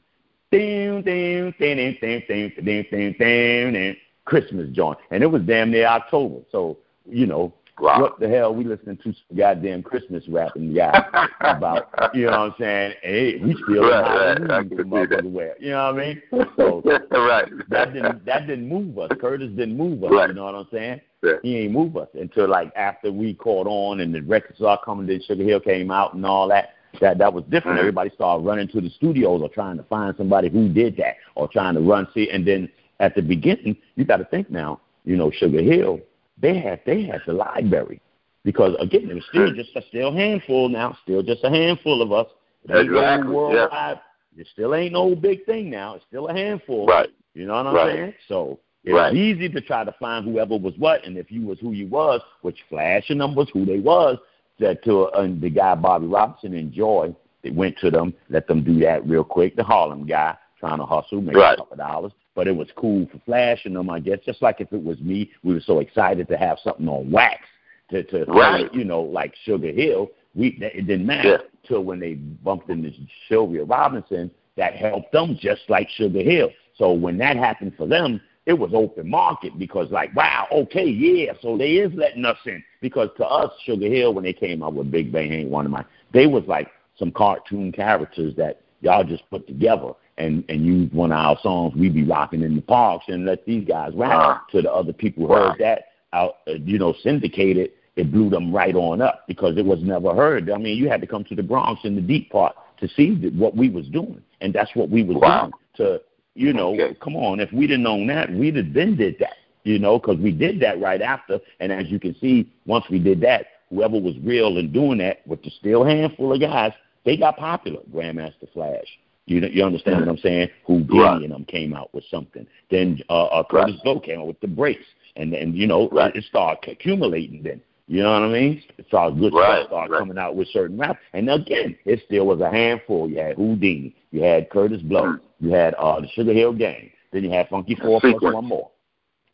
ding 0.51 1.01
ding 1.01 1.53
ding 1.59 1.75
ding 1.77 1.97
ding 2.01 2.23
ding 2.27 2.53
ding 2.55 2.85
ding 2.91 3.15
ding 3.17 3.73
ding 3.73 3.97
Christmas 4.27 4.69
joint, 4.71 4.97
and 5.11 5.23
it 5.23 5.27
was 5.27 5.41
damn 5.43 5.71
near 5.71 5.87
October. 5.87 6.41
So 6.51 6.77
you 7.09 7.25
know 7.25 7.53
Wow. 7.79 8.01
what 8.01 8.19
the 8.19 8.27
hell 8.27 8.55
we 8.55 8.63
listening 8.63 8.97
to 9.03 9.13
some 9.13 9.37
goddamn 9.37 9.83
Christmas 9.83 10.27
rapping 10.27 10.73
guy 10.73 10.99
about? 11.41 11.89
You 12.15 12.25
know 12.25 12.31
what 12.31 12.39
I'm 12.39 12.55
saying? 12.59 12.93
Hey, 13.03 13.35
we 13.37 13.53
still 13.53 13.83
Right, 13.87 14.35
right. 14.41 14.51
I 14.51 14.59
you 14.61 14.69
can 14.69 14.77
see 14.91 15.05
that. 15.15 15.23
wear. 15.25 15.55
You 15.59 15.69
know 15.71 15.93
what 15.93 16.01
I 16.03 16.07
mean? 16.07 16.21
So 16.57 16.81
right. 17.11 17.45
that 17.69 17.93
didn't 17.93 18.25
that 18.25 18.47
didn't 18.47 18.67
move 18.67 18.97
us. 18.97 19.11
Kurtis 19.21 19.55
didn't 19.55 19.77
move 19.77 20.03
us. 20.03 20.11
Right. 20.11 20.29
You 20.29 20.33
know 20.35 20.45
what 20.45 20.55
I'm 20.55 20.67
saying? 20.71 21.01
Yeah. 21.23 21.33
He 21.43 21.57
ain't 21.59 21.71
move 21.73 21.95
us 21.97 22.07
until 22.15 22.49
like 22.49 22.71
after 22.75 23.11
we 23.11 23.35
caught 23.35 23.67
on 23.67 23.99
and 23.99 24.11
the 24.13 24.21
records 24.21 24.57
started 24.57 24.83
coming. 24.83 25.05
Then 25.05 25.21
Sugar 25.27 25.43
Hill 25.43 25.59
came 25.59 25.91
out 25.91 26.15
and 26.15 26.25
all 26.25 26.47
that. 26.49 26.69
That 26.99 27.19
that 27.19 27.31
was 27.31 27.43
different. 27.51 27.77
Mhm. 27.77 27.81
Everybody 27.81 28.09
started 28.15 28.43
running 28.43 28.69
to 28.69 28.81
the 28.81 28.89
studios 28.89 29.41
or 29.43 29.49
trying 29.49 29.77
to 29.77 29.83
find 29.83 30.15
somebody 30.17 30.49
who 30.49 30.67
did 30.67 30.97
that 30.97 31.17
or 31.35 31.47
trying 31.47 31.75
to 31.75 31.81
run 31.81 32.07
see. 32.15 32.27
And 32.31 32.43
then 32.43 32.69
at 32.99 33.15
the 33.15 33.21
beginning, 33.21 33.77
you 33.95 34.05
got 34.05 34.17
to 34.17 34.25
think 34.25 34.49
now. 34.49 34.81
You 35.05 35.15
know, 35.15 35.31
Sugar 35.31 35.61
Hill, 35.61 35.99
they 36.37 36.59
had 36.59 36.81
they 36.85 37.03
had 37.03 37.21
the 37.25 37.33
library 37.33 38.01
because 38.43 38.75
again, 38.79 39.09
it 39.09 39.15
was 39.15 39.25
still 39.29 39.53
just 39.53 39.75
a 39.75 39.81
still 39.87 40.11
handful 40.11 40.69
now, 40.69 40.97
still 41.03 41.23
just 41.23 41.43
a 41.43 41.49
handful 41.49 42.01
of 42.01 42.11
us. 42.11 42.27
It 42.65 42.71
ain't 42.71 42.89
Exactly, 42.89 43.27
yeah. 43.27 43.33
worldwide. 43.33 43.99
It 44.37 44.47
still 44.51 44.75
ain't 44.75 44.93
no 44.93 45.15
big 45.15 45.45
thing 45.45 45.69
now. 45.69 45.95
It's 45.95 46.05
still 46.07 46.27
a 46.27 46.33
handful. 46.33 46.85
Right. 46.85 47.09
You 47.33 47.45
know 47.45 47.53
what 47.55 47.67
I'm 47.67 47.75
Right. 47.75 47.95
saying? 47.95 48.13
So 48.27 48.59
it's 48.83 48.93
Right. 48.93 49.13
easy 49.15 49.49
to 49.49 49.61
try 49.61 49.83
to 49.83 49.91
find 49.93 50.25
whoever 50.25 50.57
was 50.57 50.73
what, 50.77 51.05
and 51.05 51.17
if 51.17 51.31
you 51.31 51.45
was 51.45 51.59
who 51.59 51.71
you 51.71 51.87
was, 51.87 52.21
which 52.41 52.57
flashing 52.69 53.17
numbers 53.17 53.49
who 53.53 53.65
they 53.65 53.79
was, 53.79 54.17
that 54.59 54.83
to 54.83 55.05
uh, 55.09 55.27
the 55.39 55.49
guy 55.49 55.75
Bobby 55.75 56.07
Robinson 56.07 56.53
and 56.53 56.71
Joy, 56.71 57.15
they 57.43 57.51
went 57.51 57.77
to 57.79 57.91
them, 57.91 58.13
let 58.29 58.47
them 58.47 58.63
do 58.63 58.79
that 58.79 59.05
real 59.07 59.23
quick. 59.23 59.55
The 59.55 59.63
Harlem 59.63 60.05
guy 60.05 60.35
trying 60.59 60.79
to 60.79 60.85
hustle, 60.85 61.21
make 61.21 61.35
Right. 61.35 61.53
a 61.53 61.57
couple 61.57 61.77
dollars, 61.77 62.11
but 62.37 62.47
it 62.47 62.55
was 62.55 62.67
cool 62.75 63.07
for 63.11 63.17
Flash 63.25 63.65
and 63.65 63.75
them, 63.75 63.89
I 63.89 63.99
guess. 63.99 64.19
Just 64.23 64.43
like 64.43 64.61
if 64.61 64.71
it 64.71 64.81
was 64.81 64.99
me, 65.01 65.31
we 65.43 65.55
were 65.55 65.59
so 65.59 65.79
excited 65.79 66.27
to 66.27 66.37
have 66.37 66.59
something 66.63 66.87
on 66.87 67.09
wax 67.11 67.41
to 67.89 68.03
to 68.03 68.25
Right. 68.25 68.71
you 68.73 68.85
know 68.85 69.01
like 69.01 69.33
Sugar 69.43 69.71
Hill. 69.71 70.11
We 70.35 70.49
it 70.61 70.85
didn't 70.85 71.07
matter 71.07 71.29
Yeah. 71.41 71.67
till 71.67 71.83
when 71.83 71.99
they 71.99 72.13
bumped 72.13 72.69
into 72.69 72.91
Sylvia 73.27 73.63
Robinson. 73.65 74.29
That 74.55 74.75
helped 74.75 75.11
them 75.11 75.35
just 75.39 75.61
like 75.67 75.89
Sugar 75.89 76.21
Hill. 76.21 76.51
So 76.75 76.91
when 76.93 77.17
that 77.17 77.37
happened 77.37 77.73
for 77.75 77.87
them, 77.87 78.21
it 78.45 78.53
was 78.53 78.71
open 78.73 79.09
market 79.09 79.57
because 79.57 79.89
like 79.89 80.15
wow, 80.15 80.45
okay, 80.51 80.85
yeah, 80.85 81.33
so 81.41 81.57
they 81.57 81.71
is 81.77 81.91
letting 81.95 82.23
us 82.23 82.37
in 82.45 82.63
because 82.81 83.09
to 83.17 83.25
us 83.25 83.51
Sugar 83.65 83.87
Hill 83.87 84.13
when 84.13 84.23
they 84.23 84.33
came 84.33 84.61
out 84.61 84.73
with 84.75 84.91
Big 84.91 85.11
Bang 85.11 85.33
ain't 85.33 85.49
one 85.49 85.65
of 85.65 85.71
mine. 85.71 85.85
They 86.13 86.27
was 86.27 86.43
like 86.45 86.69
some 86.99 87.11
cartoon 87.11 87.71
characters 87.71 88.35
that 88.35 88.61
y'all 88.81 89.03
just 89.03 89.27
put 89.31 89.47
together 89.47 89.93
and 90.17 90.43
and 90.49 90.65
use 90.65 90.91
one 90.91 91.11
of 91.11 91.17
our 91.17 91.37
songs. 91.41 91.73
We 91.75 91.89
be 91.89 92.03
rocking 92.03 92.43
in 92.43 92.55
the 92.55 92.61
parks 92.61 93.05
and 93.07 93.25
let 93.25 93.45
these 93.45 93.67
guys 93.67 93.91
rap 93.95 94.49
to 94.49 94.61
the 94.61 94.71
other 94.71 94.93
people 94.93 95.27
who 95.27 95.33
Wow. 95.33 95.49
heard 95.51 95.59
that 95.59 95.85
out, 96.13 96.37
uh, 96.47 96.53
you 96.53 96.79
know, 96.79 96.93
syndicated 97.03 97.71
it 97.97 98.11
blew 98.11 98.29
them 98.29 98.53
right 98.53 98.75
on 98.75 99.01
up 99.01 99.25
because 99.27 99.57
it 99.57 99.65
was 99.65 99.79
never 99.81 100.13
heard. 100.13 100.49
I 100.51 100.57
mean, 100.57 100.77
you 100.77 100.87
had 100.87 101.01
to 101.01 101.07
come 101.07 101.23
to 101.25 101.35
the 101.35 101.43
Bronx 101.43 101.81
in 101.83 101.95
the 101.95 102.01
deep 102.01 102.31
part 102.31 102.55
to 102.79 102.87
see 102.89 103.15
what 103.35 103.55
we 103.55 103.69
was 103.69 103.87
doing, 103.87 104.21
and 104.39 104.53
that's 104.53 104.73
what 104.75 104.89
we 104.89 105.03
was 105.03 105.17
wow. 105.17 105.41
doing. 105.41 105.53
To 105.77 106.01
you 106.35 106.53
know, 106.53 106.73
okay. 106.73 106.95
come 107.01 107.15
on, 107.15 107.39
if 107.39 107.51
we'd 107.51 107.71
have 107.71 107.79
known 107.79 108.07
that, 108.07 108.31
we'd 108.31 108.55
have 108.55 108.73
then 108.73 108.95
did 108.95 109.17
that. 109.19 109.33
You 109.63 109.79
know, 109.79 109.99
because 109.99 110.17
we 110.17 110.31
did 110.31 110.61
that 110.61 110.79
right 110.79 111.01
after, 111.01 111.39
and 111.59 111.71
as 111.71 111.89
you 111.89 111.99
can 111.99 112.15
see, 112.21 112.49
once 112.65 112.85
we 112.89 112.99
did 112.99 113.19
that, 113.21 113.47
whoever 113.69 113.99
was 113.99 114.13
real 114.23 114.57
and 114.57 114.71
doing 114.71 114.99
that 114.99 115.25
with 115.27 115.43
the 115.43 115.49
still 115.59 115.83
handful 115.83 116.31
of 116.33 116.39
guys, 116.39 116.71
they 117.03 117.17
got 117.17 117.35
popular. 117.35 117.81
Grandmaster 117.93 118.51
Flash. 118.53 118.85
You 119.27 119.45
you 119.51 119.63
understand 119.63 119.99
what 119.99 120.09
I'm 120.09 120.17
saying? 120.17 120.49
Houdini 120.65 120.99
right. 120.99 121.21
and 121.21 121.31
them 121.31 121.45
came 121.45 121.73
out 121.73 121.93
with 121.93 122.05
something. 122.09 122.47
Then 122.71 122.99
uh, 123.09 123.25
uh 123.25 123.43
Kurtis 123.43 123.75
right. 123.75 123.83
Blow 123.83 123.99
came 123.99 124.21
out 124.21 124.27
with 124.27 124.39
the 124.39 124.47
breaks, 124.47 124.85
and 125.17 125.33
and 125.33 125.55
you 125.55 125.67
know 125.67 125.89
right. 125.89 126.15
it 126.15 126.23
started 126.23 126.71
accumulating. 126.71 127.43
Then 127.43 127.61
you 127.87 128.03
know 128.03 128.13
what 128.13 128.23
I 128.23 128.27
mean? 128.29 128.63
It's 128.77 128.93
all 128.93 129.11
good 129.11 129.33
right, 129.33 129.59
stuff 129.59 129.67
started 129.67 129.91
right. 129.91 129.99
coming 129.99 130.17
out 130.17 130.35
with 130.35 130.47
certain 130.49 130.77
rap. 130.77 130.97
And 131.13 131.29
again, 131.29 131.77
it 131.85 132.01
still 132.05 132.25
was 132.25 132.39
a 132.39 132.49
handful. 132.49 133.09
You 133.09 133.19
had 133.19 133.35
Houdini, 133.35 133.95
you 134.11 134.23
had 134.23 134.49
Kurtis 134.49 134.81
Blow, 134.87 135.03
mm-hmm. 135.03 135.45
you 135.45 135.53
had 135.53 135.73
uh 135.75 135.99
the 135.99 136.07
Sugar 136.09 136.33
Hill 136.33 136.53
Gang, 136.53 136.89
then 137.11 137.23
you 137.25 137.29
had 137.29 137.49
Funky 137.49 137.75
Four 137.75 137.99
plus 137.99 138.21
one 138.21 138.45
more. 138.45 138.71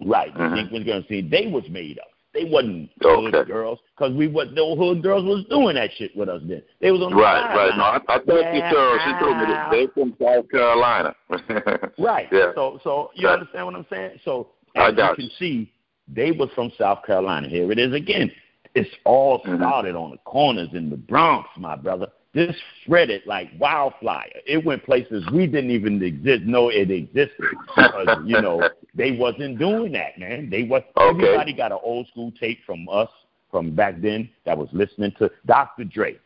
Right, 0.04 0.34
the 0.34 0.40
mm-hmm. 0.40 0.56
sequence 0.56 0.86
gonna 0.88 1.06
see 1.08 1.22
they 1.22 1.48
was 1.48 1.64
made 1.70 2.00
up. 2.00 2.08
They 2.34 2.46
wasn't 2.46 2.90
hood 3.00 3.36
okay. 3.36 3.48
girls 3.48 3.80
because 3.96 4.16
we 4.16 4.28
what 4.28 4.56
the 4.56 4.76
hood 4.76 5.04
girls 5.04 5.24
was 5.24 5.46
doing 5.50 5.76
that 5.76 5.92
shit 5.98 6.16
with 6.16 6.30
us 6.30 6.42
then. 6.46 6.64
They 6.82 6.90
was 6.92 7.02
on 7.02 7.12
the 7.12 7.18
right, 7.18 7.42
side. 7.42 7.56
right. 7.56 7.78
No, 7.78 7.84
I, 7.84 7.98
I 7.98 8.18
thought 8.24 8.42
yeah, 8.42 8.56
you 8.56 8.76
told 8.76 9.02
she 9.06 9.24
told 9.24 9.38
me 9.38 9.46
that 9.46 9.72
they 9.72 9.88
from 9.94 10.16
South 10.20 10.50
Carolina. 10.50 11.16
right. 12.00 12.28
Yeah. 12.32 12.52
So 12.56 12.80
so 12.84 13.12
you 13.14 13.28
right. 13.28 13.40
understand 13.40 13.66
what 13.68 13.76
I'm 13.76 13.86
saying? 13.90 14.20
So 14.26 14.50
as 14.76 14.94
you 14.98 15.16
can 15.16 15.30
see, 15.38 15.72
they 16.08 16.32
was 16.32 16.50
from 16.56 16.72
South 16.78 17.06
Carolina. 17.06 17.48
Here 17.48 17.72
it 17.72 17.78
is 17.78 17.94
again. 17.94 18.32
It's 18.76 18.90
all 19.06 19.40
mm-hmm. 19.42 19.62
started 19.62 19.96
on 19.96 20.12
the 20.12 20.18
corners 20.18 20.70
in 20.74 20.90
the 20.90 20.98
Bronx, 20.98 21.48
my 21.58 21.76
brother. 21.76 22.08
This 22.34 22.56
spread 22.84 23.10
like 23.28 23.50
wildfire. 23.60 24.30
It 24.48 24.66
went 24.66 24.84
places 24.84 25.24
we 25.32 25.46
didn't 25.46 25.70
even 25.70 26.02
exist 26.02 26.44
know 26.44 26.70
it 26.70 26.90
existed 26.90 27.46
because 27.76 28.18
you 28.26 28.42
know 28.42 28.68
they 28.96 29.12
wasn't 29.12 29.60
doing 29.60 29.92
that, 29.94 30.18
man. 30.18 30.50
They 30.50 30.64
was 30.64 30.82
okay. 30.98 31.10
everybody 31.10 31.54
got 31.54 31.72
an 31.72 31.80
old 31.84 32.08
school 32.08 32.32
tape 32.40 32.60
from 32.66 32.88
us 32.90 33.10
from 33.52 33.76
back 33.76 34.02
then 34.02 34.30
that 34.46 34.58
was 34.58 34.68
listening 34.72 35.14
to 35.20 35.30
Dr. 35.46 35.84
Dre. 35.84 36.18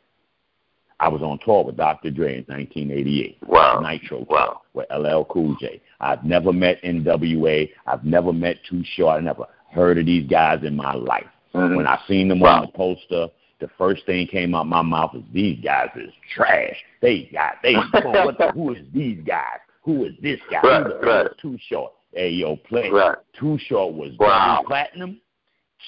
I 1.00 1.10
was 1.10 1.22
on 1.22 1.39
tour 1.46 1.63
with 1.63 1.78
Dr. 1.78 2.10
Dre 2.10 2.38
in 2.38 2.46
1988. 2.46 3.38
Wow. 3.46 3.80
Nitro 3.82 4.26
wow. 4.30 4.62
with 4.74 4.88
LL 4.89 5.26
Cool 5.26 5.56
J. 5.60 5.82
I've 6.00 6.24
never 6.24 6.52
met 6.52 6.82
NWA. 6.82 7.70
I've 7.86 8.04
never 8.04 8.34
met 8.34 8.58
Too 8.67 8.82
Short. 8.96 9.17
I 9.17 9.20
never 9.20 9.46
heard 9.72 10.00
of 10.00 10.06
these 10.06 10.28
guys 10.28 10.63
in 10.63 10.76
my 10.76 10.93
life. 10.93 11.28
Mm-hmm. 11.54 11.76
When 11.76 11.86
I 11.86 12.00
seen 12.08 12.28
them 12.30 12.39
wow. 12.39 12.62
on 12.62 12.62
the 12.62 12.72
poster, 12.72 13.28
the 13.60 13.70
first 13.78 14.06
thing 14.06 14.28
came 14.28 14.54
out 14.54 14.67
my 14.67 14.82
mouth 14.82 15.15
is 15.15 15.24
these 15.34 15.60
guys 15.63 15.89
is 15.96 16.13
trash. 16.36 16.76
They 17.02 17.30
got 17.34 17.56
they 17.63 17.74
what 17.74 18.38
the, 18.38 18.52
who 18.54 18.74
is 18.74 18.86
these 18.93 19.20
guys? 19.26 19.60
Who 19.84 20.06
is 20.06 20.13
this 20.22 20.39
guy? 20.52 20.62
Right, 20.62 20.84
who 20.84 20.89
the 20.89 21.08
right. 21.08 21.28
Too 21.41 21.58
Short. 21.70 21.93
Hey 22.13 22.30
yo, 22.30 22.56
play. 22.56 22.89
Right. 22.89 23.17
Too 23.39 23.58
Short 23.67 23.93
was 23.93 24.12
wow. 24.20 24.58
double 24.58 24.67
platinum. 24.67 25.22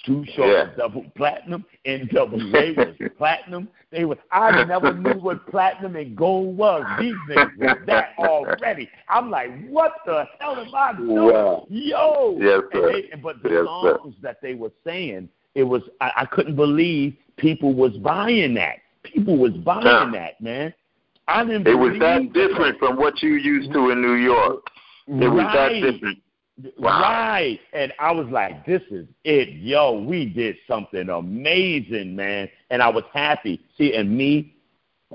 Too 0.06 0.24
Short 0.36 0.50
yeah. 0.50 0.64
was 0.64 0.74
double 0.78 1.06
platinum. 1.16 1.66
NWA 1.86 2.78
was 2.78 3.12
platinum. 3.18 3.68
They 3.92 4.06
was 4.06 4.18
I 4.32 4.64
never 4.64 4.94
knew 4.94 5.20
what 5.20 5.46
platinum 5.48 5.96
and 5.96 6.16
gold 6.16 6.56
was. 6.56 6.84
These 7.00 7.16
niggas 7.30 7.58
were 7.58 7.86
that 7.88 8.14
already. 8.20 8.90
I'm 9.10 9.30
like, 9.30 9.68
what 9.68 9.94
the 10.06 10.26
hell 10.40 10.56
am 10.56 10.74
I 10.74 10.94
doing? 10.96 11.34
Wow. 11.34 11.66
Yo. 11.70 12.38
Yes, 12.40 12.62
sir. 12.72 12.94
They, 12.94 13.18
but 13.18 13.42
the 13.44 13.50
yes, 13.50 13.66
songs 13.66 14.16
sir. 14.16 14.22
that 14.22 14.38
they 14.42 14.54
were 14.54 14.72
saying, 14.86 15.30
it 15.56 15.64
was. 15.64 15.82
I, 16.02 16.12
I 16.18 16.26
couldn't 16.26 16.56
believe 16.56 17.16
people 17.38 17.74
was 17.74 17.94
buying 17.98 18.54
that. 18.56 18.78
People 19.04 19.38
was 19.38 19.54
buying 19.54 19.86
yeah. 19.86 20.10
that, 20.14 20.42
man. 20.42 20.74
I 21.28 21.44
didn't. 21.44 21.68
It 21.68 21.76
was 21.76 21.98
that 22.00 22.34
different 22.34 22.80
from 22.80 22.98
what 22.98 23.22
you 23.22 23.36
used 23.36 23.72
to 23.74 23.92
in 23.92 24.02
New 24.02 24.16
York. 24.16 24.62
It 25.08 25.12
right. 25.12 25.30
was 25.30 25.54
that 25.54 25.92
different. 25.92 26.20
Wow. 26.78 27.02
Right. 27.02 27.60
And 27.74 27.94
I 28.00 28.12
was 28.12 28.28
like, 28.30 28.66
this 28.66 28.82
is 28.92 29.08
it. 29.24 29.50
Yo, 29.50 30.02
we 30.02 30.26
did 30.26 30.58
something 30.68 31.10
amazing, 31.10 32.16
man. 32.16 32.50
And 32.70 32.82
I 32.82 32.90
was 32.90 33.04
happy. 33.14 33.62
See, 33.78 33.96
and 33.96 34.16
me, 34.16 34.56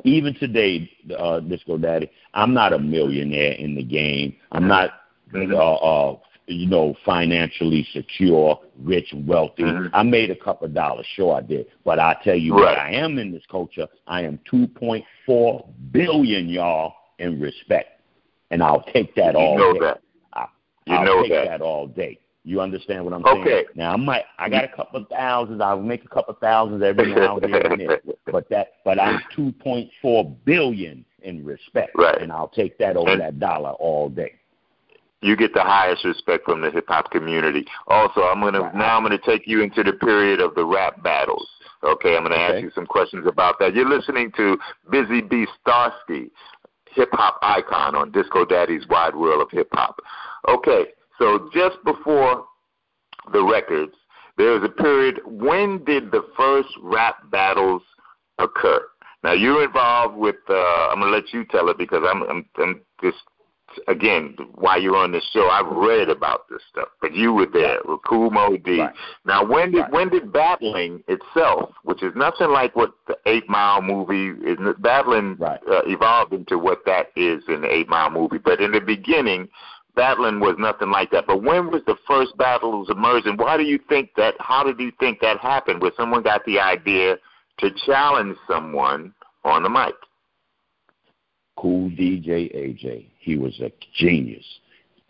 even 0.05 0.35
today, 0.35 0.91
uh, 1.17 1.41
Disco 1.41 1.77
Daddy, 1.77 2.11
I'm 2.33 2.55
not 2.55 2.73
a 2.73 2.79
millionaire 2.79 3.53
in 3.53 3.75
the 3.75 3.85
game. 3.85 4.37
I'm 4.53 4.67
not, 4.67 4.91
mm-hmm. 5.33 5.53
uh, 5.55 5.75
uh, 5.75 6.19
you 6.47 6.67
know, 6.67 6.95
financially 7.05 7.87
secure, 7.93 8.61
rich, 8.79 9.13
wealthy. 9.27 9.63
Mm-hmm. 9.63 9.95
I 9.95 10.03
made 10.03 10.31
a 10.31 10.37
couple 10.37 10.67
of 10.67 10.75
dollars, 10.75 11.07
sure 11.15 11.35
I 11.35 11.41
did. 11.41 11.67
But 11.85 11.99
I 11.99 12.17
tell 12.23 12.37
you 12.37 12.55
right. 12.55 12.61
what, 12.61 12.79
I 12.79 12.93
am 12.93 13.19
in 13.19 13.33
this 13.33 13.45
culture. 13.51 13.89
I 14.07 14.23
am 14.23 14.39
2.4 14.53 15.69
billion, 15.91 16.49
y'all, 16.49 16.95
in 17.19 17.41
respect. 17.41 18.01
And 18.51 18.63
I'll 18.63 18.83
take 18.93 19.15
that 19.17 19.35
you 19.35 19.41
all 19.41 19.59
know 19.59 19.73
day. 19.73 19.79
That. 19.81 20.01
You 20.87 20.95
I'll 20.95 21.05
know 21.05 21.23
take 21.23 21.33
that. 21.33 21.45
that 21.47 21.61
all 21.61 21.87
day. 21.87 22.19
You 22.47 22.61
understand 22.61 23.05
what 23.05 23.15
I'm 23.15 23.25
okay. 23.25 23.45
saying? 23.45 23.65
Now 23.75 23.95
I 23.95 23.97
might 23.97 24.25
I 24.39 24.51
got 24.51 24.65
a 24.65 24.69
couple 24.69 25.01
of 25.01 25.09
thousands, 25.09 25.63
I'll 25.63 25.81
make 25.81 26.05
a 26.05 26.09
couple 26.09 26.35
of 26.35 26.41
thousands 26.41 26.83
every 26.83 27.15
now 27.15 27.39
and 27.39 27.55
then. 27.55 27.89
But 28.31 28.49
that 28.51 28.75
but 28.85 28.99
I'm 29.01 29.21
two 29.35 29.53
point 29.53 29.91
four 30.03 30.37
billion 30.45 31.05
in 31.23 31.45
respect. 31.45 31.93
Right. 31.95 32.21
And 32.21 32.31
I'll 32.31 32.49
take 32.49 32.77
that 32.79 32.97
over 32.97 33.17
that 33.17 33.39
dollar 33.39 33.71
all 33.71 34.11
day. 34.11 34.35
You 35.23 35.37
get 35.37 35.55
the 35.55 35.63
highest 35.63 36.05
respect 36.05 36.45
from 36.45 36.61
the 36.61 36.71
hip 36.71 36.85
hop 36.89 37.11
community. 37.11 37.65
Also, 37.87 38.23
I'm 38.23 38.41
gonna 38.41 38.63
right. 38.63 38.75
now 38.75 38.97
I'm 38.97 39.03
gonna 39.03 39.19
take 39.25 39.47
you 39.47 39.63
into 39.63 39.83
the 39.83 39.95
period 39.95 40.41
of 40.41 40.55
the 40.55 40.65
rap 40.65 41.03
battles. 41.03 41.49
Okay, 41.83 42.17
I'm 42.17 42.23
gonna 42.23 42.35
okay. 42.35 42.57
ask 42.57 42.63
you 42.63 42.71
some 42.75 42.87
questions 42.87 43.27
about 43.27 43.59
that. 43.61 43.75
You're 43.75 43.89
listening 43.89 44.33
to 44.37 44.59
Busy 44.91 45.21
Bee 45.21 45.47
Starski, 45.67 46.31
hip 46.91 47.09
hop 47.13 47.39
icon 47.43 47.95
on 47.95 48.11
Disco 48.13 48.45
Daddy's 48.45 48.87
Wide 48.89 49.15
World 49.15 49.43
of 49.43 49.51
Hip 49.51 49.69
Hop. 49.73 50.01
Okay, 50.49 50.87
so 51.19 51.49
just 51.53 51.77
before 51.85 52.45
the 53.33 53.43
records, 53.43 53.95
there 54.37 54.51
was 54.51 54.63
a 54.65 54.83
period. 54.83 55.21
When 55.27 55.85
did 55.85 56.11
the 56.11 56.27
first 56.37 56.69
rap 56.83 57.31
battles 57.31 57.83
occur? 58.39 58.81
Now 59.23 59.33
you're 59.33 59.65
involved 59.65 60.17
with. 60.17 60.37
Uh, 60.49 60.55
I'm 60.55 61.01
gonna 61.01 61.13
let 61.13 61.33
you 61.33 61.45
tell 61.47 61.69
it 61.71 61.79
because 61.79 62.03
I'm, 62.07 62.23
I'm, 62.25 62.47
I'm 62.59 62.81
just 63.03 63.19
again 63.89 64.37
while 64.55 64.81
you're 64.81 64.97
on 64.97 65.13
this 65.13 65.25
show. 65.33 65.49
I've 65.49 65.71
read 65.75 66.09
about 66.09 66.49
this 66.49 66.61
stuff, 66.71 66.89
but 67.01 67.15
you 67.15 67.33
were 67.33 67.47
there 67.47 67.79
with 67.85 68.01
Kool 68.07 68.31
Moe 68.31 68.57
Right. 68.67 68.93
Now 69.25 69.45
when 69.45 69.73
did 69.73 69.81
right. 69.81 69.93
when 69.93 70.09
did 70.09 70.33
battling 70.33 71.03
itself, 71.09 71.71
which 71.83 72.03
is 72.03 72.13
nothing 72.15 72.51
like 72.51 72.75
what 72.77 72.93
the 73.07 73.17
Eight 73.27 73.49
Mile 73.49 73.83
movie 73.83 74.29
is, 74.47 74.59
battling 74.79 75.37
right. 75.39 75.61
uh, 75.71 75.83
evolved 75.87 76.33
into 76.33 76.59
what 76.59 76.85
that 76.87 77.09
is 77.17 77.43
in 77.49 77.63
the 77.63 77.73
Eight 77.73 77.89
Mile 77.89 78.11
movie. 78.11 78.39
But 78.39 78.61
in 78.61 78.73
the 78.73 78.81
beginning, 78.81 79.49
battling 79.95 80.41
was 80.41 80.57
nothing 80.59 80.91
like 80.91 81.11
that. 81.11 81.27
But 81.27 81.43
when 81.43 81.71
was 81.71 81.83
the 81.87 81.97
first 82.07 82.37
battles 82.37 82.89
emerging? 82.91 83.37
Why 83.37 83.57
do 83.57 83.65
you 83.65 83.79
think 83.89 84.11
that? 84.17 84.35
How 84.39 84.65
did 84.65 84.79
you 84.81 84.93
think 85.01 85.21
that 85.21 85.39
happened? 85.39 85.81
Where 85.81 85.93
someone 85.97 86.23
got 86.23 86.45
the 86.45 86.59
idea 86.59 87.17
to 87.59 87.71
challenge 87.87 88.37
someone 88.49 89.15
on 89.45 89.63
the 89.63 89.71
mic? 89.71 89.95
Kool 91.57 91.91
DJ 91.91 92.55
AJ. 92.55 93.07
He 93.19 93.37
was 93.37 93.59
a 93.61 93.71
genius. 93.95 94.45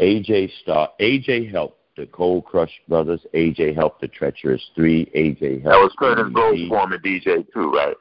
AJ 0.00 0.50
star 0.62 0.90
AJ 1.00 1.50
helped 1.50 1.78
the 1.96 2.06
Cold 2.06 2.44
Crush 2.44 2.72
Brothers. 2.88 3.20
AJ 3.34 3.74
helped 3.74 4.00
the 4.00 4.08
Treacherous 4.08 4.62
Three. 4.74 5.06
AJ 5.14 5.62
helped. 5.62 5.64
That 5.64 5.80
was 5.80 5.94
Kurtis 5.98 6.32
Blow's 6.32 6.68
former 6.68 6.98
DJ 6.98 7.46
too, 7.52 7.70
right? 7.72 7.96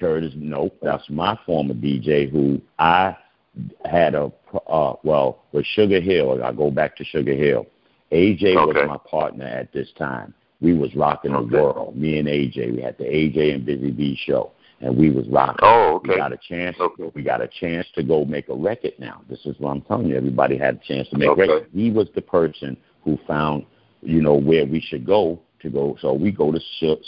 Kurtis, 0.00 0.34
nope, 0.36 0.76
that's 0.82 1.08
my 1.10 1.38
former 1.44 1.74
DJ 1.74 2.30
who 2.30 2.60
I 2.78 3.16
had 3.84 4.14
a 4.14 4.32
uh, 4.68 4.94
well 5.02 5.44
with 5.52 5.66
Sugar 5.66 6.00
Hill. 6.00 6.42
I 6.42 6.52
go 6.52 6.70
back 6.70 6.96
to 6.96 7.04
Sugar 7.04 7.34
Hill. 7.34 7.66
AJ 8.12 8.56
okay. 8.56 8.80
was 8.80 8.88
my 8.88 9.10
partner 9.10 9.44
at 9.44 9.72
this 9.72 9.88
time. 9.98 10.32
We 10.60 10.74
was 10.74 10.94
rocking 10.94 11.34
okay. 11.34 11.50
the 11.50 11.62
world. 11.62 11.96
Me 11.96 12.18
and 12.18 12.28
AJ. 12.28 12.74
We 12.74 12.82
had 12.82 12.96
the 12.98 13.04
AJ 13.04 13.54
and 13.54 13.66
Busy 13.66 13.90
Bee 13.90 14.18
show, 14.24 14.52
and 14.80 14.96
we 14.96 15.10
was 15.10 15.26
rocking. 15.28 15.58
Oh, 15.62 15.96
okay. 15.96 16.12
We 16.12 16.16
got 16.16 16.32
a 16.32 16.38
chance. 16.48 16.76
Okay. 16.78 17.10
We 17.14 17.22
got 17.22 17.42
a 17.42 17.48
chance 17.48 17.86
to 17.94 18.02
go 18.02 18.24
make 18.24 18.48
a 18.48 18.54
record. 18.54 18.92
Now, 18.98 19.22
this 19.28 19.40
is 19.44 19.56
what 19.58 19.70
I'm 19.70 19.82
telling 19.82 20.06
you. 20.06 20.16
Everybody 20.16 20.56
had 20.56 20.76
a 20.76 20.86
chance 20.86 21.08
to 21.10 21.18
make 21.18 21.28
okay. 21.30 21.42
a 21.42 21.54
record. 21.54 21.70
He 21.72 21.90
was 21.90 22.08
the 22.14 22.22
person 22.22 22.76
who 23.04 23.18
found, 23.26 23.64
you 24.02 24.22
know, 24.22 24.34
where 24.34 24.66
we 24.66 24.80
should 24.80 25.06
go 25.06 25.40
to 25.60 25.70
go. 25.70 25.96
So 26.00 26.12
we 26.12 26.30
go 26.30 26.52
to 26.52 26.60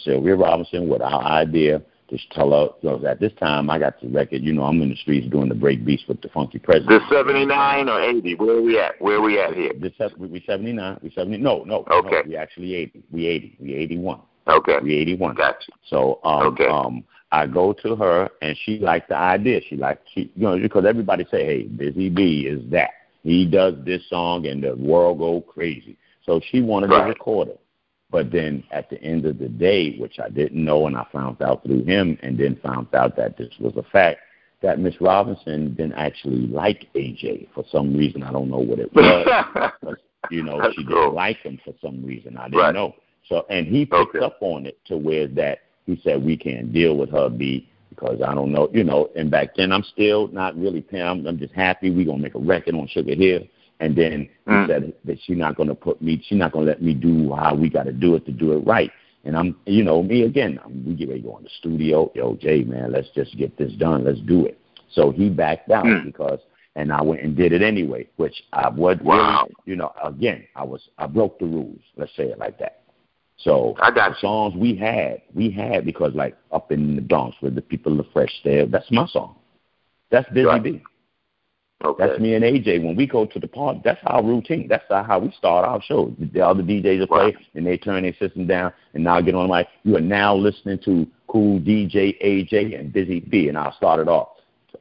Sylvia 0.05 0.35
Robinson 0.35 0.89
with 0.89 1.03
our 1.03 1.23
idea 1.23 1.83
just 2.11 2.31
tell 2.33 2.51
her, 2.51 2.69
know, 2.83 3.07
at 3.07 3.21
this 3.21 3.33
time 3.39 3.71
I 3.71 3.79
got 3.79 4.01
the 4.01 4.09
record, 4.09 4.43
you 4.43 4.53
know, 4.53 4.65
I'm 4.65 4.83
in 4.83 4.91
the 4.91 4.97
streets 4.97 5.29
doing 5.29 5.49
the 5.49 5.55
break 5.55 5.85
beats 5.85 6.03
with 6.09 6.21
the 6.21 6.29
funky 6.29 6.59
president. 6.59 6.89
This 7.09 7.17
79 7.17 7.89
or 7.89 8.01
80? 8.03 8.35
Where 8.35 8.57
are 8.57 8.63
we 8.63 8.81
at? 8.81 9.01
Where 9.01 9.17
are 9.17 9.21
we 9.21 9.41
at 9.41 9.55
here? 9.55 9.73
This 9.79 9.93
we 10.19 10.43
79. 10.45 10.99
We 11.03 11.11
70. 11.11 11.39
No, 11.39 11.63
no. 11.63 11.85
Okay. 11.91 12.11
No, 12.11 12.23
we 12.27 12.37
actually 12.37 12.75
80. 12.75 13.03
We 13.13 13.27
80. 13.27 13.57
We 13.61 13.75
81. 13.75 14.21
Okay. 14.49 14.79
We 14.83 14.97
81. 14.97 15.37
Gotcha. 15.37 15.71
So 15.89 16.19
um 16.25 16.47
okay. 16.49 16.67
um 16.67 17.05
I 17.33 17.47
go 17.47 17.73
to 17.73 17.95
her 17.97 18.29
and 18.43 18.57
she 18.65 18.79
liked 18.79 19.09
the 19.09 19.17
idea. 19.17 19.61
She 19.69 19.77
liked 19.77 20.09
she 20.13 20.33
you 20.35 20.43
know 20.43 20.59
because 20.59 20.85
everybody 20.85 21.25
say, 21.31 21.45
hey, 21.45 21.63
Busy 21.65 22.09
Bee 22.09 22.47
is 22.47 22.69
that. 22.71 22.91
He 23.23 23.47
does 23.47 23.75
this 23.85 24.09
song 24.09 24.47
and 24.47 24.63
the 24.65 24.75
world 24.77 25.19
go 25.19 25.41
crazy. 25.41 25.97
So 26.25 26.41
she 26.51 26.61
wanted 26.61 26.91
right. 26.91 27.03
to 27.03 27.09
record 27.09 27.49
it. 27.49 27.61
But 28.11 28.33
then 28.33 28.65
at 28.73 28.91
the 28.91 29.01
end 29.03 29.25
of 29.27 29.39
the 29.39 29.49
day, 29.49 29.97
which 29.99 30.19
I 30.19 30.29
didn't 30.29 30.65
know, 30.65 30.87
and 30.87 30.97
I 30.97 31.07
found 31.13 31.41
out 31.43 31.63
through 31.65 31.85
him, 31.85 32.19
and 32.23 32.37
then 32.37 32.57
found 32.57 32.93
out 32.95 33.17
that 33.17 33.37
this 33.37 33.53
was 33.61 33.75
a 33.77 33.85
fact, 33.85 34.19
that 34.63 34.79
Miss 34.81 34.95
Robinson 35.01 35.75
didn't 35.75 35.93
actually 35.95 36.47
like 36.49 36.89
AJ 36.95 37.49
for 37.55 37.65
some 37.71 37.97
reason. 37.97 38.23
I 38.23 38.33
don't 38.33 38.51
know 38.51 38.59
what 38.59 38.79
it 38.81 38.93
was. 38.93 39.73
but, 39.83 39.99
you 40.31 40.43
know, 40.43 40.61
That's 40.61 40.75
she 40.75 40.85
cool. 40.85 40.97
didn't 41.03 41.15
like 41.15 41.39
him 41.39 41.61
for 41.65 41.73
some 41.81 42.05
reason. 42.05 42.37
I 42.37 42.45
didn't 42.47 42.59
Right. 42.61 42.75
know. 42.75 42.95
So, 43.29 43.47
and 43.49 43.67
he 43.67 43.87
picked 43.87 44.17
Okay. 44.17 44.25
up 44.25 44.39
on 44.41 44.67
it 44.67 44.79
to 44.87 44.97
where 44.97 45.29
that 45.29 45.61
he 45.91 46.01
said 46.03 46.25
we 46.25 46.37
can't 46.37 46.73
deal 46.73 46.97
with 46.97 47.11
her 47.11 47.29
B 47.29 47.69
because 47.91 48.21
I 48.25 48.35
don't 48.35 48.53
know, 48.53 48.69
you 48.73 48.85
know. 48.85 49.11
And 49.17 49.31
back 49.31 49.55
then, 49.57 49.73
I'm 49.73 49.83
still 49.83 50.29
not 50.29 50.57
really 50.57 50.81
Pam. 50.81 51.27
I'm, 51.27 51.39
just 51.39 51.53
happy 51.55 51.91
we 51.91 52.05
gonna 52.05 52.19
make 52.23 52.35
a 52.35 52.39
record 52.39 52.75
on 52.75 52.87
Sugar 52.89 53.15
Hill. 53.15 53.41
And 53.81 53.97
then 53.97 54.29
he 54.47 54.53
Mm. 54.53 54.67
said 54.67 54.93
that 55.05 55.19
she's 55.23 55.37
not 55.39 55.57
gonna 55.57 55.75
put 55.75 56.01
me. 56.01 56.23
She's 56.27 56.39
not 56.39 56.53
gonna 56.53 56.67
let 56.67 56.83
me 56.83 56.95
do 56.95 57.33
how 57.33 57.55
we 57.55 57.69
got 57.69 57.85
to 57.85 57.93
do 57.93 58.15
it 58.15 58.25
to 58.27 58.33
do 58.33 58.53
it 58.53 58.59
right. 58.67 58.91
And 59.25 59.37
I'm, 59.37 59.57
you 59.67 59.83
know, 59.83 60.03
me 60.03 60.23
again. 60.23 60.59
I'm, 60.65 60.85
we 60.87 60.95
get 60.95 61.09
ready 61.09 61.23
to 61.23 61.29
go 61.29 61.37
in 61.39 61.45
the 61.45 61.51
studio. 61.59 62.11
Yo, 62.15 62.35
Jay, 62.37 62.63
man, 62.65 62.93
let's 62.93 63.11
just 63.15 63.37
get 63.37 63.57
this 63.59 63.73
done. 63.73 64.05
Let's 64.05 64.21
do 64.21 64.47
it. 64.47 64.59
So 64.93 65.11
he 65.11 65.29
backed 65.29 65.71
out 65.71 65.85
Mm. 65.87 66.05
because, 66.05 66.41
and 66.77 66.93
I 66.93 67.03
went 67.03 67.23
and 67.23 67.37
did 67.37 67.53
it 67.53 67.63
anyway, 67.63 68.07
which 68.17 68.43
I 68.53 68.69
would 68.69 69.03
Wow. 69.03 69.43
really, 69.45 69.57
you 69.67 69.77
know, 69.77 69.93
again, 70.03 70.47
I 70.57 70.65
was, 70.65 70.89
I 70.99 71.07
broke 71.07 71.39
the 71.39 71.47
rules. 71.47 71.81
Let's 71.97 72.15
say 72.17 72.25
it 72.25 72.39
like 72.39 72.59
that. 72.59 72.80
So 73.43 73.75
I 73.81 73.91
got 73.91 74.11
the 74.11 74.17
songs 74.21 74.55
we 74.55 74.77
had, 74.77 75.23
we 75.35 75.51
had 75.51 75.85
because 75.85 76.15
like 76.15 76.37
up 76.53 76.73
in 76.73 76.97
the 76.97 77.03
Bronx 77.03 77.37
where 77.41 77.51
the 77.51 77.63
people 77.63 77.99
are 78.01 78.07
fresh 78.13 78.33
there, 78.45 78.67
that's 78.67 78.91
my 78.91 79.07
song. 79.07 79.37
That's 80.11 80.29
Busy 80.31 80.47
Right. 80.47 80.63
B. 80.63 80.83
Okay. 81.83 82.07
That's 82.07 82.21
me 82.21 82.35
and 82.35 82.45
AJ. 82.45 82.85
When 82.85 82.95
we 82.95 83.07
go 83.07 83.25
to 83.25 83.39
the 83.39 83.49
party, 83.49 83.81
that's 83.83 84.01
our 84.05 84.23
routine. 84.23 84.69
That's 84.69 84.85
how 84.89 85.19
we 85.19 85.33
start 85.39 85.67
our 85.67 85.81
show. 85.81 86.15
The 86.19 86.45
other 86.47 86.63
DJs 86.63 86.99
will 86.99 87.07
play, 87.07 87.35
and 87.55 87.67
they 87.67 87.79
turn 87.79 88.03
their 88.03 88.15
system 88.17 88.47
down, 88.47 88.75
and 88.93 89.03
now 89.03 89.17
I 89.17 89.23
get 89.23 89.35
on 89.35 89.49
like 89.49 89.69
you 89.85 89.97
are 89.97 90.01
now 90.03 90.35
listening 90.37 90.79
to 90.85 91.07
Kool 91.27 91.59
DJ 91.59 92.21
AJ 92.23 92.79
and 92.79 92.93
Busy 92.93 93.21
Bee, 93.21 93.49
and 93.49 93.57
I'll 93.57 93.75
start 93.77 93.99
it 94.01 94.09
off 94.09 94.29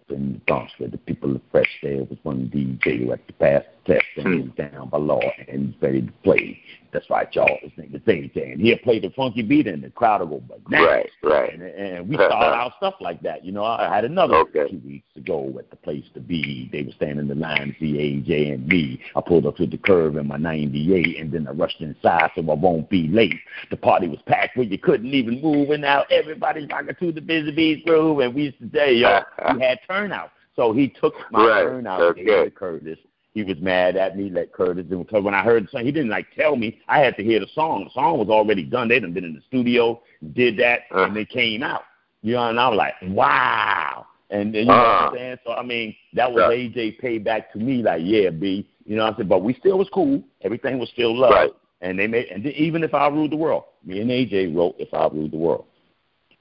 in 0.10 0.34
the 0.34 0.40
Bronx 0.40 0.72
where 0.78 0.90
the 0.90 0.98
people 0.98 1.40
fresh. 1.52 1.70
There 1.82 1.98
was 1.98 2.18
one 2.24 2.50
DJ 2.54 3.00
who 3.04 3.12
had 3.12 3.26
to 3.28 3.34
pass 3.34 3.64
the 3.86 3.94
test 3.94 4.06
and 4.18 4.26
Hmm. 4.28 4.42
he's 4.42 4.52
down 4.72 4.90
below 4.90 5.22
and 5.48 5.74
ready 5.82 6.02
to 6.04 6.12
play. 6.24 6.60
That's 6.92 7.08
right, 7.10 7.28
y'all. 7.36 7.58
His 7.62 7.72
name 7.78 7.92
is 7.94 8.02
AJ, 8.08 8.54
and 8.54 8.62
he'll 8.62 8.78
play 8.80 8.98
the 9.00 9.12
funky 9.12 9.44
beat, 9.44 9.68
and 9.68 9.84
the 9.84 9.92
crowd 9.92 10.28
will 10.28 10.40
go 10.40 10.56
bananas. 10.66 11.12
Right, 11.22 11.32
right. 11.32 11.54
And, 11.54 11.62
and 11.62 12.10
we 12.10 12.16
start 12.16 12.32
our 12.34 12.74
stuff 12.78 12.96
like 13.00 13.22
that. 13.22 13.46
You 13.46 13.52
know, 13.52 13.64
I 13.64 13.94
had 13.94 14.06
another 14.06 14.38
Okay. 14.38 14.68
two 14.72 14.82
weeks 14.84 15.16
ago 15.16 15.54
at 15.60 15.70
the 15.70 15.76
place 15.76 16.06
to 16.16 16.20
be. 16.20 16.68
They 16.72 16.82
were 16.82 16.92
standing 16.94 17.20
in 17.20 17.28
the 17.28 17.36
line 17.36 17.74
to 17.74 17.80
see 17.80 17.94
AJ 18.00 18.54
and 18.56 18.68
me. 18.68 19.00
I 19.16 19.22
pulled 19.22 19.46
up 19.46 19.58
to 19.58 19.68
the 19.68 19.78
curb 19.78 20.16
in 20.18 20.28
my 20.28 20.38
98, 20.38 21.20
and 21.20 21.32
then 21.32 21.48
I 21.48 21.52
rushed 21.52 21.80
inside 21.80 22.32
so 22.36 22.42
I 22.42 22.56
won't 22.56 22.90
be 22.90 23.08
late. 23.08 23.40
The 23.70 23.78
party 23.78 24.08
was 24.08 24.20
packed 24.26 24.58
where 24.58 24.66
you 24.66 24.80
couldn't 24.80 25.14
even 25.14 25.42
move, 25.42 25.70
and 25.70 25.84
now 25.84 26.06
everybody's 26.10 26.68
rocking 26.72 26.96
to 27.00 27.12
the 27.12 27.22
Busy 27.22 27.52
Bees 27.52 27.84
groove. 27.86 28.20
And 28.20 28.34
we 28.34 28.46
used 28.46 28.60
to 28.62 28.70
say, 28.74 28.94
yo, 28.96 29.20
we 29.54 29.62
had 29.62 29.79
turnout. 29.88 30.32
So 30.56 30.74
he 30.74 30.90
took 30.90 31.14
my 31.32 31.48
Right, 31.48 31.64
turnout, 31.64 32.02
okay. 32.02 32.26
gave 32.26 32.46
to 32.46 32.52
Kurtis. 32.52 32.98
He 33.34 33.44
was 33.44 33.58
mad 33.62 33.96
at 33.96 34.18
me, 34.18 34.30
let 34.30 34.52
Kurtis 34.52 34.90
do. 34.90 34.98
Because 35.00 35.24
when 35.24 35.34
I 35.34 35.44
heard 35.44 35.66
the 35.66 35.70
song, 35.70 35.86
he 35.86 35.92
didn't 35.92 36.10
like 36.10 36.28
tell 36.36 36.56
me. 36.56 36.80
I 36.88 37.00
had 37.00 37.16
to 37.18 37.24
hear 37.24 37.40
the 37.40 37.48
song. 37.54 37.86
The 37.86 37.92
song 37.92 38.18
was 38.18 38.28
already 38.30 38.64
done. 38.64 38.88
They 38.90 39.00
done 39.00 39.14
been 39.14 39.24
in 39.24 39.36
the 39.36 39.42
studio, 39.48 40.02
did 40.34 40.58
that, 40.58 40.82
Uh. 40.92 41.04
and 41.04 41.16
they 41.16 41.26
came 41.26 41.64
out. 41.64 41.84
You 42.22 42.34
know, 42.34 42.50
and 42.50 42.60
I 42.60 42.68
was 42.68 42.78
like, 42.78 42.96
wow. 43.04 44.06
And, 44.32 44.54
and 44.56 44.56
you 44.56 44.66
know 44.66 44.74
Uh. 44.74 44.78
what 44.78 45.12
I'm 45.12 45.16
saying? 45.16 45.38
So 45.46 45.52
I 45.54 45.64
mean, 45.64 45.96
that 46.14 46.32
was 46.32 46.42
Yeah. 46.50 46.56
AJ 46.58 47.00
payback 47.02 47.52
to 47.54 47.60
me, 47.60 47.82
like, 47.82 48.02
yeah, 48.04 48.30
B. 48.30 48.68
You 48.86 48.96
know 48.98 49.04
what 49.04 49.12
I'm 49.12 49.18
saying? 49.18 49.30
But 49.30 49.44
we 49.44 49.54
still 49.54 49.78
was 49.78 49.90
cool. 49.94 50.22
Everything 50.42 50.80
was 50.80 50.90
still 50.90 51.16
love. 51.16 51.32
Right. 51.32 51.52
And 51.82 51.98
they 51.98 52.08
made 52.08 52.26
and 52.26 52.44
then 52.44 52.52
even 52.54 52.84
if 52.84 52.94
I 52.94 53.08
ruled 53.08 53.32
the 53.32 53.38
world, 53.38 53.64
me 53.86 54.02
and 54.02 54.10
AJ 54.10 54.54
wrote 54.54 54.76
if 54.80 54.94
I 54.94 55.08
ruled 55.08 55.32
the 55.32 55.38
world. 55.38 55.66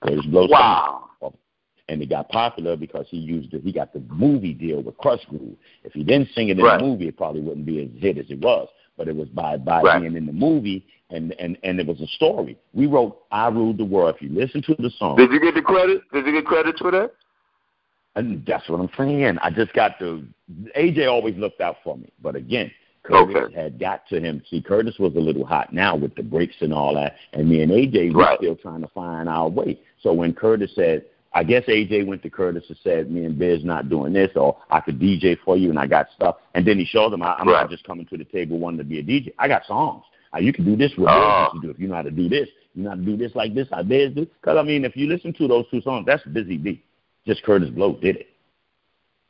Kurtis 0.03 0.27
Blow 0.31 0.47
sang 0.49 0.51
Wow. 0.51 1.05
And 1.89 2.03
it 2.03 2.11
got 2.11 2.29
popular 2.29 2.77
because 2.77 3.07
he 3.09 3.17
used 3.17 3.55
it. 3.55 3.63
He 3.63 3.73
got 3.73 3.93
the 3.93 4.01
movie 4.11 4.53
deal 4.53 4.83
with 4.83 4.97
Krush 4.99 5.25
Groove. 5.29 5.57
If 5.85 5.95
he 5.95 6.05
didn't 6.05 6.29
sing 6.35 6.49
it 6.51 6.59
in 6.59 6.65
Right. 6.65 6.79
the 6.79 6.85
movie, 6.87 7.09
it 7.09 7.17
probably 7.17 7.41
wouldn't 7.41 7.65
be 7.65 7.83
as 7.83 7.89
hit 8.03 8.19
as 8.19 8.31
it 8.31 8.41
was. 8.41 8.69
But 8.99 9.09
it 9.09 9.17
was 9.17 9.29
by 9.29 9.57
by 9.57 9.83
Right. 9.83 10.01
being 10.01 10.17
in 10.17 10.27
the 10.27 10.33
movie, 10.33 10.85
and 11.11 11.33
and 11.39 11.57
and 11.63 11.81
it 11.81 11.87
was 11.87 12.01
a 12.01 12.07
story. 12.09 12.59
We 12.75 12.87
wrote 12.87 13.23
"I 13.31 13.49
Ruled 13.49 13.79
the 13.79 13.85
World." 13.85 14.15
If 14.17 14.23
you 14.23 14.29
listen 14.29 14.61
to 14.63 14.75
the 14.79 14.91
song, 14.91 15.17
Did 15.17 15.31
you 15.33 15.41
get 15.41 15.55
the 15.55 15.63
credit? 15.63 16.03
Did 16.13 16.27
you 16.27 16.33
get 16.33 16.45
credit 16.45 16.79
for 16.79 16.91
that? 16.91 17.15
and 18.17 18.45
that's 18.45 18.69
what 18.69 18.81
I'm 18.81 18.91
saying. 18.97 19.39
I 19.43 19.51
just 19.51 19.73
got 19.73 19.99
the 20.01 20.27
AJ 20.75 21.07
always 21.07 21.37
looked 21.37 21.61
out 21.61 21.77
for 21.85 21.97
me, 21.97 22.13
but 22.21 22.37
again. 22.37 22.71
Kurtis 23.05 23.37
Okay. 23.37 23.55
had 23.55 23.79
got 23.79 24.07
to 24.09 24.21
him. 24.21 24.43
See, 24.51 24.61
Kurtis 24.61 24.99
was 24.99 25.15
a 25.15 25.21
little 25.21 25.47
hot 25.47 25.73
now 25.73 25.97
with 25.97 26.15
the 26.15 26.23
breaks 26.23 26.57
and 26.61 26.75
all 26.75 26.95
that, 26.95 27.17
and 27.33 27.49
me 27.49 27.63
and 27.63 27.73
AJ 27.73 28.11
were 28.13 28.37
still 28.37 28.57
trying 28.57 28.83
to 28.83 28.89
find 28.89 29.29
our 29.31 29.49
way. 29.49 29.79
So 30.03 30.13
when 30.13 30.35
Kurtis 30.35 30.75
said, 30.75 31.05
I 31.39 31.45
guess 31.45 31.63
AJ 31.67 32.05
went 32.05 32.21
to 32.25 32.31
Kurtis 32.31 32.69
and 32.69 32.77
said, 32.83 33.13
"Me 33.13 33.25
and 33.25 33.39
Biz 33.39 33.63
not 33.65 33.89
doing 33.89 34.13
this, 34.13 34.31
or 34.35 34.57
I 34.71 34.81
could 34.81 34.99
DJ 34.99 35.37
for 35.45 35.57
you, 35.57 35.71
and 35.71 35.79
I 35.79 35.87
got 35.87 36.11
stuff." 36.11 36.39
And 36.55 36.67
then 36.67 36.79
he 36.81 36.85
showed 36.85 37.13
him, 37.13 37.23
I, 37.23 37.35
"I'm 37.39 37.47
Right. 37.47 37.61
not 37.63 37.71
just 37.71 37.85
coming 37.85 38.07
to 38.07 38.17
the 38.17 38.25
table 38.25 38.59
wanting 38.59 38.79
to 38.79 38.85
be 38.85 38.99
a 38.99 39.03
DJ. 39.05 39.33
I 39.39 39.47
got 39.47 39.65
songs. 39.65 40.03
Uh, 40.35 40.39
you 40.41 40.53
can 40.53 40.65
do 40.65 40.75
this 40.75 40.97
with 40.97 41.09
Oh. 41.09 41.49
Biz. 41.53 41.55
You 41.55 41.61
do 41.69 41.71
if 41.71 41.79
you 41.79 41.87
know 41.87 41.95
how 41.95 42.03
to 42.03 42.11
do 42.11 42.29
this. 42.29 42.49
You 42.75 42.83
know 42.83 42.91
how 42.91 42.97
to 42.97 43.03
do 43.03 43.17
this 43.17 43.37
like 43.37 43.55
this. 43.55 43.69
I 43.71 43.83
Biz 43.83 44.15
do." 44.15 44.27
Because 44.27 44.57
I 44.59 44.63
mean, 44.65 44.85
if 44.85 44.97
you 44.97 45.07
listen 45.07 45.33
to 45.35 45.47
those 45.47 45.65
two 45.71 45.81
songs, 45.83 46.07
that's 46.07 46.25
Busy 46.25 46.57
Bee. 46.57 46.83
Just 47.25 47.45
Kurtis 47.45 47.71
Blow 47.73 47.93
did 47.93 48.17
it. 48.17 48.27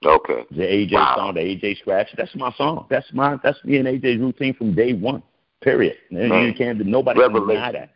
Okay. 0.06 0.46
The 0.50 0.62
AJ 0.62 0.92
Wow. 0.94 1.14
song, 1.16 1.34
the 1.34 1.40
AJ 1.40 1.74
scratch. 1.74 2.08
That's 2.16 2.34
my 2.36 2.52
song. 2.52 2.86
That's 2.88 3.12
my 3.12 3.36
that's 3.42 3.62
me 3.66 3.76
and 3.76 3.86
AJ's 3.86 4.18
routine 4.18 4.54
from 4.54 4.72
day 4.74 4.94
one. 4.94 5.22
Period. 5.60 5.96
And. 6.10 6.32
You 6.46 6.54
can't 6.54 6.78
nobody 6.86 7.20
can 7.20 7.32
deny 7.34 7.72
that. 7.72 7.90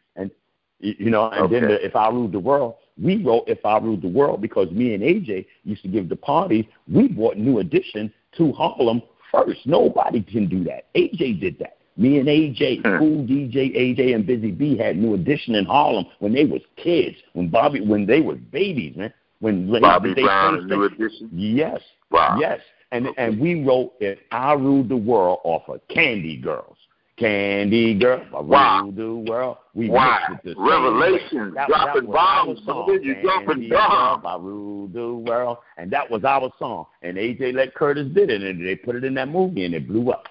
And 0.82 0.94
you 0.98 1.10
know, 1.10 1.30
and 1.30 1.52
then 1.52 1.62
the, 1.68 1.84
if 1.84 1.94
I 1.96 2.08
ruled 2.08 2.32
the 2.32 2.40
world, 2.40 2.74
we 3.02 3.22
wrote 3.24 3.44
if 3.46 3.64
I 3.64 3.78
ruled 3.78 4.02
the 4.02 4.08
world 4.08 4.40
because 4.40 4.70
me 4.70 4.94
and 4.94 5.02
AJ 5.02 5.46
used 5.64 5.82
to 5.82 5.88
give 5.88 6.08
the 6.08 6.16
parties. 6.16 6.64
We 6.92 7.08
brought 7.08 7.36
New 7.38 7.58
Edition 7.58 8.12
to 8.38 8.52
Harlem 8.52 9.02
first. 9.30 9.60
Nobody 9.66 10.22
can 10.22 10.48
do 10.48 10.62
that. 10.64 10.92
AJ 10.94 11.40
did 11.40 11.58
that. 11.58 11.78
Me 11.96 12.18
and 12.18 12.28
AJ, 12.28 12.78
Hmm. 12.82 12.98
Kool 12.98 13.26
DJ 13.26 13.74
AJ 13.76 14.14
and 14.14 14.26
Busy 14.26 14.50
Bee 14.50 14.76
had 14.76 14.96
New 14.96 15.14
Edition 15.14 15.54
in 15.54 15.64
Harlem 15.66 16.06
when 16.20 16.32
they 16.32 16.44
was 16.46 16.62
kids, 16.76 17.16
when 17.34 17.48
Bobby, 17.48 17.80
when 17.80 18.06
they 18.06 18.20
were 18.20 18.36
babies, 18.36 18.96
man. 18.96 19.12
When 19.40 19.70
Bobby 19.80 20.14
they 20.14 20.22
Brown, 20.22 20.54
first- 20.54 20.64
a 20.64 20.76
new 20.76 20.84
edition. 20.84 21.30
Yes. 21.32 21.80
Wow. 22.10 22.38
Yes. 22.40 22.60
And 22.92 23.08
Okay. 23.08 23.22
and 23.24 23.40
we 23.40 23.64
wrote 23.64 23.92
if 24.00 24.18
I 24.30 24.52
ruled 24.54 24.88
the 24.88 24.96
world 24.96 25.40
off 25.44 25.68
of 25.68 25.80
Candy 25.88 26.36
Girls. 26.36 26.76
Candy 27.16 27.94
Girl, 27.98 28.22
I 28.34 28.40
Wow. 28.40 28.90
the 28.94 29.14
world. 29.14 29.58
We 29.74 29.88
Wow. 29.90 30.18
the 30.44 30.54
Revelation. 30.56 31.52
That, 31.54 31.68
dropping 31.68 32.04
that 32.06 32.12
bombs, 32.12 32.64
song. 32.64 32.86
brother. 32.86 33.02
You 33.02 33.14
dropping 33.22 33.68
bombs. 33.68 34.22
I 34.26 34.36
ruled 34.36 34.92
the 34.94 35.14
world, 35.14 35.58
and 35.76 35.90
that 35.90 36.10
was 36.10 36.24
our 36.24 36.50
song. 36.58 36.86
And 37.02 37.16
AJ 37.18 37.52
let 37.52 37.74
Kurtis 37.74 38.12
did 38.14 38.30
it, 38.30 38.42
and 38.42 38.66
they 38.66 38.74
put 38.76 38.96
it 38.96 39.04
in 39.04 39.14
that 39.14 39.28
movie, 39.28 39.64
and 39.64 39.74
it 39.74 39.86
blew 39.86 40.10
up. 40.10 40.28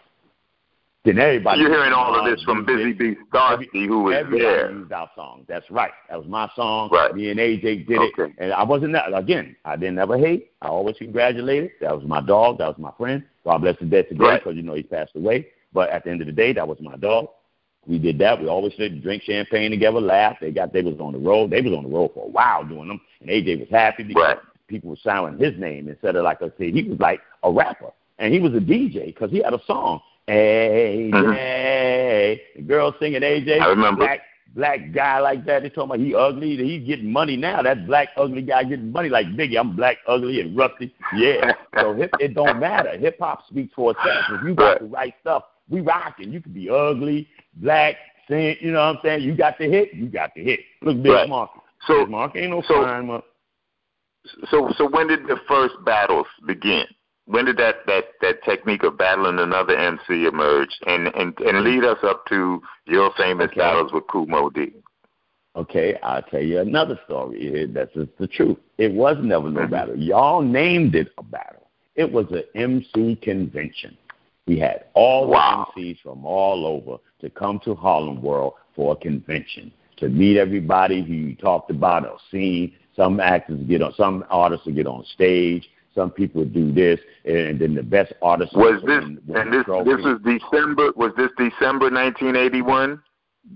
Then 1.03 1.17
everybody. 1.17 1.61
You're 1.61 1.71
hearing 1.71 1.93
all 1.93 2.13
of 2.13 2.25
this 2.25 2.43
from 2.43 2.63
Busy 2.63 2.91
it. 2.91 2.97
B. 2.99 3.15
Starski, 3.34 3.88
who 3.88 4.03
was 4.03 4.15
Everybody 4.17 4.43
there. 4.43 4.71
used 4.71 4.91
our 4.91 5.09
song. 5.15 5.45
That's 5.47 5.69
right. 5.71 5.89
That 6.09 6.19
was 6.19 6.27
my 6.27 6.47
song. 6.55 6.89
Right. 6.91 7.15
Me 7.15 7.29
and 7.32 7.39
AJ 7.39 7.88
did 7.88 7.97
Okay. 7.97 8.23
it. 8.23 8.34
And 8.38 8.53
I 8.53 8.61
wasn't 8.63 8.93
that 8.93 9.11
again, 9.17 9.55
I 9.65 9.75
didn't 9.77 9.97
ever 9.97 10.15
hate. 10.17 10.51
I 10.61 10.67
always 10.67 10.97
congratulated. 10.97 11.71
That 11.82 11.95
was 11.95 12.05
my 12.05 12.21
dog, 12.21 12.59
that 12.59 12.67
was 12.67 12.77
my 12.77 12.91
friend. 12.99 13.23
God 13.43 13.59
bless 13.59 13.79
his 13.79 13.89
dead 13.89 14.09
today 14.09 14.23
Right. 14.23 14.43
because 14.43 14.55
you 14.55 14.61
know 14.61 14.75
he 14.75 14.84
passed 14.84 15.15
away. 15.15 15.47
But 15.74 15.89
at 15.89 16.03
the 16.03 16.11
end 16.11 16.22
of 16.22 16.28
the 16.28 16.34
day, 16.34 16.53
that 16.53 16.67
was 16.67 16.78
my 16.82 16.95
dog. 16.97 17.28
We 17.88 17.97
did 17.97 18.19
that. 18.19 18.39
We 18.39 18.47
always 18.47 18.76
did 18.76 19.01
drink 19.01 19.24
champagne 19.24 19.72
together, 19.72 19.99
laugh. 19.99 20.38
They 20.39 20.51
got 20.51 20.72
they 20.72 20.84
was 20.84 20.99
on 20.99 21.13
the 21.13 21.19
road. 21.19 21.49
They 21.49 21.61
was 21.61 21.74
on 21.74 21.84
the 21.84 21.89
road 21.89 22.11
for 22.13 22.26
a 22.26 22.30
while 22.30 22.63
doing 22.63 22.88
them. 22.88 23.01
And 23.22 23.30
AJ 23.30 23.59
was 23.59 23.69
happy 23.72 24.03
because 24.03 24.22
Right. 24.24 24.38
people 24.67 24.91
were 24.91 24.97
shouting 24.97 25.39
his 25.39 25.57
name 25.57 25.88
instead 25.88 26.15
of 26.15 26.24
like 26.24 26.41
I 26.43 26.51
said, 26.57 26.74
he 26.76 26.84
was 26.84 26.99
like 26.99 27.22
a 27.43 27.51
rapper. 27.51 27.91
And 28.19 28.32
he 28.34 28.39
was 28.39 28.53
a 28.53 28.59
DJ 28.59 29.07
because 29.07 29.32
he 29.32 29.39
had 29.41 29.53
a 29.53 29.61
song. 29.65 29.99
AJ, 30.28 31.11
the 32.55 32.61
girl 32.61 32.93
singing 32.99 33.22
AJ. 33.22 33.47
Mm-hmm. 33.47 33.63
I 33.63 33.67
remember. 33.67 34.05
Black 34.05 34.22
black 34.55 34.91
guy 34.93 35.19
like 35.19 35.45
that. 35.45 35.63
They 35.63 35.69
talking 35.69 35.84
about 35.95 35.99
he 35.99 36.13
ugly. 36.15 36.57
He's 36.57 36.86
getting 36.88 37.11
money 37.11 37.38
now. 37.38 37.61
That 37.61 37.88
black 37.88 38.09
ugly 38.17 38.41
guy 38.41 38.63
getting 38.63 38.91
money 38.91 39.09
like 39.09 39.28
Biggie. 39.28 39.59
I'm 39.59 39.76
black, 39.76 39.97
ugly, 40.07 40.41
and 40.41 40.55
rusty. 40.55 40.93
Yeah. 41.15 41.53
so 41.80 41.93
hip, 41.93 42.11
it 42.19 42.34
don't 42.34 42.59
matter. 42.59 42.97
Hip 42.97 43.17
hop 43.19 43.47
speaks 43.49 43.74
for 43.74 43.91
itself. 43.91 44.26
If 44.32 44.43
you 44.43 44.53
got 44.53 44.80
the 44.80 44.86
right 44.86 45.13
stuff, 45.22 45.43
we 45.72 45.82
rocking. 45.82 46.32
You 46.32 46.41
can 46.41 46.51
be 46.53 46.69
ugly, 46.69 47.28
black, 47.55 47.95
sing. 48.28 48.57
You 48.59 48.72
know 48.72 48.80
what 48.80 48.97
I'm 48.97 48.99
saying? 49.03 49.24
You 49.24 49.36
got 49.36 49.57
the 49.57 49.65
hit. 49.69 49.93
You 49.93 50.07
got 50.07 50.32
the 50.36 50.43
hit. 50.43 50.59
Look, 50.82 51.01
Big 51.01 51.11
Right. 51.11 51.30
Mark. 51.30 51.49
So- 51.88 52.01
Big 52.01 52.09
Mark 52.09 52.36
ain't 52.36 52.51
no 52.51 52.61
so- 52.61 53.01
Mark. 53.01 53.24
So, 54.51 54.72
so 54.78 54.88
when 54.88 55.07
did 55.07 55.26
the 55.28 55.38
first 55.47 55.74
battles 55.84 56.28
begin? 56.45 56.86
When 57.26 57.45
did 57.45 57.57
that 57.57 57.86
that 57.88 58.05
that 58.22 58.43
technique 58.43 58.84
of 58.84 58.97
battling 58.97 59.39
another 59.39 59.76
MC 59.76 60.26
emerge, 60.26 60.69
and 60.86 61.07
and 61.15 61.39
and 61.39 61.61
lead 61.63 61.84
us 61.84 61.97
up 62.03 62.26
to 62.28 62.61
your 62.86 63.11
famous 63.13 63.45
Okay. 63.51 63.59
battles 63.61 63.91
with 63.93 64.05
Kool 64.07 64.28
Moe 64.28 64.49
Dee? 64.49 64.74
Okay, 65.55 65.97
I'll 66.03 66.22
tell 66.24 66.41
you 66.41 66.59
another 66.59 66.99
story. 67.05 67.41
It- 67.41 67.74
That's 67.74 67.93
just 67.93 68.15
the 68.17 68.28
truth. 68.28 68.57
It 68.78 68.91
was 68.91 69.17
never 69.22 69.49
no 69.49 69.61
Mhm. 69.61 69.69
battle. 69.69 69.95
Y'all 69.97 70.41
named 70.41 70.95
it 70.95 71.11
a 71.17 71.24
battle. 71.24 71.67
It 71.95 72.11
was 72.11 72.30
an 72.32 72.43
MC 72.55 73.15
convention. 73.17 73.97
We 74.52 74.60
had 74.60 74.84
all 74.95 75.28
wow. 75.30 75.66
the 75.74 75.82
MCs 75.82 76.02
from 76.02 76.26
all 76.26 76.66
over 76.66 76.97
to 77.22 77.30
come 77.30 77.62
to 77.64 77.74
Harlem 77.74 78.22
World 78.22 78.56
for 78.76 78.91
a 78.91 78.95
convention 78.97 79.72
to 79.95 80.10
meet 80.10 80.38
everybody 80.38 81.02
who 81.02 81.14
you 81.14 81.36
talked 81.38 81.72
about 81.72 82.06
or 82.06 82.18
seen. 82.30 82.74
Some 82.93 83.22
actors 83.22 83.62
get 83.70 83.82
on, 83.82 83.93
some 83.93 84.26
artists 84.30 84.66
will 84.66 84.74
get 84.74 84.88
on 84.88 85.06
stage. 85.06 85.70
Some 85.95 86.12
people 86.12 86.43
do 86.43 86.70
this, 86.74 86.99
and 87.24 87.60
then 87.60 87.76
the 87.76 87.84
best 87.84 88.12
artists 88.22 88.54
was 88.54 88.82
this. 88.86 89.02
and 89.06 89.54
this 89.54 89.64
this 89.66 90.04
was 90.04 90.20
December. 90.26 90.91
Was 90.97 91.14
this 91.16 91.30
December 91.38 91.89
1981? 91.89 93.02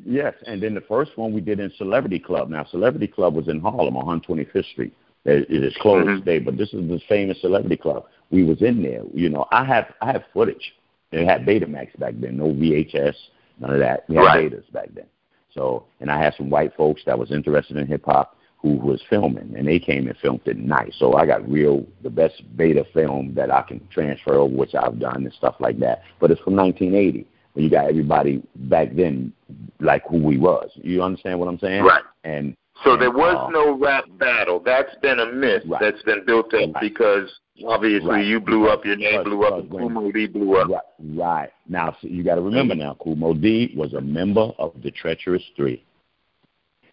Yes, 0.05 0.33
and 0.47 0.63
then 0.63 0.75
the 0.75 0.81
first 0.81 1.17
one 1.17 1.33
we 1.33 1.41
did 1.41 1.59
in 1.59 1.73
Celebrity 1.77 2.19
Club. 2.19 2.49
Now, 2.49 2.63
Celebrity 2.71 3.07
Club 3.07 3.35
was 3.35 3.49
in 3.49 3.59
Harlem 3.59 3.97
on 3.97 4.21
125th 4.21 4.71
Street. 4.71 4.93
It 5.25 5.49
is 5.49 5.75
closed 5.81 6.07
mm-hmm. 6.07 6.19
today, 6.19 6.39
but 6.39 6.55
this 6.57 6.73
is 6.73 6.87
the 6.87 7.01
famous 7.09 7.41
Celebrity 7.41 7.77
Club. 7.77 8.05
We 8.31 8.43
was 8.43 8.61
in 8.61 8.81
there. 8.81 9.01
You 9.13 9.29
know, 9.29 9.45
I 9.51 9.65
have 9.65 9.93
I 10.01 10.11
have 10.13 10.23
footage. 10.33 10.73
They 11.15 11.23
had 11.23 11.45
Betamax 11.45 11.97
back 11.97 12.15
then, 12.17 12.35
no 12.35 12.47
VHS, 12.47 13.15
none 13.61 13.71
of 13.71 13.79
that. 13.79 14.03
We 14.09 14.17
had 14.17 14.21
right. 14.23 14.51
Betas 14.51 14.69
back 14.73 14.89
then. 14.93 15.05
So, 15.53 15.85
and 16.01 16.11
I 16.11 16.21
had 16.21 16.33
some 16.35 16.49
white 16.49 16.75
folks 16.75 17.03
that 17.05 17.17
was 17.17 17.31
interested 17.31 17.77
in 17.77 17.87
hip 17.87 18.03
hop 18.03 18.37
who 18.57 18.75
was 18.75 19.01
filming, 19.09 19.55
and 19.57 19.65
they 19.65 19.79
came 19.79 20.07
and 20.07 20.17
filmed 20.17 20.41
it 20.45 20.57
nice. 20.57 20.93
So 20.97 21.13
I 21.13 21.25
got 21.25 21.49
real 21.49 21.85
the 22.03 22.09
best 22.09 22.43
beta 22.57 22.85
film 22.93 23.33
that 23.35 23.49
I 23.49 23.61
can 23.61 23.87
transfer, 23.89 24.43
which 24.43 24.75
I've 24.75 24.99
done 24.99 25.23
and 25.23 25.31
stuff 25.33 25.55
like 25.61 25.79
that. 25.79 26.01
But 26.19 26.31
it's 26.31 26.41
from 26.41 26.57
1980 26.57 27.25
when 27.53 27.63
you 27.63 27.71
got 27.71 27.87
everybody 27.87 28.43
back 28.55 28.93
then 28.93 29.31
like 29.79 30.03
who 30.09 30.17
we 30.17 30.37
was. 30.37 30.69
You 30.75 31.01
understand 31.01 31.39
what 31.39 31.47
I'm 31.47 31.59
saying? 31.59 31.83
Right. 31.83 32.03
And 32.25 32.57
so 32.83 32.97
there 32.97 33.11
was 33.11 33.35
uh, 33.47 33.49
no 33.51 33.77
rap 33.77 34.05
battle. 34.19 34.61
That's 34.63 34.93
been 35.01 35.19
a 35.19 35.31
myth 35.31 35.63
right. 35.67 35.81
that's 35.81 36.01
been 36.03 36.25
built 36.25 36.53
up 36.53 36.73
right. 36.73 36.81
because 36.81 37.29
obviously 37.65 38.09
right. 38.09 38.25
you 38.25 38.39
blew 38.39 38.67
up, 38.67 38.85
your 38.85 38.97
name 38.97 39.23
blew 39.23 39.45
up, 39.45 39.59
and 39.59 39.69
Kool 39.69 39.89
Moe 39.89 40.11
blew 40.11 40.57
up. 40.57 40.95
Right. 40.99 41.49
Now 41.69 41.95
so 42.01 42.07
you 42.07 42.23
got 42.23 42.35
to 42.35 42.41
remember 42.41 42.75
now, 42.75 42.97
Moe 43.05 43.33
Dee 43.33 43.73
was 43.75 43.93
a 43.93 44.01
member 44.01 44.51
of 44.59 44.73
the 44.83 44.91
Treacherous 44.91 45.43
Three. 45.55 45.83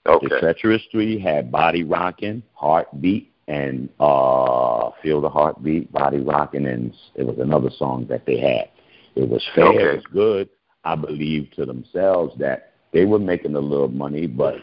Okay. 0.06 0.26
The 0.28 0.40
Treacherous 0.40 0.82
Three 0.90 1.18
had 1.18 1.50
Body 1.50 1.82
Rockin', 1.82 2.42
Heartbeat, 2.54 3.32
and 3.48 3.88
uh 3.98 4.90
Feel 5.02 5.20
the 5.20 5.28
Heartbeat, 5.28 5.90
Body 5.92 6.20
Rockin', 6.20 6.66
and 6.66 6.94
it 7.16 7.24
was 7.24 7.38
another 7.38 7.70
song 7.76 8.06
that 8.08 8.24
they 8.24 8.38
had. 8.38 8.70
It 9.16 9.28
was 9.28 9.42
fair. 9.54 9.66
Okay. 9.66 9.82
It 9.82 9.96
was 9.96 10.06
good. 10.12 10.48
I 10.84 10.94
believe 10.94 11.50
to 11.56 11.66
themselves 11.66 12.34
that 12.38 12.72
they 12.92 13.04
were 13.04 13.18
making 13.18 13.54
a 13.54 13.60
little 13.60 13.88
money, 13.88 14.26
but 14.26 14.56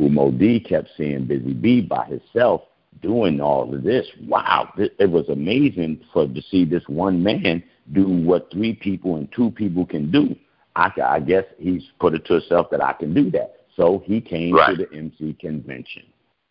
Moe 0.00 0.30
Dee 0.30 0.60
kept 0.60 0.90
seeing 0.96 1.26
Busy 1.26 1.52
Bee 1.52 1.80
by 1.80 2.06
himself 2.06 2.62
doing 3.00 3.40
all 3.40 3.72
of 3.74 3.82
this. 3.82 4.06
Wow, 4.26 4.72
it 4.76 5.10
was 5.10 5.28
amazing 5.28 6.04
for 6.12 6.26
to 6.26 6.42
see 6.42 6.64
this 6.64 6.84
one 6.86 7.22
man 7.22 7.62
do 7.92 8.06
what 8.06 8.50
three 8.52 8.74
people 8.74 9.16
and 9.16 9.28
two 9.32 9.50
people 9.50 9.86
can 9.86 10.10
do. 10.10 10.36
I, 10.76 10.90
I 11.04 11.20
guess 11.20 11.44
he's 11.58 11.82
put 12.00 12.14
it 12.14 12.24
to 12.26 12.34
himself 12.34 12.70
that 12.70 12.82
I 12.82 12.92
can 12.92 13.12
do 13.12 13.30
that. 13.32 13.56
So 13.76 14.02
he 14.04 14.20
came 14.20 14.54
right. 14.54 14.76
to 14.76 14.86
the 14.86 14.96
MC 14.96 15.34
convention, 15.40 16.04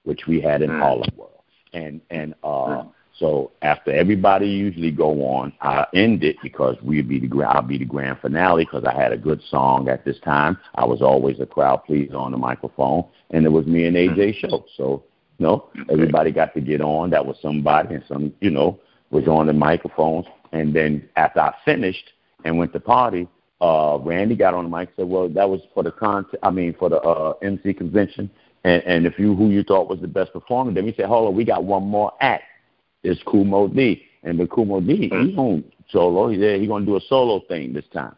which 0.04 0.28
we 0.28 0.42
had 0.42 0.62
in 0.62 0.70
mm. 0.70 0.80
Harlem 0.80 1.10
World, 1.16 1.44
and 1.74 2.02
and 2.10 2.34
uh, 2.44 2.48
mm. 2.48 2.92
So 3.22 3.52
after 3.62 3.92
everybody 3.92 4.48
usually 4.48 4.90
go 4.90 5.12
on, 5.28 5.54
I 5.62 5.86
end 5.94 6.24
it 6.24 6.38
because 6.42 6.76
we'd 6.82 7.08
be 7.08 7.20
the 7.20 7.44
I'll 7.44 7.62
be 7.62 7.78
the 7.78 7.86
grand 7.86 8.18
finale 8.20 8.66
because 8.66 8.84
I 8.84 9.00
had 9.00 9.14
a 9.14 9.18
good 9.18 9.42
song 9.48 9.88
at 9.90 10.04
this 10.04 10.20
time. 10.26 10.58
I 10.74 10.86
was 10.86 11.04
always 11.04 11.40
a 11.40 11.46
crowd 11.46 11.84
pleaser 11.86 12.18
on 12.18 12.32
the 12.32 12.40
microphone, 12.40 13.06
and 13.30 13.46
it 13.46 13.50
was 13.50 13.68
me 13.68 13.86
and 13.86 13.96
AJ 13.96 14.18
mm-hmm. 14.18 14.50
show. 14.50 14.66
So 14.76 15.04
you 15.38 15.46
know, 15.46 15.70
everybody 15.92 16.32
got 16.32 16.56
to 16.56 16.62
get 16.62 16.82
on. 16.82 17.12
That 17.12 17.24
was 17.24 17.38
somebody, 17.44 17.94
and 17.94 18.04
some 18.08 18.34
you 18.42 18.50
know 18.50 18.80
was 19.12 19.28
on 19.28 19.46
the 19.46 19.54
microphones. 19.54 20.26
And 20.52 20.76
then 20.76 21.08
after 21.16 21.42
I 21.42 21.54
finished 21.64 22.12
and 22.44 22.58
went 22.58 22.74
to 22.74 22.80
party, 22.80 23.28
uh, 23.62 24.00
Randy 24.02 24.36
got 24.36 24.56
on 24.56 24.64
the 24.64 24.76
mic 24.76 24.90
and 24.90 24.96
said, 24.96 25.10
"Well, 25.10 25.30
that 25.30 25.48
was 25.48 25.62
for 25.76 25.84
the 25.84 25.92
con. 25.92 26.26
I 26.42 26.50
mean, 26.50 26.74
for 26.74 26.90
the 26.90 27.00
uh, 27.00 27.34
MC 27.44 27.76
convention." 27.76 28.32
And, 28.64 28.82
and 28.84 29.06
if 29.06 29.20
you 29.20 29.36
who 29.36 29.52
you 29.52 29.62
thought 29.62 29.90
was 29.90 30.00
the 30.02 30.08
best 30.08 30.34
performer, 30.34 30.74
then 30.74 30.88
he 30.88 30.94
said, 30.98 31.06
"Hold 31.06 31.28
on, 31.28 31.36
we 31.36 31.46
got 31.46 31.64
one 31.64 31.84
more 31.84 32.14
act." 32.20 32.46
Is 33.04 33.20
Moe 33.26 33.68
Dee. 33.68 34.04
And 34.24 34.38
Moe 34.38 34.80
Dee, 34.82 35.10
mm-hmm. 35.10 35.26
he 35.28 35.36
going 35.36 35.64
solo. 35.90 36.30
He 36.30 36.40
said 36.40 36.62
he 36.62 36.68
gonna 36.68 36.86
do 36.86 36.98
a 36.98 37.02
solo 37.02 37.42
thing 37.48 37.74
this 37.74 37.86
time. 37.94 38.16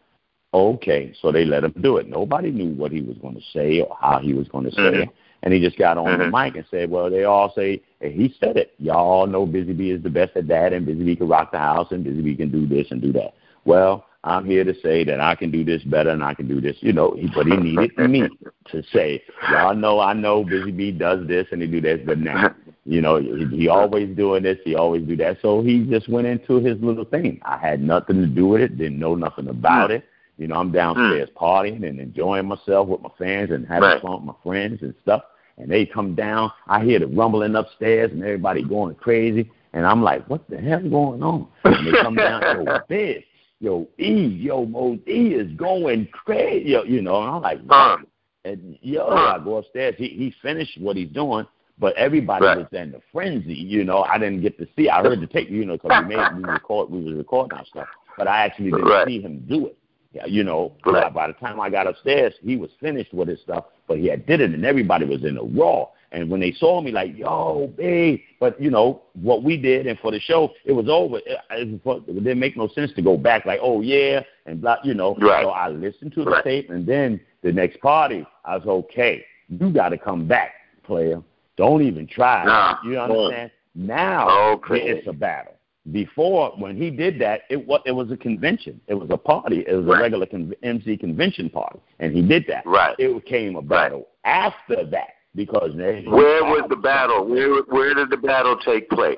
Okay, 0.53 1.13
so 1.19 1.31
they 1.31 1.45
let 1.45 1.63
him 1.63 1.73
do 1.81 1.97
it. 1.97 2.07
Nobody 2.07 2.51
knew 2.51 2.75
what 2.75 2.91
he 2.91 3.01
was 3.01 3.17
going 3.17 3.33
to 3.33 3.41
say 3.53 3.81
or 3.81 3.97
how 3.99 4.19
he 4.19 4.35
was 4.35 4.47
going 4.49 4.65
to 4.65 4.71
say 4.71 4.81
mm-hmm. 4.81 5.01
it. 5.01 5.09
And 5.41 5.51
he 5.51 5.59
just 5.59 5.79
got 5.79 5.97
on 5.97 6.05
mm-hmm. 6.05 6.31
the 6.31 6.43
mic 6.43 6.55
and 6.55 6.65
said, 6.69 6.91
Well, 6.91 7.09
they 7.09 7.23
all 7.23 7.51
say, 7.55 7.81
hey, 7.99 8.13
he 8.13 8.35
said 8.39 8.55
it. 8.55 8.73
Y'all 8.77 9.25
know 9.25 9.47
Busy 9.47 9.73
Bee 9.73 9.89
is 9.89 10.03
the 10.03 10.11
best 10.11 10.37
at 10.37 10.47
that, 10.47 10.71
and 10.71 10.85
Busy 10.85 11.03
Bee 11.03 11.15
can 11.15 11.27
rock 11.27 11.51
the 11.51 11.57
house, 11.57 11.87
and 11.91 12.03
Busy 12.03 12.21
Bee 12.21 12.35
can 12.35 12.51
do 12.51 12.67
this 12.67 12.91
and 12.91 13.01
do 13.01 13.11
that. 13.13 13.33
Well, 13.65 14.05
I'm 14.23 14.45
here 14.45 14.63
to 14.63 14.73
say 14.81 15.03
that 15.03 15.19
I 15.19 15.35
can 15.35 15.51
do 15.51 15.65
this 15.65 15.83
better 15.83 16.11
and 16.11 16.23
I 16.23 16.33
can 16.33 16.47
do 16.47 16.61
this, 16.61 16.77
you 16.79 16.93
know, 16.93 17.17
but 17.35 17.45
he 17.45 17.57
needed 17.57 17.97
me 18.09 18.23
to 18.71 18.83
say, 18.93 19.21
y'all 19.51 19.75
know 19.75 19.99
I 19.99 20.13
know 20.13 20.45
Busy 20.45 20.71
Bee 20.71 20.91
does 20.91 21.27
this 21.27 21.47
and 21.51 21.61
he 21.61 21.67
do 21.67 21.81
this, 21.81 21.99
but 22.05 22.19
now 22.19 22.55
you 22.85 23.01
know, 23.01 23.17
he, 23.17 23.45
he 23.55 23.67
always 23.69 24.15
doing 24.15 24.43
this, 24.43 24.57
he 24.63 24.75
always 24.75 25.03
do 25.03 25.15
that. 25.17 25.37
So 25.41 25.61
he 25.61 25.85
just 25.85 26.09
went 26.09 26.27
into 26.27 26.59
his 26.59 26.77
little 26.81 27.05
thing. 27.05 27.39
I 27.43 27.57
had 27.57 27.81
nothing 27.81 28.21
to 28.21 28.27
do 28.27 28.47
with 28.47 28.61
it, 28.61 28.77
didn't 28.77 28.99
know 28.99 29.15
nothing 29.15 29.47
about 29.47 29.89
mm. 29.89 29.97
it. 29.97 30.05
You 30.37 30.47
know, 30.47 30.55
I'm 30.55 30.71
downstairs 30.71 31.29
mm. 31.29 31.33
partying 31.33 31.87
and 31.87 31.99
enjoying 31.99 32.47
myself 32.47 32.87
with 32.87 33.01
my 33.01 33.11
fans 33.17 33.51
and 33.51 33.67
having 33.67 33.83
right. 33.89 34.01
fun 34.01 34.13
with 34.13 34.23
my 34.23 34.33
friends 34.43 34.81
and 34.81 34.93
stuff. 35.01 35.23
And 35.57 35.69
they 35.69 35.85
come 35.85 36.15
down, 36.15 36.51
I 36.67 36.83
hear 36.83 36.99
the 36.99 37.07
rumbling 37.07 37.55
upstairs 37.55 38.11
and 38.11 38.23
everybody 38.23 38.63
going 38.63 38.95
crazy. 38.95 39.49
And 39.73 39.85
I'm 39.85 40.01
like, 40.03 40.27
what 40.29 40.49
the 40.49 40.57
hell 40.57 40.81
going 40.81 41.23
on? 41.23 41.47
And 41.63 41.87
they 41.87 41.91
come 42.01 42.15
down, 42.15 42.65
yo, 42.65 42.79
Biz, 42.89 43.23
yo, 43.59 43.87
E, 43.99 44.25
yo, 44.25 44.65
Moe 44.65 44.95
Dee 44.97 45.33
is 45.33 45.51
going 45.55 46.07
crazy. 46.11 46.71
Yo, 46.71 46.83
you 46.83 47.01
know, 47.01 47.21
and 47.21 47.31
I'm 47.31 47.41
like, 47.41 47.61
what? 47.61 47.99
And 48.45 48.77
yo, 48.81 49.07
I 49.07 49.39
go 49.43 49.57
upstairs. 49.57 49.95
He 49.97 50.09
he 50.09 50.33
finished 50.41 50.79
what 50.79 50.97
he's 50.97 51.09
doing, 51.09 51.45
but 51.79 51.95
everybody 51.95 52.45
right. 52.45 52.57
was 52.57 52.67
in 52.71 52.91
the 52.91 53.01
frenzy. 53.11 53.53
You 53.53 53.83
know, 53.83 54.03
I 54.03 54.17
didn't 54.17 54.41
get 54.41 54.57
to 54.59 54.67
see. 54.75 54.89
I 54.89 55.01
heard 55.01 55.19
the 55.21 55.27
tape, 55.27 55.49
you 55.49 55.65
know, 55.65 55.73
because 55.73 56.03
we 56.03 56.15
made 56.15 56.35
we 56.37 56.43
record 56.43 56.89
we 56.89 57.03
was 57.03 57.13
recording 57.13 57.57
our 57.57 57.65
stuff, 57.65 57.87
but 58.17 58.27
I 58.27 58.45
actually 58.45 58.71
didn't 58.71 58.85
right. 58.85 59.07
see 59.07 59.21
him 59.21 59.45
do 59.47 59.67
it. 59.67 59.77
Yeah, 60.13 60.27
you 60.27 60.43
know, 60.43 60.73
right. 60.85 61.11
by 61.11 61.25
the 61.25 61.33
time 61.33 61.59
I 61.59 61.71
got 61.71 61.87
upstairs, 61.87 62.35
he 62.41 62.55
was 62.55 62.69
finished 62.79 63.11
with 63.15 63.27
his 63.27 63.41
stuff, 63.41 63.65
but 63.87 63.97
he 63.97 64.05
had 64.05 64.27
did 64.27 64.41
it, 64.41 64.51
and 64.51 64.63
everybody 64.63 65.05
was 65.05 65.23
in 65.23 65.37
a 65.37 65.43
raw. 65.43 65.87
And 66.11 66.29
when 66.29 66.39
they 66.39 66.51
saw 66.51 66.79
me, 66.79 66.91
like, 66.91 67.17
yo, 67.17 67.73
babe, 67.75 68.21
but 68.39 68.61
you 68.61 68.69
know 68.69 69.01
what 69.13 69.41
we 69.41 69.57
did, 69.57 69.87
and 69.87 69.97
for 69.97 70.11
the 70.11 70.19
show, 70.19 70.51
it 70.63 70.71
was 70.71 70.87
over. 70.87 71.17
It, 71.25 71.39
it, 71.49 72.05
didn't 72.23 72.39
make 72.39 72.55
no 72.55 72.67
sense 72.67 72.91
to 72.93 73.01
go 73.01 73.17
back, 73.17 73.47
like, 73.47 73.59
oh 73.63 73.81
yeah, 73.81 74.21
and 74.45 74.61
blah, 74.61 74.77
you 74.83 74.93
know. 74.93 75.15
Right. 75.15 75.43
So 75.43 75.49
I 75.49 75.69
listened 75.69 76.13
to 76.13 76.23
the 76.23 76.29
right. 76.29 76.43
tape, 76.43 76.69
and 76.69 76.85
then 76.85 77.19
the 77.41 77.51
next 77.51 77.81
party, 77.81 78.23
I 78.45 78.57
was 78.57 78.67
okay. 78.67 79.25
You 79.49 79.71
got 79.71 79.89
to 79.89 79.97
come 79.97 80.27
back, 80.27 80.51
player. 80.83 81.23
Don't 81.57 81.81
even 81.83 82.07
try. 82.07 82.45
Nah, 82.45 82.77
you 82.83 82.99
understand? 82.99 83.51
Boy. 83.51 83.85
Now 83.85 84.59
it's 84.69 85.07
a 85.07 85.13
battle. 85.13 85.53
Before, 85.91 86.53
when 86.57 86.77
he 86.77 86.89
did 86.89 87.19
that, 87.19 87.41
it 87.49 87.67
was 87.67 87.81
it 87.85 87.91
was 87.91 88.09
a 88.09 88.17
convention. 88.17 88.79
It 88.87 88.93
was 88.93 89.09
a 89.11 89.17
party. 89.17 89.65
It 89.67 89.73
was 89.73 89.85
right. 89.85 89.99
a 89.99 90.01
regular 90.03 90.25
con- 90.25 90.53
MC 90.63 90.97
convention 90.97 91.49
party, 91.49 91.79
and 91.99 92.15
he 92.15 92.21
did 92.21 92.45
that. 92.47 92.65
Right. 92.65 92.95
It 92.99 93.13
became 93.13 93.57
a 93.57 93.61
battle 93.61 94.07
right. 94.23 94.31
after 94.31 94.85
that 94.85 95.09
because 95.35 95.75
where 95.75 96.43
was 96.43 96.65
the 96.69 96.77
battle? 96.77 97.25
Where 97.25 97.61
where 97.63 97.93
did 97.93 98.09
the 98.09 98.17
battle 98.17 98.57
take 98.63 98.89
place? 98.89 99.17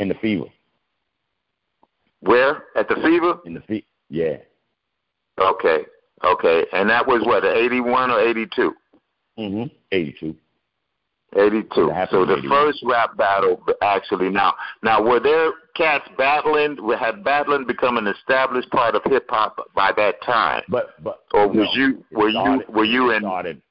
In 0.00 0.08
the 0.08 0.14
fever. 0.14 0.46
Where 2.20 2.64
at 2.76 2.88
the 2.88 2.96
fever? 2.96 3.38
In 3.44 3.54
the 3.54 3.60
fever. 3.60 3.86
Yeah. 4.08 4.38
Okay. 5.38 5.84
Okay. 6.24 6.64
And 6.72 6.88
that 6.88 7.06
was 7.06 7.22
what, 7.26 7.44
81 7.44 8.10
or 8.10 8.20
82? 8.20 8.74
Mm-hmm. 9.38 9.74
82. 9.92 10.36
82. 11.36 11.92
So 12.10 12.24
the 12.24 12.42
first 12.48 12.80
rap 12.84 13.16
battle, 13.16 13.62
actually, 13.82 14.30
now, 14.30 14.54
now 14.82 15.02
were 15.02 15.20
there 15.20 15.52
cats 15.76 16.08
battling? 16.16 16.76
Had 16.98 17.24
battling 17.24 17.66
become 17.66 17.96
an 17.96 18.06
established 18.06 18.70
part 18.70 18.94
of 18.94 19.02
hip 19.04 19.26
hop 19.28 19.58
by 19.74 19.92
that 19.96 20.22
time? 20.22 20.62
But, 20.68 21.02
but, 21.02 21.24
or 21.32 21.48
was 21.48 21.56
no, 21.56 21.72
you, 21.74 22.04
were 22.12 22.30
started, 22.30 22.64
you, 22.68 22.74
were 22.74 22.84
you 22.84 23.10
in? 23.10 23.22
Started, 23.22 23.62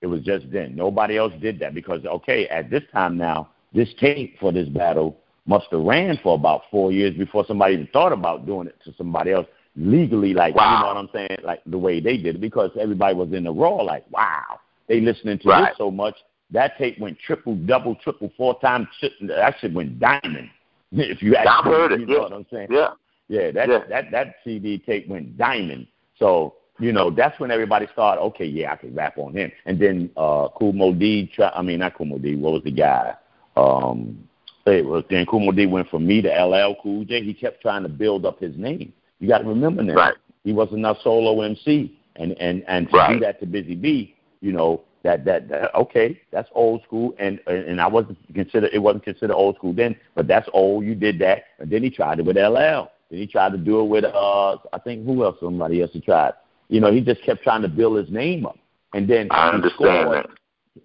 it 0.00 0.06
was 0.06 0.22
just 0.22 0.50
then. 0.50 0.74
Nobody 0.76 1.16
else 1.16 1.32
did 1.40 1.58
that 1.60 1.74
because, 1.74 2.04
okay, 2.04 2.48
at 2.48 2.70
this 2.70 2.82
time 2.92 3.16
now, 3.16 3.50
this 3.74 3.88
tape 4.00 4.38
for 4.40 4.52
this 4.52 4.68
battle 4.68 5.16
must 5.46 5.66
have 5.70 5.80
ran 5.80 6.18
for 6.22 6.34
about 6.34 6.62
four 6.70 6.92
years 6.92 7.16
before 7.16 7.44
somebody 7.46 7.74
even 7.74 7.88
thought 7.88 8.12
about 8.12 8.46
doing 8.46 8.66
it 8.66 8.76
to 8.84 8.92
somebody 8.96 9.32
else 9.32 9.46
legally, 9.76 10.34
like 10.34 10.54
wow. 10.54 10.74
you 10.74 10.80
know 10.80 10.86
what 10.86 10.96
I'm 10.96 11.08
saying, 11.12 11.40
like 11.44 11.62
the 11.66 11.78
way 11.78 12.00
they 12.00 12.16
did 12.16 12.36
it, 12.36 12.40
because 12.40 12.70
everybody 12.78 13.14
was 13.14 13.32
in 13.32 13.44
the 13.44 13.52
raw, 13.52 13.76
like 13.76 14.04
wow, 14.10 14.60
they 14.88 15.00
listening 15.00 15.38
to 15.40 15.48
right. 15.48 15.70
this 15.70 15.78
so 15.78 15.90
much 15.90 16.14
that 16.50 16.78
tape 16.78 16.98
went 16.98 17.18
triple, 17.18 17.54
double, 17.54 17.94
triple, 17.96 18.32
four 18.36 18.58
times. 18.60 18.86
That 19.22 19.56
shit 19.60 19.72
went 19.72 19.98
diamond. 19.98 20.50
If 20.90 21.22
you 21.22 21.36
actually, 21.36 21.50
I've 21.50 21.64
heard 21.64 21.92
it. 21.92 22.00
You 22.00 22.06
know 22.06 22.14
yeah. 22.14 22.20
what 22.20 22.32
I'm 22.32 22.46
saying? 22.50 22.68
Yeah. 22.70 22.88
Yeah, 23.28 23.50
that 23.50 23.68
yeah. 23.68 23.80
that 23.90 24.10
that 24.10 24.36
CD 24.42 24.78
tape 24.78 25.06
went 25.06 25.36
diamond. 25.36 25.86
So 26.18 26.54
you 26.78 26.92
know 26.92 27.10
that's 27.10 27.38
when 27.38 27.50
everybody 27.50 27.86
started. 27.92 28.22
Okay, 28.22 28.46
yeah, 28.46 28.72
I 28.72 28.76
can 28.76 28.94
rap 28.94 29.18
on 29.18 29.36
him. 29.36 29.52
And 29.66 29.78
then 29.78 30.10
uh 30.16 30.48
Kool 30.58 30.72
Moe 30.72 30.94
Dee, 30.94 31.30
try, 31.34 31.50
I 31.50 31.60
mean 31.60 31.80
not 31.80 31.94
Kool 31.94 32.06
Moe 32.06 32.18
Dee. 32.18 32.36
What 32.36 32.54
was 32.54 32.62
the 32.64 32.70
guy? 32.70 33.14
Um, 33.56 34.26
it 34.64 34.84
was 34.84 35.04
then 35.10 35.26
Kool 35.26 35.40
Moe 35.40 35.52
Dee 35.52 35.66
went 35.66 35.90
from 35.90 36.06
me 36.06 36.22
to 36.22 36.28
LL 36.30 36.76
Cool 36.82 37.04
J. 37.04 37.22
He 37.22 37.34
kept 37.34 37.60
trying 37.60 37.82
to 37.82 37.88
build 37.90 38.24
up 38.24 38.40
his 38.40 38.56
name. 38.56 38.92
You 39.18 39.28
got 39.28 39.38
to 39.38 39.44
remember 39.44 39.84
that. 39.84 39.94
Right. 39.94 40.14
He 40.44 40.52
wasn't 40.54 40.86
a 40.86 40.96
solo 41.02 41.42
MC, 41.42 41.98
and 42.16 42.32
and 42.32 42.64
and 42.66 42.88
to 42.90 42.96
right. 42.96 43.12
do 43.12 43.20
that 43.20 43.40
to 43.40 43.46
Busy 43.46 43.74
Bee, 43.74 44.14
you 44.40 44.52
know, 44.52 44.84
that, 45.02 45.24
that 45.24 45.48
that 45.48 45.74
okay, 45.74 46.20
that's 46.32 46.48
old 46.54 46.82
school, 46.82 47.14
and 47.18 47.38
and 47.46 47.80
I 47.80 47.86
wasn't 47.86 48.18
considered 48.34 48.70
it 48.72 48.78
wasn't 48.78 49.04
considered 49.04 49.34
old 49.34 49.56
school 49.56 49.72
then, 49.72 49.96
but 50.14 50.26
that's 50.26 50.48
old. 50.52 50.84
You 50.84 50.94
did 50.94 51.18
that, 51.20 51.44
and 51.58 51.70
then 51.70 51.82
he 51.82 51.90
tried 51.90 52.18
it 52.18 52.24
with 52.24 52.36
LL. 52.36 52.90
Then 53.10 53.20
he 53.20 53.26
tried 53.26 53.52
to 53.52 53.58
do 53.58 53.80
it 53.80 53.84
with 53.84 54.04
uh, 54.04 54.56
I 54.72 54.78
think 54.82 55.06
who 55.06 55.24
else? 55.24 55.36
Somebody 55.40 55.82
else 55.82 55.90
he 55.92 56.00
tried. 56.00 56.32
You 56.68 56.80
know, 56.80 56.92
he 56.92 57.00
just 57.00 57.22
kept 57.22 57.42
trying 57.42 57.62
to 57.62 57.68
build 57.68 57.96
his 57.96 58.10
name 58.10 58.44
up, 58.44 58.58
and 58.92 59.08
then 59.08 59.28
I 59.30 59.50
understand 59.50 60.08
scored, 60.08 60.16
that. 60.16 60.30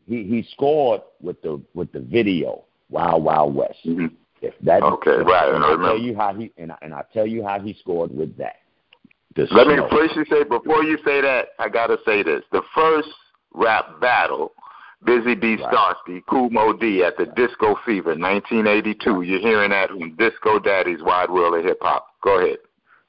He 0.07 0.23
he 0.23 0.47
scored 0.53 1.01
with 1.21 1.41
the 1.41 1.61
with 1.73 1.91
the 1.91 1.99
video 1.99 2.63
Wild 2.89 3.23
Wild 3.23 3.55
West. 3.55 3.79
Mm-hmm. 3.85 4.07
If 4.41 4.53
that 4.61 4.83
okay, 4.83 5.11
if, 5.11 5.27
right, 5.27 5.53
and 5.53 5.63
I 5.63 5.73
I 5.73 5.77
tell 5.77 5.97
you 5.97 6.15
how 6.15 6.33
he 6.33 6.51
and 6.57 6.71
I, 6.71 6.77
and 6.81 6.93
I 6.93 7.03
tell 7.13 7.25
you 7.25 7.43
how 7.43 7.59
he 7.59 7.75
scored 7.79 8.15
with 8.15 8.37
that. 8.37 8.57
Let 9.35 9.67
me 9.67 9.75
snow. 9.75 9.87
first 9.89 10.15
you 10.15 10.25
say 10.29 10.43
before 10.43 10.83
you 10.83 10.97
say 11.03 11.21
that, 11.21 11.47
I 11.57 11.67
gotta 11.67 11.97
say 12.05 12.21
this. 12.21 12.43
The 12.51 12.61
first 12.75 13.09
rap 13.53 13.99
battle, 14.01 14.53
Busy 15.05 15.35
Bee 15.35 15.55
Right. 15.55 15.73
Starski, 15.73 16.25
Kool 16.29 16.49
Moe 16.49 16.73
Dee 16.73 17.03
at 17.03 17.17
the 17.17 17.25
Disco 17.25 17.75
Fever, 17.85 18.15
nineteen 18.15 18.67
eighty 18.67 18.93
two. 18.93 19.21
You're 19.21 19.39
hearing 19.39 19.71
that 19.71 19.91
on 19.91 20.15
Disco 20.17 20.59
Daddy's 20.59 21.01
Wide 21.01 21.29
World 21.29 21.55
of 21.55 21.65
Hip 21.65 21.79
Hop. 21.81 22.07
Go 22.21 22.39
ahead. 22.39 22.57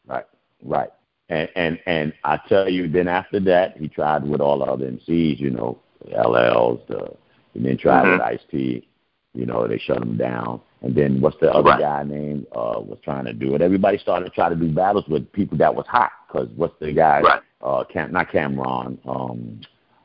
Right, 0.06 0.26
right. 0.62 0.90
And 1.28 1.48
and 1.54 1.78
and 1.86 2.12
I 2.24 2.38
tell 2.48 2.68
you, 2.68 2.88
then 2.88 3.08
after 3.08 3.40
that, 3.40 3.76
he 3.76 3.88
tried 3.88 4.24
with 4.26 4.40
all 4.40 4.58
the 4.58 4.64
other 4.64 4.86
MCs, 4.90 5.38
you 5.38 5.50
know, 5.50 5.78
LLs, 6.12 6.86
the, 6.88 7.14
and 7.54 7.64
then 7.64 7.76
tried 7.78 8.04
Mhm. 8.04 8.12
with 8.12 8.20
Ice 8.22 8.44
T. 8.50 8.86
You 9.32 9.46
know, 9.46 9.66
they 9.66 9.78
shut 9.78 10.00
him 10.02 10.16
down. 10.16 10.60
And 10.82 10.94
then 10.94 11.20
what's 11.20 11.38
the 11.38 11.52
other 11.52 11.70
Right. 11.70 11.80
guy 11.80 12.02
named? 12.04 12.46
Uh, 12.52 12.78
was 12.78 12.98
trying 13.02 13.24
to 13.24 13.32
do 13.32 13.54
it. 13.54 13.62
Everybody 13.62 13.98
started 13.98 14.26
to 14.26 14.30
try 14.30 14.48
to 14.48 14.54
do 14.54 14.68
battles 14.68 15.08
with 15.08 15.30
people 15.32 15.56
that 15.58 15.74
was 15.74 15.86
hot. 15.86 16.12
Cause 16.28 16.48
what's 16.56 16.78
the 16.78 16.92
guy? 16.92 17.20
Right. 17.20 17.40
Uh, 17.62 17.84
Cam, 17.84 18.12
not 18.12 18.30
Cameron. 18.30 18.98
Um, 19.06 19.60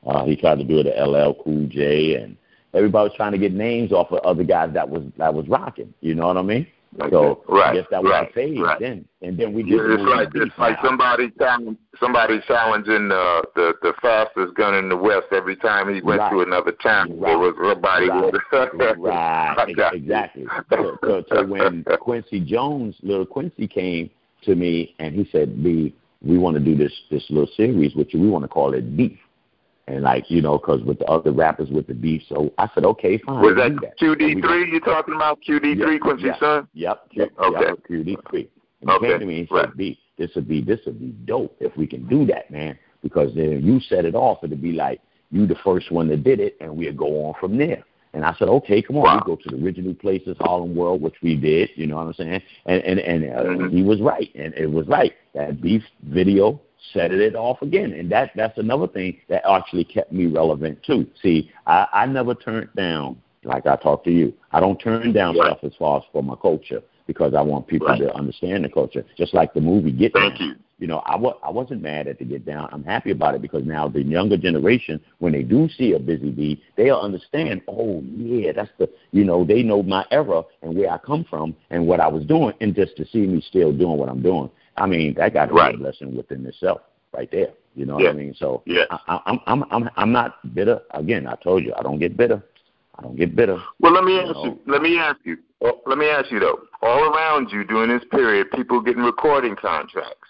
uh, 0.10 0.26
he 0.26 0.36
tried 0.36 0.58
to 0.58 0.64
do 0.64 0.80
it 0.80 0.84
to 0.84 1.06
LL 1.06 1.36
Cool 1.44 1.68
J, 1.68 2.16
and 2.16 2.36
everybody 2.74 3.10
was 3.10 3.16
trying 3.16 3.32
to 3.34 3.38
get 3.38 3.54
names 3.54 3.92
off 3.92 4.12
of 4.12 4.20
other 4.20 4.44
guys 4.44 4.74
that 4.74 4.90
was 4.90 5.04
that 5.18 5.34
was 5.34 5.48
rocking. 5.48 5.94
You 6.02 6.16
know 6.16 6.28
what 6.28 6.38
I 6.38 6.42
mean? 6.42 6.68
So 7.12 7.44
right, 7.48 7.70
I 7.70 7.74
guess 7.76 7.86
that 7.92 8.02
was 8.02 8.10
right, 8.10 8.28
the 8.28 8.34
phase 8.34 8.60
right. 8.60 8.80
then. 8.80 9.06
And 9.22 9.38
then 9.38 9.54
we 9.54 9.62
just 9.62 9.74
Yeah, 9.74 9.78
the 9.78 9.94
it's 9.94 10.04
like 10.10 10.30
it's 10.34 10.58
like 10.58 10.84
now. 10.84 10.90
somebody 10.90 11.30
challenge, 11.38 11.78
somebody 12.00 12.40
challenging 12.48 13.12
uh, 13.12 13.42
the 13.56 13.74
the 13.84 13.94
fastest 14.02 14.56
gun 14.56 14.74
in 14.74 14.90
the 14.90 14.98
West 14.98 15.28
every 15.32 15.56
time 15.56 15.94
he 15.94 16.02
went 16.02 16.20
Right. 16.20 16.32
to 16.32 16.42
another 16.42 16.72
town. 16.72 17.20
Right. 17.20 17.34
It 17.34 17.38
was 17.38 17.54
somebody. 17.60 18.10
Right, 18.10 19.56
right, 19.78 19.94
exactly. 19.94 20.46
So, 20.72 20.98
so, 21.04 21.24
so 21.30 21.46
when 21.46 21.86
Quincy 22.02 22.40
Jones, 22.40 22.96
little 23.04 23.26
Quincy, 23.26 23.68
came 23.68 24.10
to 24.44 24.56
me 24.56 24.96
and 24.98 25.14
he 25.14 25.30
said, 25.32 25.64
"B, 25.64 25.94
we 26.24 26.40
want 26.40 26.56
to 26.58 26.60
do 26.64 26.76
this 26.76 26.94
this 27.12 27.24
little 27.30 27.50
series 27.56 27.94
with 27.94 28.14
you. 28.16 28.20
We 28.20 28.30
want 28.30 28.46
to 28.46 28.50
call 28.50 28.74
it 28.74 28.98
Beef." 28.98 29.20
And 29.90 30.04
like 30.04 30.30
you 30.30 30.40
know, 30.42 30.58
because 30.60 30.84
with 30.84 31.00
the 31.00 31.06
other 31.06 31.32
rappers 31.32 31.70
with 31.72 31.88
the 31.88 31.96
beef, 31.96 32.22
so 32.30 32.54
I 32.60 32.70
said, 32.76 32.86
"Okay, 32.86 33.18
fine." 33.18 33.42
was 33.42 33.56
that 33.56 33.72
that. 33.82 33.98
QD 34.00 34.40
three 34.40 34.72
you 34.72 34.80
talking 34.80 35.16
about? 35.16 35.40
QD 35.42 35.62
three, 35.82 35.94
Yeah, 35.94 36.00
Quincy's 36.00 36.26
yeah. 36.28 36.40
son. 36.40 36.68
Yep. 36.74 37.08
Yep. 37.14 37.30
Okay. 37.40 37.66
Yep. 37.66 37.80
QD 37.90 38.30
three. 38.30 38.50
And 38.82 38.90
he 38.92 38.96
Okay, 38.96 39.08
came 39.08 39.20
to 39.20 39.26
me 39.26 39.40
and 39.40 39.48
said, 39.50 39.56
right. 39.56 39.78
"B, 39.78 40.00
this 40.18 40.30
would 40.36 40.48
be 40.48 40.62
this 40.62 40.80
would 40.86 41.00
be 41.00 41.08
dope 41.26 41.56
if 41.60 41.76
we 41.76 41.88
can 41.88 42.08
do 42.08 42.24
that, 42.28 42.52
man. 42.52 42.78
Because 43.02 43.34
then 43.34 43.64
you 43.66 43.80
set 43.80 44.06
it 44.06 44.14
off, 44.14 44.44
it'd 44.44 44.62
be 44.62 44.74
like 44.74 45.02
you 45.32 45.48
the 45.48 45.56
first 45.64 45.92
one 45.92 46.08
that 46.10 46.24
did 46.24 46.40
it, 46.40 46.56
and 46.62 46.78
we'd 46.78 46.96
go 46.96 47.26
on 47.26 47.34
from 47.40 47.58
there." 47.58 47.84
And 48.14 48.24
I 48.24 48.34
said, 48.38 48.48
"Okay, 48.48 48.84
come 48.84 48.98
on, 48.98 49.04
Wow. 49.04 49.16
we 49.26 49.36
go 49.36 49.42
to 49.42 49.50
the 49.58 49.64
original 49.64 49.96
places, 49.96 50.38
Harlem 50.40 50.76
World, 50.76 51.02
which 51.02 51.16
we 51.24 51.36
did. 51.36 51.72
You 51.76 51.88
know 51.88 51.96
what 51.96 52.06
I'm 52.08 52.14
saying?" 52.14 52.42
And 52.68 52.84
and 52.84 53.00
and 53.00 53.24
uh, 53.26 53.44
Mhm. 53.44 53.72
he 53.72 53.82
was 53.82 54.02
right, 54.02 54.30
and 54.36 54.54
it 54.54 54.72
was 54.72 54.88
right. 54.88 55.14
That 55.34 55.62
beef 55.62 55.84
video 56.04 56.60
set 56.94 57.12
it 57.12 57.36
off 57.36 57.62
again, 57.62 57.94
and 57.94 58.10
that 58.12 58.32
that's 58.36 58.58
another 58.58 58.88
thing 58.88 59.18
that 59.30 59.44
actually 59.50 59.84
kept 59.86 60.12
me 60.12 60.26
relevant 60.28 60.82
too. 60.84 61.06
See, 61.22 61.52
I, 61.68 61.88
I 61.94 62.06
never 62.06 62.34
turned 62.34 62.70
down 62.76 63.18
like 63.44 63.66
I 63.68 63.76
talked 63.76 64.06
to 64.06 64.12
you. 64.12 64.34
I 64.52 64.60
don't 64.60 64.78
turn 64.80 65.14
down 65.14 65.38
Right. 65.38 65.48
stuff 65.48 65.60
as 65.64 65.76
far 65.78 65.98
as 66.00 66.04
for 66.12 66.22
my 66.24 66.36
culture 66.36 66.82
because 67.08 67.34
I 67.34 67.42
want 67.42 67.68
people 67.68 67.88
Right. 67.88 68.00
to 68.00 68.14
understand 68.14 68.64
the 68.66 68.70
culture. 68.70 69.04
Just 69.18 69.34
like 69.34 69.54
the 69.54 69.62
movie 69.62 69.92
Get 69.92 70.14
Thank 70.14 70.38
Down. 70.40 70.48
you. 70.50 70.56
You 70.80 70.88
know, 70.88 71.00
I 71.06 71.18
wa- 71.18 71.36
I 71.44 71.50
wasn't 71.52 71.82
mad 71.82 72.08
at 72.08 72.20
the 72.20 72.26
Get 72.26 72.46
Down. 72.46 72.70
I'm 72.72 72.84
happy 72.86 73.12
about 73.12 73.36
it 73.36 73.42
because 73.42 73.66
now 73.66 73.90
the 73.90 74.02
younger 74.02 74.38
generation, 74.38 75.00
when 75.20 75.34
they 75.34 75.44
do 75.44 75.68
see 75.78 75.92
a 75.94 76.00
Busy 76.00 76.32
Bee, 76.32 76.62
they'll 76.78 76.96
understand. 76.98 77.62
Oh 77.68 78.02
yeah, 78.16 78.54
that's 78.54 78.72
the 78.78 78.90
you 79.12 79.26
know 79.26 79.44
they 79.44 79.62
know 79.62 79.84
my 79.84 80.06
era 80.12 80.42
and 80.62 80.76
where 80.78 80.90
I 80.92 80.98
come 80.98 81.26
from 81.30 81.54
and 81.70 81.86
what 81.86 82.00
I 82.00 82.08
was 82.08 82.26
doing, 82.26 82.54
and 82.62 82.74
just 82.74 82.96
to 82.98 83.06
see 83.08 83.26
me 83.28 83.42
still 83.42 83.74
doing 83.74 83.98
what 83.98 84.08
I'm 84.10 84.22
doing. 84.22 84.50
I 84.80 84.86
mean, 84.88 85.14
that 85.16 85.34
got 85.34 85.48
to 85.48 85.54
Right. 85.54 85.76
be 85.76 85.82
a 85.82 85.84
blessing 85.84 86.16
within 86.16 86.46
itself, 86.46 86.82
right 87.14 87.30
there. 87.32 87.50
You 87.76 87.86
know 87.86 88.00
Yeah. 88.00 88.08
what 88.08 88.16
I 88.16 88.18
mean? 88.18 88.34
So 88.34 88.64
Yeah. 88.66 88.86
I, 88.90 89.00
I, 89.08 89.22
I'm 89.26 89.40
I'm 89.48 89.64
I'm 89.72 89.90
I'm 89.96 90.12
not 90.12 90.54
bitter. 90.56 90.82
Again, 90.92 91.28
I 91.28 91.36
told 91.36 91.64
you 91.64 91.74
I 91.78 91.82
don't 91.84 92.00
get 92.00 92.18
bitter. 92.18 92.42
I 92.98 93.02
don't 93.04 93.16
get 93.16 93.36
bitter. 93.36 93.62
Well, 93.80 93.94
let 93.94 94.04
me 94.04 94.14
You 94.16 94.22
ask 94.22 94.34
know. 94.34 94.46
you. 94.46 94.60
Let 94.68 94.82
me 94.82 94.98
ask 94.98 95.18
you. 95.24 95.38
oh, 95.62 95.80
Let 95.86 95.98
me 95.98 96.08
ask 96.08 96.32
you 96.32 96.40
though. 96.40 96.60
All 96.82 97.14
around 97.16 97.50
you 97.52 97.64
during 97.64 97.90
this 97.90 98.04
period, 98.12 98.52
people 98.52 98.82
getting 98.82 99.04
recording 99.04 99.56
contracts. 99.56 100.28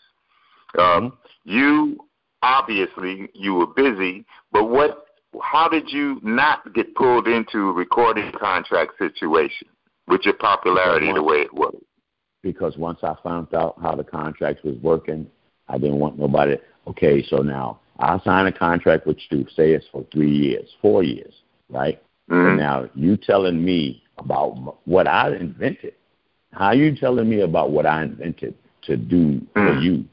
Um, 0.78 0.84
Mhm. 0.84 1.14
You 1.46 2.06
obviously 2.44 3.30
you 3.34 3.54
were 3.56 3.68
busy, 3.68 4.26
but 4.52 4.66
what? 4.66 5.06
How 5.42 5.68
did 5.70 5.92
you 5.92 6.20
not 6.24 6.74
get 6.74 6.96
pulled 6.96 7.28
into 7.28 7.70
a 7.70 7.72
recording 7.72 8.32
contract 8.32 8.98
situation 8.98 9.68
with 10.08 10.26
your 10.26 10.34
popularity 10.34 11.14
the 11.14 11.22
way 11.24 11.38
it 11.42 11.54
was? 11.54 11.76
Because 12.42 12.78
once 12.78 13.00
I 13.04 13.16
found 13.24 13.54
out 13.54 13.76
how 13.82 13.96
the 13.96 14.04
contract 14.04 14.64
was 14.64 14.76
working, 14.82 15.28
I 15.68 15.78
didn't 15.78 16.00
want 16.00 16.18
nobody. 16.18 16.58
Okay, 16.88 17.24
so 17.24 17.38
now 17.38 17.80
I 18.00 18.20
sign 18.20 18.48
a 18.48 18.52
contract 18.52 19.06
with 19.06 19.18
you. 19.30 19.46
Say 19.56 19.72
it's 19.74 19.86
for 19.92 20.06
three 20.12 20.32
years, 20.32 20.70
four 20.82 21.04
years, 21.04 21.34
right? 21.70 22.02
Mhm. 22.30 22.48
And 22.50 22.58
now 22.58 22.90
you 22.96 23.18
telling 23.18 23.64
me 23.64 24.02
about 24.18 24.78
what 24.88 25.08
I 25.08 25.36
invented. 25.36 25.94
How 26.54 26.72
you 26.72 26.96
telling 26.96 27.30
me 27.30 27.42
about 27.42 27.72
what 27.72 27.86
I 27.86 28.04
invented 28.04 28.56
to 28.84 28.98
do 28.98 29.42
for 29.54 29.74
Mm. 29.74 29.82
you? 29.82 30.06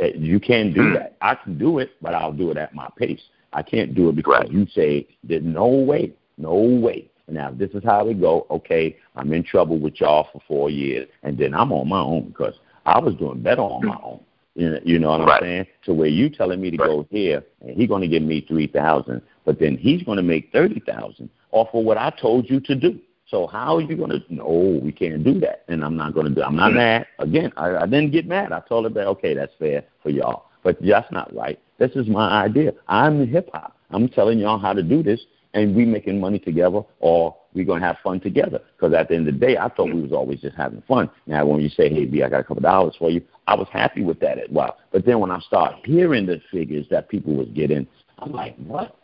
Uh, 0.00 0.06
You 0.14 0.40
can't 0.40 0.74
do 0.74 0.82
Mm. 0.82 0.94
that. 0.94 1.16
I 1.20 1.34
can 1.34 1.58
do 1.58 1.78
it, 1.78 1.90
but 2.00 2.14
I'll 2.14 2.32
do 2.32 2.50
it 2.50 2.56
at 2.56 2.74
my 2.74 2.88
pace. 2.96 3.22
I 3.52 3.62
can't 3.62 3.94
do 3.94 4.08
it 4.08 4.16
because 4.16 4.40
Right. 4.40 4.50
you 4.50 4.66
say 4.66 5.06
there's 5.24 5.42
no 5.44 5.66
way, 5.66 6.12
no 6.38 6.54
way. 6.54 7.08
Now 7.32 7.50
this 7.50 7.70
is 7.72 7.82
how 7.82 8.04
we 8.04 8.14
go. 8.14 8.46
Okay, 8.50 8.96
I'm 9.16 9.32
in 9.32 9.42
trouble 9.42 9.78
with 9.78 10.00
y'all 10.00 10.28
for 10.32 10.40
four 10.46 10.70
years, 10.70 11.08
and 11.22 11.36
then 11.38 11.54
I'm 11.54 11.72
on 11.72 11.88
my 11.88 12.00
own 12.00 12.28
because 12.28 12.54
I 12.84 12.98
was 12.98 13.14
doing 13.14 13.42
better 13.42 13.62
on 13.62 13.84
my 13.86 13.98
own. 14.02 14.20
You 14.54 14.70
know, 14.70 14.80
you 14.84 14.98
know 14.98 15.10
what 15.12 15.22
I'm 15.22 15.28
Right. 15.28 15.42
saying? 15.42 15.66
To 15.86 15.94
where 15.94 16.08
you 16.08 16.28
telling 16.28 16.60
me 16.60 16.70
to 16.72 16.76
Right. 16.76 16.86
go 16.86 17.06
here, 17.10 17.42
and 17.62 17.74
he's 17.74 17.88
going 17.88 18.02
to 18.02 18.08
give 18.08 18.22
me 18.22 18.42
three 18.42 18.66
thousand, 18.66 19.22
but 19.46 19.58
then 19.58 19.76
he's 19.78 20.02
going 20.02 20.16
to 20.18 20.22
make 20.22 20.52
thirty 20.52 20.80
thousand 20.80 21.30
off 21.52 21.68
of 21.72 21.84
what 21.84 21.96
I 21.96 22.10
told 22.10 22.50
you 22.50 22.60
to 22.60 22.74
do. 22.74 22.98
So 23.28 23.46
how 23.46 23.76
are 23.76 23.80
you 23.80 23.96
going 23.96 24.10
to? 24.10 24.22
No, 24.28 24.78
we 24.82 24.92
can't 24.92 25.24
do 25.24 25.40
that, 25.40 25.64
and 25.68 25.82
I'm 25.82 25.96
not 25.96 26.12
going 26.12 26.26
to 26.26 26.34
do. 26.34 26.42
I'm 26.42 26.56
not 26.56 26.72
Mhm. 26.72 26.76
mad. 26.76 27.06
Again, 27.18 27.50
I, 27.56 27.76
I 27.76 27.86
didn't 27.86 28.10
get 28.10 28.26
mad. 28.26 28.52
I 28.52 28.60
told 28.60 28.84
him 28.84 28.92
that 28.94 29.06
okay, 29.06 29.32
that's 29.32 29.54
fair 29.58 29.84
for 30.02 30.10
y'all, 30.10 30.44
but 30.62 30.76
that's 30.82 31.10
not 31.10 31.34
right. 31.34 31.58
This 31.78 31.92
is 31.92 32.06
my 32.08 32.44
idea. 32.44 32.74
I'm 32.88 33.26
hip 33.26 33.48
hop. 33.54 33.74
I'm 33.90 34.08
telling 34.08 34.38
y'all 34.38 34.58
how 34.58 34.72
to 34.74 34.82
do 34.82 35.02
this, 35.02 35.20
and 35.54 35.74
we 35.74 35.84
making 35.84 36.20
money 36.20 36.38
together, 36.38 36.82
or 37.00 37.36
we're 37.54 37.64
gonna 37.64 37.84
have 37.84 37.98
fun 38.02 38.20
together. 38.20 38.60
Because 38.76 38.94
at 38.94 39.08
the 39.08 39.16
end 39.16 39.28
of 39.28 39.34
the 39.34 39.40
day, 39.46 39.56
I 39.56 39.68
thought 39.68 39.92
we 39.92 40.00
was 40.00 40.12
always 40.12 40.40
just 40.40 40.56
having 40.56 40.82
fun. 40.82 41.10
Now, 41.26 41.44
when 41.46 41.60
you 41.60 41.68
say, 41.68 41.88
"Hey, 41.88 42.04
B, 42.06 42.22
I 42.22 42.28
got 42.28 42.40
a 42.40 42.44
couple 42.44 42.62
dollars 42.62 42.94
for 42.98 43.10
you," 43.10 43.22
I 43.46 43.54
was 43.54 43.68
happy 43.70 44.02
with 44.02 44.20
that 44.20 44.38
as 44.38 44.48
well. 44.50 44.78
But 44.92 45.04
then 45.04 45.20
when 45.20 45.30
I 45.30 45.40
start 45.40 45.76
hearing 45.84 46.26
the 46.26 46.40
figures 46.50 46.86
that 46.90 47.08
people 47.08 47.34
was 47.34 47.48
getting, 47.48 47.86
I'm 48.18 48.32
like, 48.32 48.56
"What? 48.56 48.96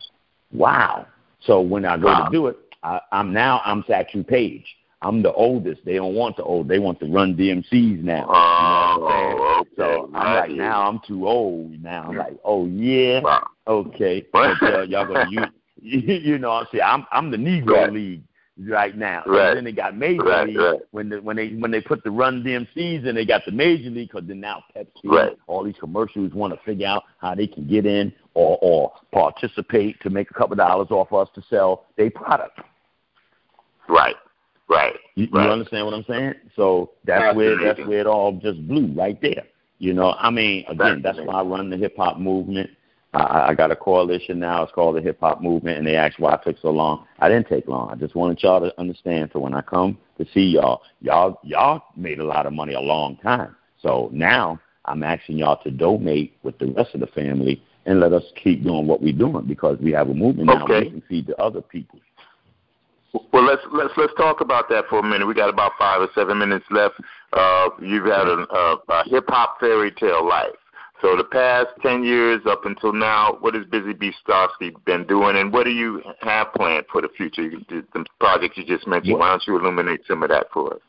Wow!" 0.53 1.07
So 1.41 1.61
when 1.61 1.85
I 1.85 1.97
go 1.97 2.07
Wow. 2.07 2.25
to 2.25 2.31
do 2.33 2.47
it, 2.49 2.57
I, 2.83 3.01
I'm 3.13 3.33
now 3.33 3.61
I'm 3.65 3.83
Statue 3.85 4.23
Page. 4.23 4.65
I'm 5.01 5.23
the 5.23 5.33
oldest. 5.33 5.85
They 5.85 5.95
don't 5.95 6.15
want 6.15 6.37
the 6.37 6.43
old. 6.43 6.67
They 6.67 6.81
want 6.81 6.99
to 7.01 7.07
run 7.07 7.37
DMCs 7.37 8.03
now. 8.03 8.21
you 8.21 8.27
know 8.27 9.05
what 9.05 9.13
I'm 9.13 9.21
saying? 9.21 9.37
Oh. 9.39 9.65
So 9.77 10.11
I'm 10.15 10.35
like, 10.35 10.51
now 10.51 10.89
I'm 10.89 11.01
too 11.07 11.29
old. 11.29 11.81
Now 11.83 12.05
I'm 12.09 12.17
like, 12.17 12.37
oh 12.45 12.67
yeah, 12.67 13.21
okay. 13.67 14.27
But 14.33 14.61
uh, 14.63 14.83
y'all 14.83 15.07
gonna 15.07 15.27
use, 15.31 15.47
you 15.83 16.39
know, 16.39 16.51
what 16.51 16.61
I'm 16.61 16.67
saying 16.73 16.85
I'm 16.85 17.07
I'm 17.11 17.31
the 17.31 17.37
Negro 17.37 17.73
Right. 17.73 17.93
League 17.93 18.23
right 18.69 18.97
now. 18.97 19.23
Right. 19.27 19.49
And 19.49 19.57
then 19.59 19.65
they 19.65 19.73
got 19.73 19.97
Major 19.97 20.23
Right, 20.23 20.49
League 20.49 20.57
right. 20.59 20.81
when 20.91 21.09
the, 21.09 21.21
when 21.21 21.37
they 21.37 21.51
when 21.51 21.71
they 21.71 21.81
put 21.81 22.03
the 22.03 22.11
Run 22.11 22.43
DMCs 22.43 23.07
and 23.07 23.17
they 23.17 23.25
got 23.25 23.43
the 23.47 23.53
Major 23.53 23.91
League 23.91 24.09
because 24.13 24.27
then 24.27 24.41
now 24.41 24.65
Pepsi, 24.77 24.87
Right. 25.05 25.37
all 25.47 25.63
these 25.65 25.77
commercials 25.79 26.33
want 26.33 26.53
to 26.53 26.61
figure 26.65 26.87
out 26.87 27.05
how 27.19 27.35
they 27.35 27.47
can 27.47 27.67
get 27.69 27.87
in 27.87 28.13
or 28.35 28.59
or 28.61 28.93
participate 29.13 30.01
to 30.01 30.11
make 30.11 30.31
a 30.31 30.35
couple 30.35 30.53
of 30.53 30.59
dollars 30.59 30.89
off 30.91 31.13
us 31.13 31.29
to 31.35 31.43
sell 31.49 31.87
their 31.97 32.11
product. 32.11 32.61
Right. 33.89 34.17
Right. 34.69 34.95
You, 35.15 35.29
you 35.33 35.39
understand 35.39 35.87
what 35.87 35.95
I'm 35.95 36.05
saying? 36.07 36.35
So 36.55 36.91
that's 37.05 37.35
where 37.35 37.57
that's 37.59 37.79
where 37.89 38.01
it 38.01 38.07
all 38.07 38.33
just 38.33 38.67
blew 38.69 38.93
right 38.95 39.21
there. 39.23 39.45
You 39.79 39.95
know, 39.95 40.13
I 40.19 40.31
mean, 40.31 40.65
again, 40.69 41.01
that's 41.03 41.19
why 41.19 41.41
I 41.41 41.43
run 41.43 41.71
the 41.71 41.77
hip 41.77 41.97
hop 41.97 42.19
movement. 42.19 42.69
I, 43.19 43.49
I 43.49 43.55
got 43.55 43.71
a 43.71 43.77
coalition 43.77 44.39
now. 44.39 44.63
It's 44.63 44.73
called 44.73 44.97
the 44.97 45.01
Hip 45.01 45.19
Hop 45.21 45.43
Movement, 45.43 45.79
and 45.79 45.87
they 45.87 45.97
asked 45.97 46.19
why 46.19 46.35
I 46.35 46.37
took 46.37 46.57
so 46.61 46.71
long. 46.71 47.07
I 47.19 47.29
didn't 47.29 47.49
take 47.49 47.67
long. 47.69 47.91
I 47.91 47.95
just 47.97 48.15
wanted 48.15 48.43
y'all 48.43 48.61
to 48.61 48.79
understand. 48.79 49.31
So 49.33 49.41
when 49.41 49.55
I 49.55 49.63
come 49.63 49.99
to 50.19 50.27
see 50.33 50.43
y'all, 50.43 50.83
y'all 51.01 51.41
y'all 51.43 51.83
made 51.97 52.19
a 52.21 52.25
lot 52.25 52.47
of 52.47 52.53
money 52.53 52.75
a 52.75 52.81
long 52.81 53.17
time. 53.17 53.55
So 53.83 54.11
now 54.13 54.61
I'm 54.85 55.03
asking 55.03 55.39
y'all 55.39 55.63
to 55.63 55.71
donate 55.71 56.37
with 56.43 56.59
the 56.59 56.67
rest 56.67 56.95
of 56.95 57.01
the 57.01 57.07
family 57.09 57.63
and 57.87 58.01
let 58.01 58.13
us 58.13 58.25
keep 58.43 58.65
doing 58.65 58.87
what 58.87 59.03
we're 59.03 59.13
doing 59.13 59.47
because 59.47 59.79
we 59.81 59.93
have 59.93 60.11
a 60.11 60.15
movement 60.15 60.47
now 60.49 60.65
Okay. 60.65 60.81
we 60.81 60.91
can 60.91 61.03
feed 61.09 61.27
the 61.27 61.41
other 61.41 61.61
people. 61.63 62.01
Well, 63.33 63.45
let's 63.45 63.63
let's 63.73 63.93
let's 63.97 64.13
talk 64.19 64.43
about 64.43 64.69
that 64.69 64.85
for 64.91 64.99
a 64.99 65.03
minute. 65.03 65.27
We 65.27 65.35
got 65.35 65.49
about 65.49 65.73
five 65.79 66.03
or 66.03 66.09
seven 66.15 66.39
minutes 66.39 66.67
left. 66.71 66.95
Uh, 67.33 67.71
you've 67.81 68.05
had 68.05 68.29
a, 68.29 68.47
a, 68.51 68.79
a 68.91 69.09
hip 69.09 69.25
hop 69.29 69.59
fairy 69.61 69.91
tale 69.93 70.27
life. 70.29 70.53
So 71.01 71.17
the 71.17 71.25
past 71.25 71.69
ten 71.81 72.03
years 72.03 72.43
up 72.47 72.65
until 72.65 72.93
now, 72.93 73.37
what 73.41 73.55
has 73.55 73.65
Busy 73.67 73.93
Bee 73.93 74.13
Starski 74.27 74.73
been 74.85 75.07
doing, 75.07 75.37
and 75.37 75.53
what 75.53 75.65
do 75.65 75.71
you 75.71 76.03
have 76.21 76.53
planned 76.55 76.87
for 76.91 77.01
the 77.01 77.09
future? 77.17 77.51
The, 77.69 78.05
projects 78.19 78.57
you 78.57 78.65
just 78.65 78.87
mentioned. 78.87 79.19
Why 79.19 79.31
don't 79.31 79.47
you 79.47 79.59
illuminate 79.59 80.01
some 80.09 80.23
of 80.25 80.31
that 80.31 80.47
for 80.53 80.75
us? 80.75 80.81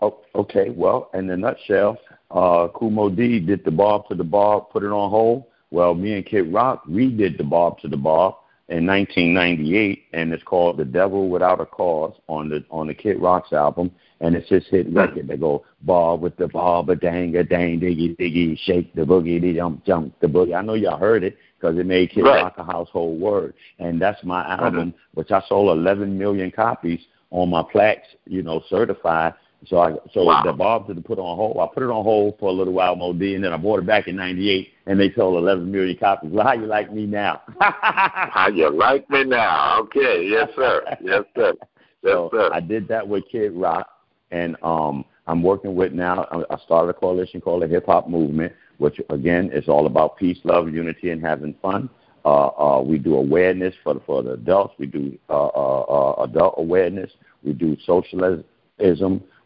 Oh, 0.00 0.20
okay. 0.34 0.70
Well, 0.70 1.10
in 1.14 1.28
a 1.30 1.36
nutshell, 1.36 1.98
uh, 2.30 2.68
Kool 2.72 2.90
Moe 2.90 3.10
Dee 3.10 3.40
did 3.40 3.64
the 3.64 3.72
Bob 3.72 4.06
to 4.08 4.14
the 4.14 4.24
Bob, 4.24 4.70
put 4.70 4.84
it 4.84 4.92
on 4.92 5.10
hold. 5.10 5.44
Well, 5.70 5.94
me 5.94 6.14
and 6.14 6.24
Kid 6.24 6.52
Rock 6.52 6.86
redid 6.86 7.36
the 7.36 7.44
Bob 7.44 7.80
to 7.80 7.88
the 7.88 7.96
Bob 7.96 8.36
in 8.68 8.86
1998, 8.86 10.04
and 10.12 10.32
it's 10.32 10.42
called 10.44 10.76
"The 10.76 10.84
Devil 10.84 11.28
Without 11.28 11.60
a 11.60 11.66
Cause" 11.66 12.14
on 12.28 12.48
the 12.48 12.64
on 12.70 12.86
the 12.86 12.94
Kid 12.94 13.20
Rock's 13.20 13.52
album, 13.52 13.90
and 14.20 14.34
it's 14.34 14.48
just 14.48 14.66
hit 14.68 14.92
record. 14.92 15.28
They 15.28 15.36
go 15.36 15.64
Bob 15.82 16.20
with 16.22 16.36
the 16.36 16.48
Bob 16.48 16.90
a 16.90 16.96
dang 16.96 17.36
a 17.36 17.44
dang 17.44 17.80
diggy 17.80 18.16
diggy, 18.18 18.58
shake 18.60 18.94
the 18.94 19.02
boogie 19.02 19.40
the 19.40 19.54
jump 19.54 19.84
jump 19.84 20.18
the 20.20 20.26
boogie. 20.26 20.56
I 20.56 20.62
know 20.62 20.74
y'all 20.74 20.98
heard 20.98 21.22
it 21.24 21.36
because 21.58 21.78
it 21.78 21.86
made 21.86 22.10
Kid 22.10 22.22
Right. 22.22 22.42
Rock 22.42 22.54
a 22.58 22.64
household 22.64 23.20
word, 23.20 23.54
and 23.78 24.00
that's 24.00 24.22
my 24.24 24.44
album, 24.46 24.94
which 25.14 25.30
I 25.30 25.42
sold 25.48 25.76
11 25.76 26.16
million 26.16 26.50
copies 26.50 27.00
on 27.30 27.50
my 27.50 27.62
plaques, 27.62 28.06
you 28.26 28.42
know, 28.42 28.62
certified. 28.68 29.34
So 29.66 29.78
I 29.78 29.92
so 30.12 30.24
Wow. 30.24 30.42
the 30.44 30.52
Bob 30.52 30.86
to 30.86 30.94
put 31.00 31.18
on 31.18 31.36
hold. 31.36 31.56
I 31.58 31.66
put 31.72 31.82
it 31.82 31.90
on 31.90 32.04
hold 32.04 32.38
for 32.38 32.48
a 32.48 32.52
little 32.52 32.72
while, 32.72 32.94
Moe 32.94 33.12
Dee, 33.12 33.34
and 33.34 33.42
then 33.42 33.52
I 33.52 33.56
bought 33.56 33.80
it 33.80 33.86
back 33.86 34.06
in 34.06 34.14
'98, 34.16 34.68
and 34.86 35.00
they 35.00 35.10
sold 35.12 35.36
11 35.36 35.70
million 35.70 35.96
copies. 35.96 36.30
Well, 36.30 36.46
how 36.46 36.52
you 36.52 36.66
like 36.66 36.92
me 36.92 37.06
now? 37.06 37.42
How 37.60 38.48
you 38.48 38.70
like 38.70 39.08
me 39.10 39.24
now? 39.24 39.80
Okay, 39.80 40.28
yes 40.28 40.48
sir, 40.54 40.84
yes 41.02 41.24
sir, 41.34 41.54
yes 42.04 42.12
so 42.12 42.28
sir. 42.32 42.50
I 42.52 42.60
did 42.60 42.86
that 42.88 43.06
with 43.06 43.24
Kid 43.30 43.52
Rock, 43.52 43.88
and 44.30 44.56
um, 44.62 45.04
I'm 45.26 45.42
working 45.42 45.74
with 45.74 45.92
now. 45.92 46.26
I 46.50 46.56
started 46.64 46.90
a 46.90 46.94
coalition 46.94 47.40
called 47.40 47.62
the 47.62 47.68
Hip 47.68 47.86
Hop 47.86 48.08
Movement, 48.08 48.52
which 48.78 49.00
again 49.10 49.50
is 49.52 49.68
all 49.68 49.86
about 49.86 50.16
peace, 50.16 50.38
love, 50.44 50.72
unity, 50.72 51.10
and 51.10 51.22
having 51.22 51.54
fun. 51.60 51.90
Uh, 52.24 52.48
uh, 52.48 52.82
we 52.82 52.98
do 52.98 53.14
awareness 53.16 53.74
for 53.82 53.94
the, 53.94 54.00
for 54.00 54.22
the 54.22 54.32
adults. 54.32 54.74
We 54.78 54.86
do 54.86 55.18
uh, 55.30 55.46
uh, 55.46 55.80
uh, 55.80 56.22
adult 56.24 56.54
awareness. 56.58 57.10
We 57.42 57.52
do 57.52 57.76
socialism. 57.86 58.44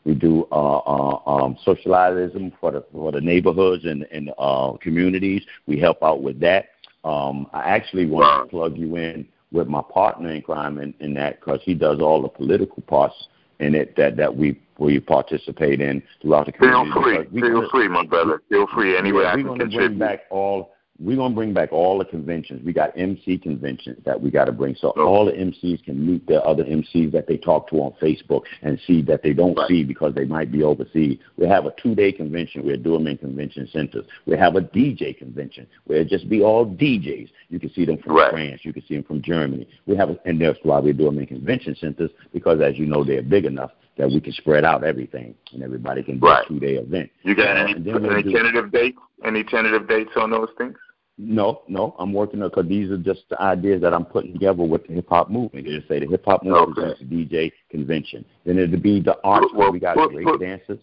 We 0.04 0.14
do 0.14 0.48
uh, 0.50 0.78
uh, 0.78 1.20
um, 1.26 1.56
socialism 1.64 2.52
for 2.60 2.72
the 2.72 2.84
for 2.92 3.12
the 3.12 3.20
neighborhoods 3.20 3.84
and 3.84 4.04
and 4.10 4.32
uh, 4.38 4.72
communities. 4.80 5.42
We 5.66 5.78
help 5.78 6.02
out 6.02 6.22
with 6.22 6.40
that. 6.40 6.70
Um, 7.04 7.48
I 7.52 7.62
actually 7.62 8.06
want 8.06 8.46
to 8.46 8.50
plug 8.50 8.76
you 8.76 8.96
in 8.96 9.26
with 9.52 9.68
my 9.68 9.82
partner 9.82 10.30
in 10.32 10.42
crime 10.42 10.78
in, 10.78 10.94
in 11.00 11.14
that 11.14 11.40
because 11.40 11.60
he 11.62 11.74
does 11.74 12.00
all 12.00 12.22
the 12.22 12.28
political 12.28 12.82
parts 12.82 13.14
in 13.60 13.74
it 13.74 13.94
that 13.96 14.16
that 14.16 14.34
we 14.34 14.60
we 14.82 15.00
participate 15.00 15.80
in 15.80 16.02
throughout 16.20 16.46
the 16.46 16.52
community. 16.52 16.90
Feel 16.92 17.02
free, 17.02 17.26
we 17.32 17.40
feel 17.40 17.68
free, 17.70 17.88
my 17.88 18.04
brother. 18.06 18.42
Feel 18.48 18.66
free. 18.74 18.96
Any 18.96 19.12
way 19.12 19.22
yeah, 19.22 19.32
I 19.32 19.36
we're 19.36 19.42
can 19.44 19.58
gonna 19.58 19.70
bring 19.70 19.98
back 19.98 20.20
all 20.30 20.72
we're 21.02 21.16
gonna 21.16 21.34
bring 21.34 21.52
back 21.52 21.72
all 21.72 21.98
the 21.98 22.04
conventions. 22.04 22.62
We 22.64 22.72
got 22.72 22.96
MC 22.96 23.38
conventions 23.38 23.98
that 24.04 24.20
we 24.20 24.30
got 24.30 24.44
to 24.44 24.52
bring, 24.52 24.76
so 24.76 24.90
Okay. 24.90 25.00
all 25.00 25.24
the 25.24 25.32
MCs 25.32 25.82
can 25.84 26.04
meet 26.06 26.26
the 26.26 26.44
other 26.44 26.64
MCs 26.64 27.10
that 27.12 27.26
they 27.26 27.36
talk 27.36 27.68
to 27.70 27.76
on 27.82 27.92
Facebook 28.00 28.42
and 28.62 28.78
see 28.86 29.02
that 29.02 29.22
they 29.22 29.32
don't 29.32 29.56
Right. 29.56 29.68
see 29.68 29.84
because 29.84 30.14
they 30.14 30.26
might 30.26 30.52
be 30.52 30.62
overseas. 30.62 31.18
We 31.36 31.46
have 31.48 31.66
a 31.66 31.72
two-day 31.72 32.12
convention. 32.12 32.64
We'll 32.64 32.76
do 32.76 32.92
them 32.92 33.06
in 33.08 33.16
convention 33.18 33.66
centers. 33.68 34.04
We 34.26 34.36
have 34.36 34.54
a 34.54 34.60
DJ 34.60 35.12
convention 35.14 35.66
where 35.86 36.00
it 36.00 36.08
just 36.08 36.28
be 36.28 36.42
all 36.42 36.66
DJs. 36.66 37.30
You 37.48 37.58
can 37.58 37.70
see 37.70 37.84
them 37.84 37.96
from 37.98 38.14
Right. 38.14 38.30
France. 38.30 38.64
You 38.64 38.72
can 38.72 38.82
see 38.82 38.94
them 38.94 39.04
from 39.04 39.22
Germany. 39.22 39.66
We 39.86 39.96
have, 39.96 40.10
a, 40.10 40.18
and 40.24 40.40
that's 40.40 40.58
why 40.62 40.78
we 40.78 40.92
do 40.92 41.04
them 41.06 41.18
in 41.18 41.26
convention 41.26 41.74
centers 41.74 42.10
because, 42.32 42.60
as 42.60 42.78
you 42.78 42.86
know, 42.86 43.02
they're 43.02 43.22
big 43.22 43.44
enough 43.44 43.72
that 43.96 44.08
we 44.08 44.20
can 44.20 44.32
spread 44.32 44.64
out 44.64 44.84
everything 44.84 45.34
and 45.52 45.62
everybody 45.62 46.02
can 46.02 46.18
do 46.18 46.26
Right. 46.26 46.44
a 46.44 46.48
two-day 46.48 46.74
event. 46.76 47.10
You 47.22 47.34
got 47.34 47.56
Uh, 47.56 47.60
any, 47.60 47.72
and 47.72 47.84
then 47.84 48.02
we'll 48.02 48.12
any 48.12 48.22
do- 48.22 48.32
tentative 48.32 48.70
dates? 48.72 48.98
Any 49.24 49.44
tentative 49.44 49.86
dates 49.88 50.16
on 50.16 50.30
those 50.30 50.48
things? 50.58 50.76
No, 51.18 51.62
no, 51.68 51.94
I'm 51.98 52.12
working 52.12 52.42
on 52.42 52.48
because 52.48 52.66
these 52.66 52.90
are 52.90 52.96
just 52.96 53.28
the 53.28 53.40
ideas 53.40 53.82
that 53.82 53.92
I'm 53.92 54.04
putting 54.06 54.32
together 54.32 54.62
with 54.64 54.86
the 54.86 54.94
hip 54.94 55.08
hop 55.08 55.30
movement. 55.30 55.66
Just 55.66 55.86
say 55.86 56.00
the 56.00 56.06
hip 56.06 56.24
hop 56.24 56.42
movement 56.42 56.78
Okay. 56.78 56.90
is 56.92 57.00
a 57.00 57.04
DJ 57.04 57.52
convention. 57.70 58.24
Then 58.44 58.58
it'll 58.58 58.80
be 58.80 59.00
the 59.00 59.18
arts. 59.22 59.52
Well, 59.54 59.70
we 59.70 59.78
got 59.78 59.96
well, 59.96 60.08
great 60.08 60.24
well- 60.24 60.38
dancers. 60.38 60.78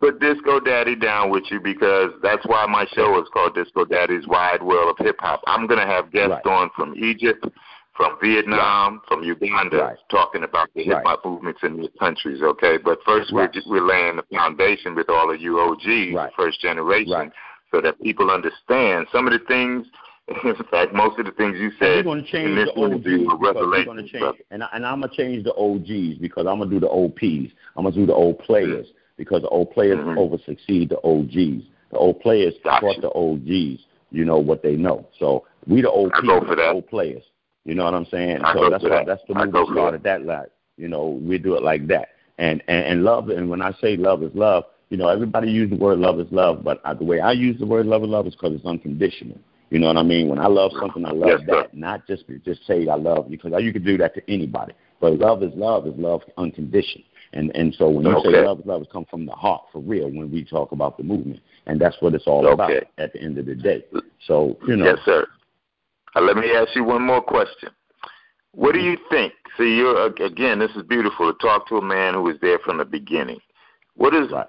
Put 0.00 0.20
Disco 0.20 0.60
Daddy 0.60 0.94
down 0.94 1.30
with 1.30 1.50
you 1.50 1.58
because 1.58 2.10
that's 2.22 2.44
why 2.46 2.66
my 2.66 2.84
show 2.94 3.18
is 3.22 3.26
called 3.30 3.54
Disco 3.54 3.84
Daddy's 3.86 4.26
Wide 4.26 4.62
World 4.62 4.94
of 4.98 5.04
Hip 5.06 5.16
Hop. 5.20 5.42
I'm 5.46 5.66
going 5.66 5.80
to 5.80 5.86
have 5.86 6.10
guests 6.10 6.32
Right. 6.44 6.46
on 6.46 6.68
from 6.76 6.94
Egypt, 6.96 7.46
from 7.96 8.18
Vietnam, 8.22 9.00
from 9.08 9.22
Uganda, 9.22 9.78
Right. 9.78 9.96
talking 10.10 10.44
about 10.44 10.68
the 10.74 10.84
hip 10.84 11.02
hop 11.04 11.24
movements 11.24 11.60
in 11.62 11.78
these 11.78 11.90
countries. 11.98 12.42
Okay, 12.42 12.76
but 12.76 12.98
first 13.04 13.32
we're, 13.32 13.50
we're 13.66 13.80
laying 13.86 14.16
the 14.16 14.22
foundation 14.34 14.94
with 14.94 15.08
all 15.08 15.30
of 15.32 15.40
you 15.40 15.58
OGs, 15.58 16.12
Right. 16.14 16.32
first 16.36 16.60
generation, 16.60 17.12
Right. 17.12 17.32
so 17.72 17.80
that 17.80 18.00
people 18.02 18.30
understand 18.30 19.06
some 19.10 19.26
of 19.26 19.32
the 19.32 19.38
things. 19.46 19.86
In 20.44 20.56
fact, 20.72 20.92
most 20.92 21.18
of 21.20 21.26
the 21.26 21.30
things 21.32 21.56
you 21.56 21.70
And 21.70 21.74
we're 21.80 21.96
said 21.96 22.04
going 22.04 22.24
to 22.24 22.30
change 22.30 22.48
in 22.50 22.54
this 22.56 22.68
the 22.74 22.80
OGs 22.80 23.40
were 23.40 23.84
going 23.84 23.96
to 23.98 24.08
change, 24.08 24.36
and 24.50 24.64
I, 24.64 24.68
and 24.72 24.84
I'm 24.84 25.00
gonna 25.00 25.12
change 25.14 25.44
the 25.44 25.54
OGs 25.54 26.18
because 26.20 26.46
I'm 26.46 26.58
gonna 26.58 26.68
do 26.70 26.80
the 26.80 26.88
OPs. 26.90 27.52
I'm 27.76 27.84
gonna 27.84 27.94
do 27.94 28.06
the 28.06 28.14
old 28.14 28.40
players 28.40 28.88
because 29.16 29.42
the 29.42 29.48
old 29.48 29.70
players 29.70 29.98
Mhm. 29.98 30.18
over 30.18 30.36
succeed 30.38 30.88
the 30.88 30.98
OGs. 31.04 31.62
The 31.92 31.96
old 31.98 32.20
players 32.20 32.54
Gotcha. 32.64 32.86
taught 32.86 33.00
the 33.00 33.10
OGs, 33.14 33.86
you 34.10 34.24
know 34.24 34.38
what 34.38 34.62
they 34.64 34.74
know. 34.74 35.06
So 35.18 35.44
we 35.68 35.80
the 35.80 35.90
old 35.90 36.12
people, 36.14 36.40
the 36.44 36.70
old 36.72 36.88
players. 36.88 37.22
You 37.66 37.74
know 37.74 37.84
what 37.84 37.94
I'm 37.94 38.06
saying? 38.06 38.42
I 38.44 38.54
so 38.54 38.70
that's 38.70 38.84
why 38.84 38.90
that. 38.90 39.06
that's 39.06 39.22
the 39.28 39.34
movie 39.34 39.72
started 39.72 40.04
that 40.04 40.24
like 40.24 40.50
you 40.76 40.86
know 40.88 41.20
we 41.20 41.36
do 41.36 41.56
it 41.56 41.62
like 41.64 41.88
that. 41.88 42.10
And, 42.38 42.62
and 42.68 42.86
and 42.86 43.02
love 43.04 43.28
and 43.28 43.50
when 43.50 43.60
I 43.60 43.72
say 43.80 43.96
love 43.96 44.22
is 44.22 44.30
love, 44.34 44.64
you 44.88 44.96
know 44.96 45.08
everybody 45.08 45.50
use 45.50 45.68
the 45.68 45.76
word 45.76 45.98
love 45.98 46.20
is 46.20 46.28
love, 46.30 46.62
but 46.62 46.80
I, 46.84 46.94
the 46.94 47.04
way 47.04 47.18
I 47.20 47.32
use 47.32 47.58
the 47.58 47.66
word 47.66 47.86
love 47.86 48.04
is 48.04 48.08
love 48.08 48.26
is 48.28 48.34
because 48.34 48.54
it's 48.54 48.64
unconditional. 48.64 49.38
You 49.70 49.80
know 49.80 49.88
what 49.88 49.96
I 49.96 50.04
mean? 50.04 50.28
When 50.28 50.38
I 50.38 50.46
love 50.46 50.70
something, 50.78 51.04
I 51.04 51.10
love 51.10 51.28
Yes, 51.28 51.40
sir. 51.40 51.62
that, 51.62 51.74
not 51.76 52.06
just 52.06 52.22
just 52.44 52.64
say 52.68 52.86
I 52.86 52.94
love 52.94 53.28
you, 53.28 53.36
because 53.36 53.60
you 53.64 53.72
could 53.72 53.84
do 53.84 53.98
that 53.98 54.14
to 54.14 54.22
anybody. 54.30 54.72
But 55.00 55.18
love 55.18 55.42
is 55.42 55.52
love 55.56 55.88
is 55.88 55.94
love 55.96 56.22
unconditional. 56.38 57.04
And 57.32 57.50
and 57.56 57.74
so 57.74 57.88
when 57.88 58.06
you 58.06 58.14
Okay. 58.14 58.30
say 58.32 58.42
love 58.44 58.60
is 58.60 58.66
love, 58.66 58.82
it 58.82 58.90
comes 58.92 59.08
from 59.10 59.26
the 59.26 59.32
heart 59.32 59.62
for 59.72 59.80
real. 59.80 60.08
When 60.08 60.30
we 60.30 60.44
talk 60.44 60.70
about 60.70 60.96
the 60.98 61.02
movement, 61.02 61.40
and 61.66 61.80
that's 61.80 61.96
what 62.00 62.14
it's 62.14 62.28
all 62.28 62.46
about 62.46 62.70
at 62.98 63.12
the 63.12 63.20
end 63.20 63.38
of 63.38 63.46
the 63.46 63.56
day. 63.56 63.84
So 64.24 64.56
you 64.68 64.76
know, 64.76 64.84
Yes, 64.84 64.98
sir. 65.04 65.26
Uh, 66.16 66.20
let 66.22 66.36
me 66.36 66.50
ask 66.52 66.74
you 66.74 66.82
one 66.84 67.02
more 67.02 67.20
question. 67.22 67.68
What 68.52 68.72
do 68.72 68.80
you 68.80 68.96
think? 69.10 69.32
See, 69.58 69.76
you're 69.76 70.06
again. 70.06 70.58
This 70.58 70.70
is 70.76 70.82
beautiful 70.84 71.32
to 71.32 71.38
talk 71.38 71.68
to 71.68 71.76
a 71.76 71.82
man 71.82 72.14
who 72.14 72.22
was 72.22 72.36
there 72.40 72.58
from 72.60 72.78
the 72.78 72.84
beginning. 72.84 73.38
What 73.96 74.12
does 74.12 74.30
right, 74.32 74.46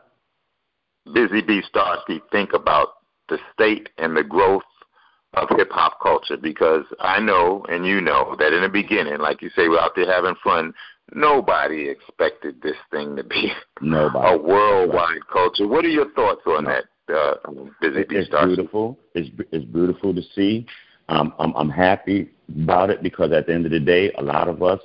Busy 1.14 1.42
Bee 1.42 1.62
Starski 1.74 2.22
think 2.32 2.54
about 2.54 2.90
the 3.30 3.38
state 3.54 3.90
and 3.98 4.16
the 4.16 4.24
growth 4.24 4.64
of 5.34 5.50
hip 5.58 5.70
hop 5.72 6.00
culture? 6.02 6.38
Because 6.38 6.86
I 7.00 7.20
know, 7.20 7.66
and 7.70 7.86
you 7.86 8.00
know, 8.02 8.36
that 8.40 8.54
in 8.54 8.62
the 8.62 8.70
beginning, 8.70 9.18
like 9.20 9.42
you 9.42 9.50
say, 9.56 9.68
we're 9.68 9.80
out 9.80 9.92
there 9.96 10.12
having 10.12 10.36
fun. 10.44 10.74
Nobody 11.14 11.88
expected 11.90 12.62
this 12.62 12.76
thing 12.92 13.16
to 13.16 13.24
be 13.24 13.52
nobody. 13.82 14.36
a 14.36 14.38
worldwide 14.38 15.26
culture. 15.32 15.68
What 15.68 15.86
are 15.86 15.90
your 15.90 16.12
thoughts 16.12 16.42
on 16.46 16.66
No. 16.66 16.70
that, 17.08 17.14
uh, 17.14 17.52
Busy 17.82 18.04
Bee 18.08 18.16
it's 18.18 18.30
Starski? 18.30 18.56
beautiful. 18.56 19.00
It's 19.16 19.30
it's 19.52 19.66
beautiful 19.66 20.14
to 20.14 20.22
see. 20.36 20.66
Um, 21.10 21.34
I'm 21.40 21.54
I'm 21.56 21.70
happy 21.70 22.30
about 22.64 22.90
it 22.90 23.02
because 23.02 23.32
at 23.32 23.48
the 23.48 23.54
end 23.54 23.66
of 23.66 23.72
the 23.72 23.80
day, 23.80 24.12
a 24.14 24.22
lot 24.22 24.48
of 24.48 24.62
us 24.62 24.80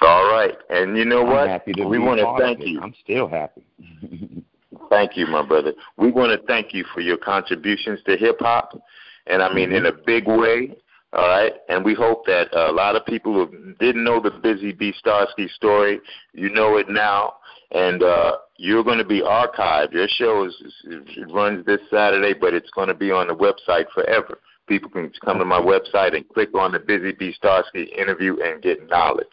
All 0.02 0.24
right, 0.24 0.58
and 0.70 0.98
you 0.98 1.04
know 1.04 1.20
I'm 1.20 1.52
what? 1.52 1.88
We 1.88 2.00
want 2.00 2.18
to 2.18 2.34
thank 2.36 2.66
you. 2.66 2.80
I'm 2.80 2.94
still 3.04 3.28
happy. 3.28 3.64
thank 4.88 5.16
you, 5.16 5.26
my 5.26 5.46
brother. 5.46 5.72
We 5.96 6.10
want 6.10 6.38
to 6.38 6.46
thank 6.46 6.72
you 6.72 6.84
for 6.94 7.00
your 7.00 7.16
contributions 7.16 8.00
to 8.06 8.16
hip 8.16 8.36
hop, 8.40 8.80
and 9.26 9.42
I 9.42 9.52
mean 9.52 9.70
mm-hmm. 9.70 9.86
in 9.86 9.86
a 9.86 9.92
big 10.06 10.26
way. 10.26 10.76
All 11.12 11.26
right, 11.26 11.54
and 11.68 11.84
we 11.84 11.92
hope 11.92 12.24
that 12.26 12.54
uh, 12.54 12.70
a 12.70 12.72
lot 12.72 12.94
of 12.94 13.04
people 13.04 13.34
who 13.34 13.74
didn't 13.80 14.04
know 14.04 14.20
the 14.20 14.30
Busy 14.30 14.70
Bee 14.70 14.94
Starski 15.04 15.50
story, 15.50 16.00
you 16.34 16.50
know 16.50 16.76
it 16.76 16.88
now, 16.88 17.34
and 17.72 18.00
uh, 18.02 18.36
you're 18.56 18.84
going 18.84 18.98
to 18.98 19.04
be 19.04 19.20
archived. 19.20 19.92
Your 19.92 20.06
show 20.06 20.44
is, 20.44 20.54
it 20.84 21.32
runs 21.32 21.66
this 21.66 21.80
Saturday, 21.90 22.32
but 22.38 22.54
it's 22.54 22.70
going 22.70 22.86
to 22.88 22.94
be 22.94 23.10
on 23.10 23.26
the 23.26 23.34
website 23.34 23.86
forever. 23.92 24.38
People 24.68 24.88
can 24.88 25.10
come 25.24 25.38
to 25.38 25.44
my 25.44 25.60
website 25.60 26.14
and 26.14 26.28
click 26.28 26.54
on 26.54 26.70
the 26.70 26.78
Busy 26.78 27.10
Bee 27.10 27.34
Starski 27.42 27.88
interview 27.98 28.36
and 28.44 28.62
get 28.62 28.88
knowledge. 28.88 29.26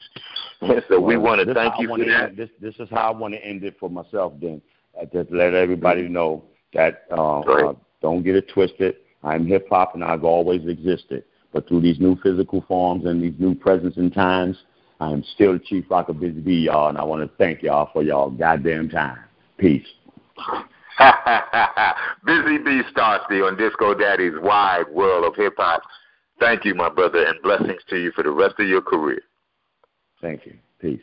so 0.90 1.00
we 1.00 1.16
want 1.16 1.46
to 1.46 1.54
thank 1.54 1.76
you 1.80 1.90
for 1.90 2.00
that. 2.00 2.30
End, 2.30 2.38
this, 2.38 2.50
this 2.60 2.74
is 2.80 2.90
how 2.90 3.12
I 3.14 3.16
want 3.16 3.36
to 3.36 3.46
end 3.46 3.64
it 3.64 3.76
for 3.80 3.90
myself. 3.90 4.34
Then, 4.42 4.62
just 5.06 5.32
let 5.32 5.54
everybody 5.54 6.08
know 6.08 6.44
that 6.74 7.04
uh, 7.12 7.40
uh, 7.40 7.74
don't 8.02 8.24
get 8.24 8.36
it 8.36 8.50
twisted. 8.50 8.96
I'm 9.24 9.46
hip 9.46 9.68
hop, 9.70 9.96
and 9.96 10.04
I've 10.04 10.24
always 10.24 10.68
existed. 10.68 11.24
But 11.54 11.68
through 11.68 11.82
these 11.82 12.00
new 12.00 12.18
physical 12.22 12.64
forms 12.68 13.06
and 13.06 13.22
these 13.22 13.40
new 13.40 13.56
presents 13.56 13.98
and 13.98 14.14
times, 14.14 14.58
I 15.00 15.12
am 15.12 15.24
still 15.36 15.58
Chief 15.60 15.86
Rocker 15.90 16.14
Busy 16.14 16.40
Bee, 16.40 16.66
y'all, 16.66 16.90
and 16.90 16.98
I 16.98 17.04
want 17.04 17.22
to 17.22 17.38
thank 17.38 17.62
y'all 17.64 17.90
for 17.94 18.04
y'all 18.04 18.30
goddamn 18.30 18.90
time. 18.90 19.20
Peace. 19.58 19.86
Busy 22.26 22.58
Bee 22.58 22.82
Starski 22.94 23.46
on 23.46 23.58
Disco 23.58 23.94
Daddy's 23.94 24.34
wide 24.42 24.86
world 24.92 25.26
of 25.26 25.36
hip 25.36 25.54
hop. 25.58 25.84
Thank 26.40 26.66
you, 26.66 26.76
my 26.76 26.90
brother, 26.90 27.26
and 27.26 27.42
blessings 27.42 27.82
to 27.90 27.98
you 27.98 28.12
for 28.12 28.24
the 28.24 28.32
rest 28.32 28.56
of 28.60 28.68
your 28.68 28.82
career. 28.82 29.22
Thank 30.22 30.46
you. 30.46 30.58
Peace. 30.80 31.00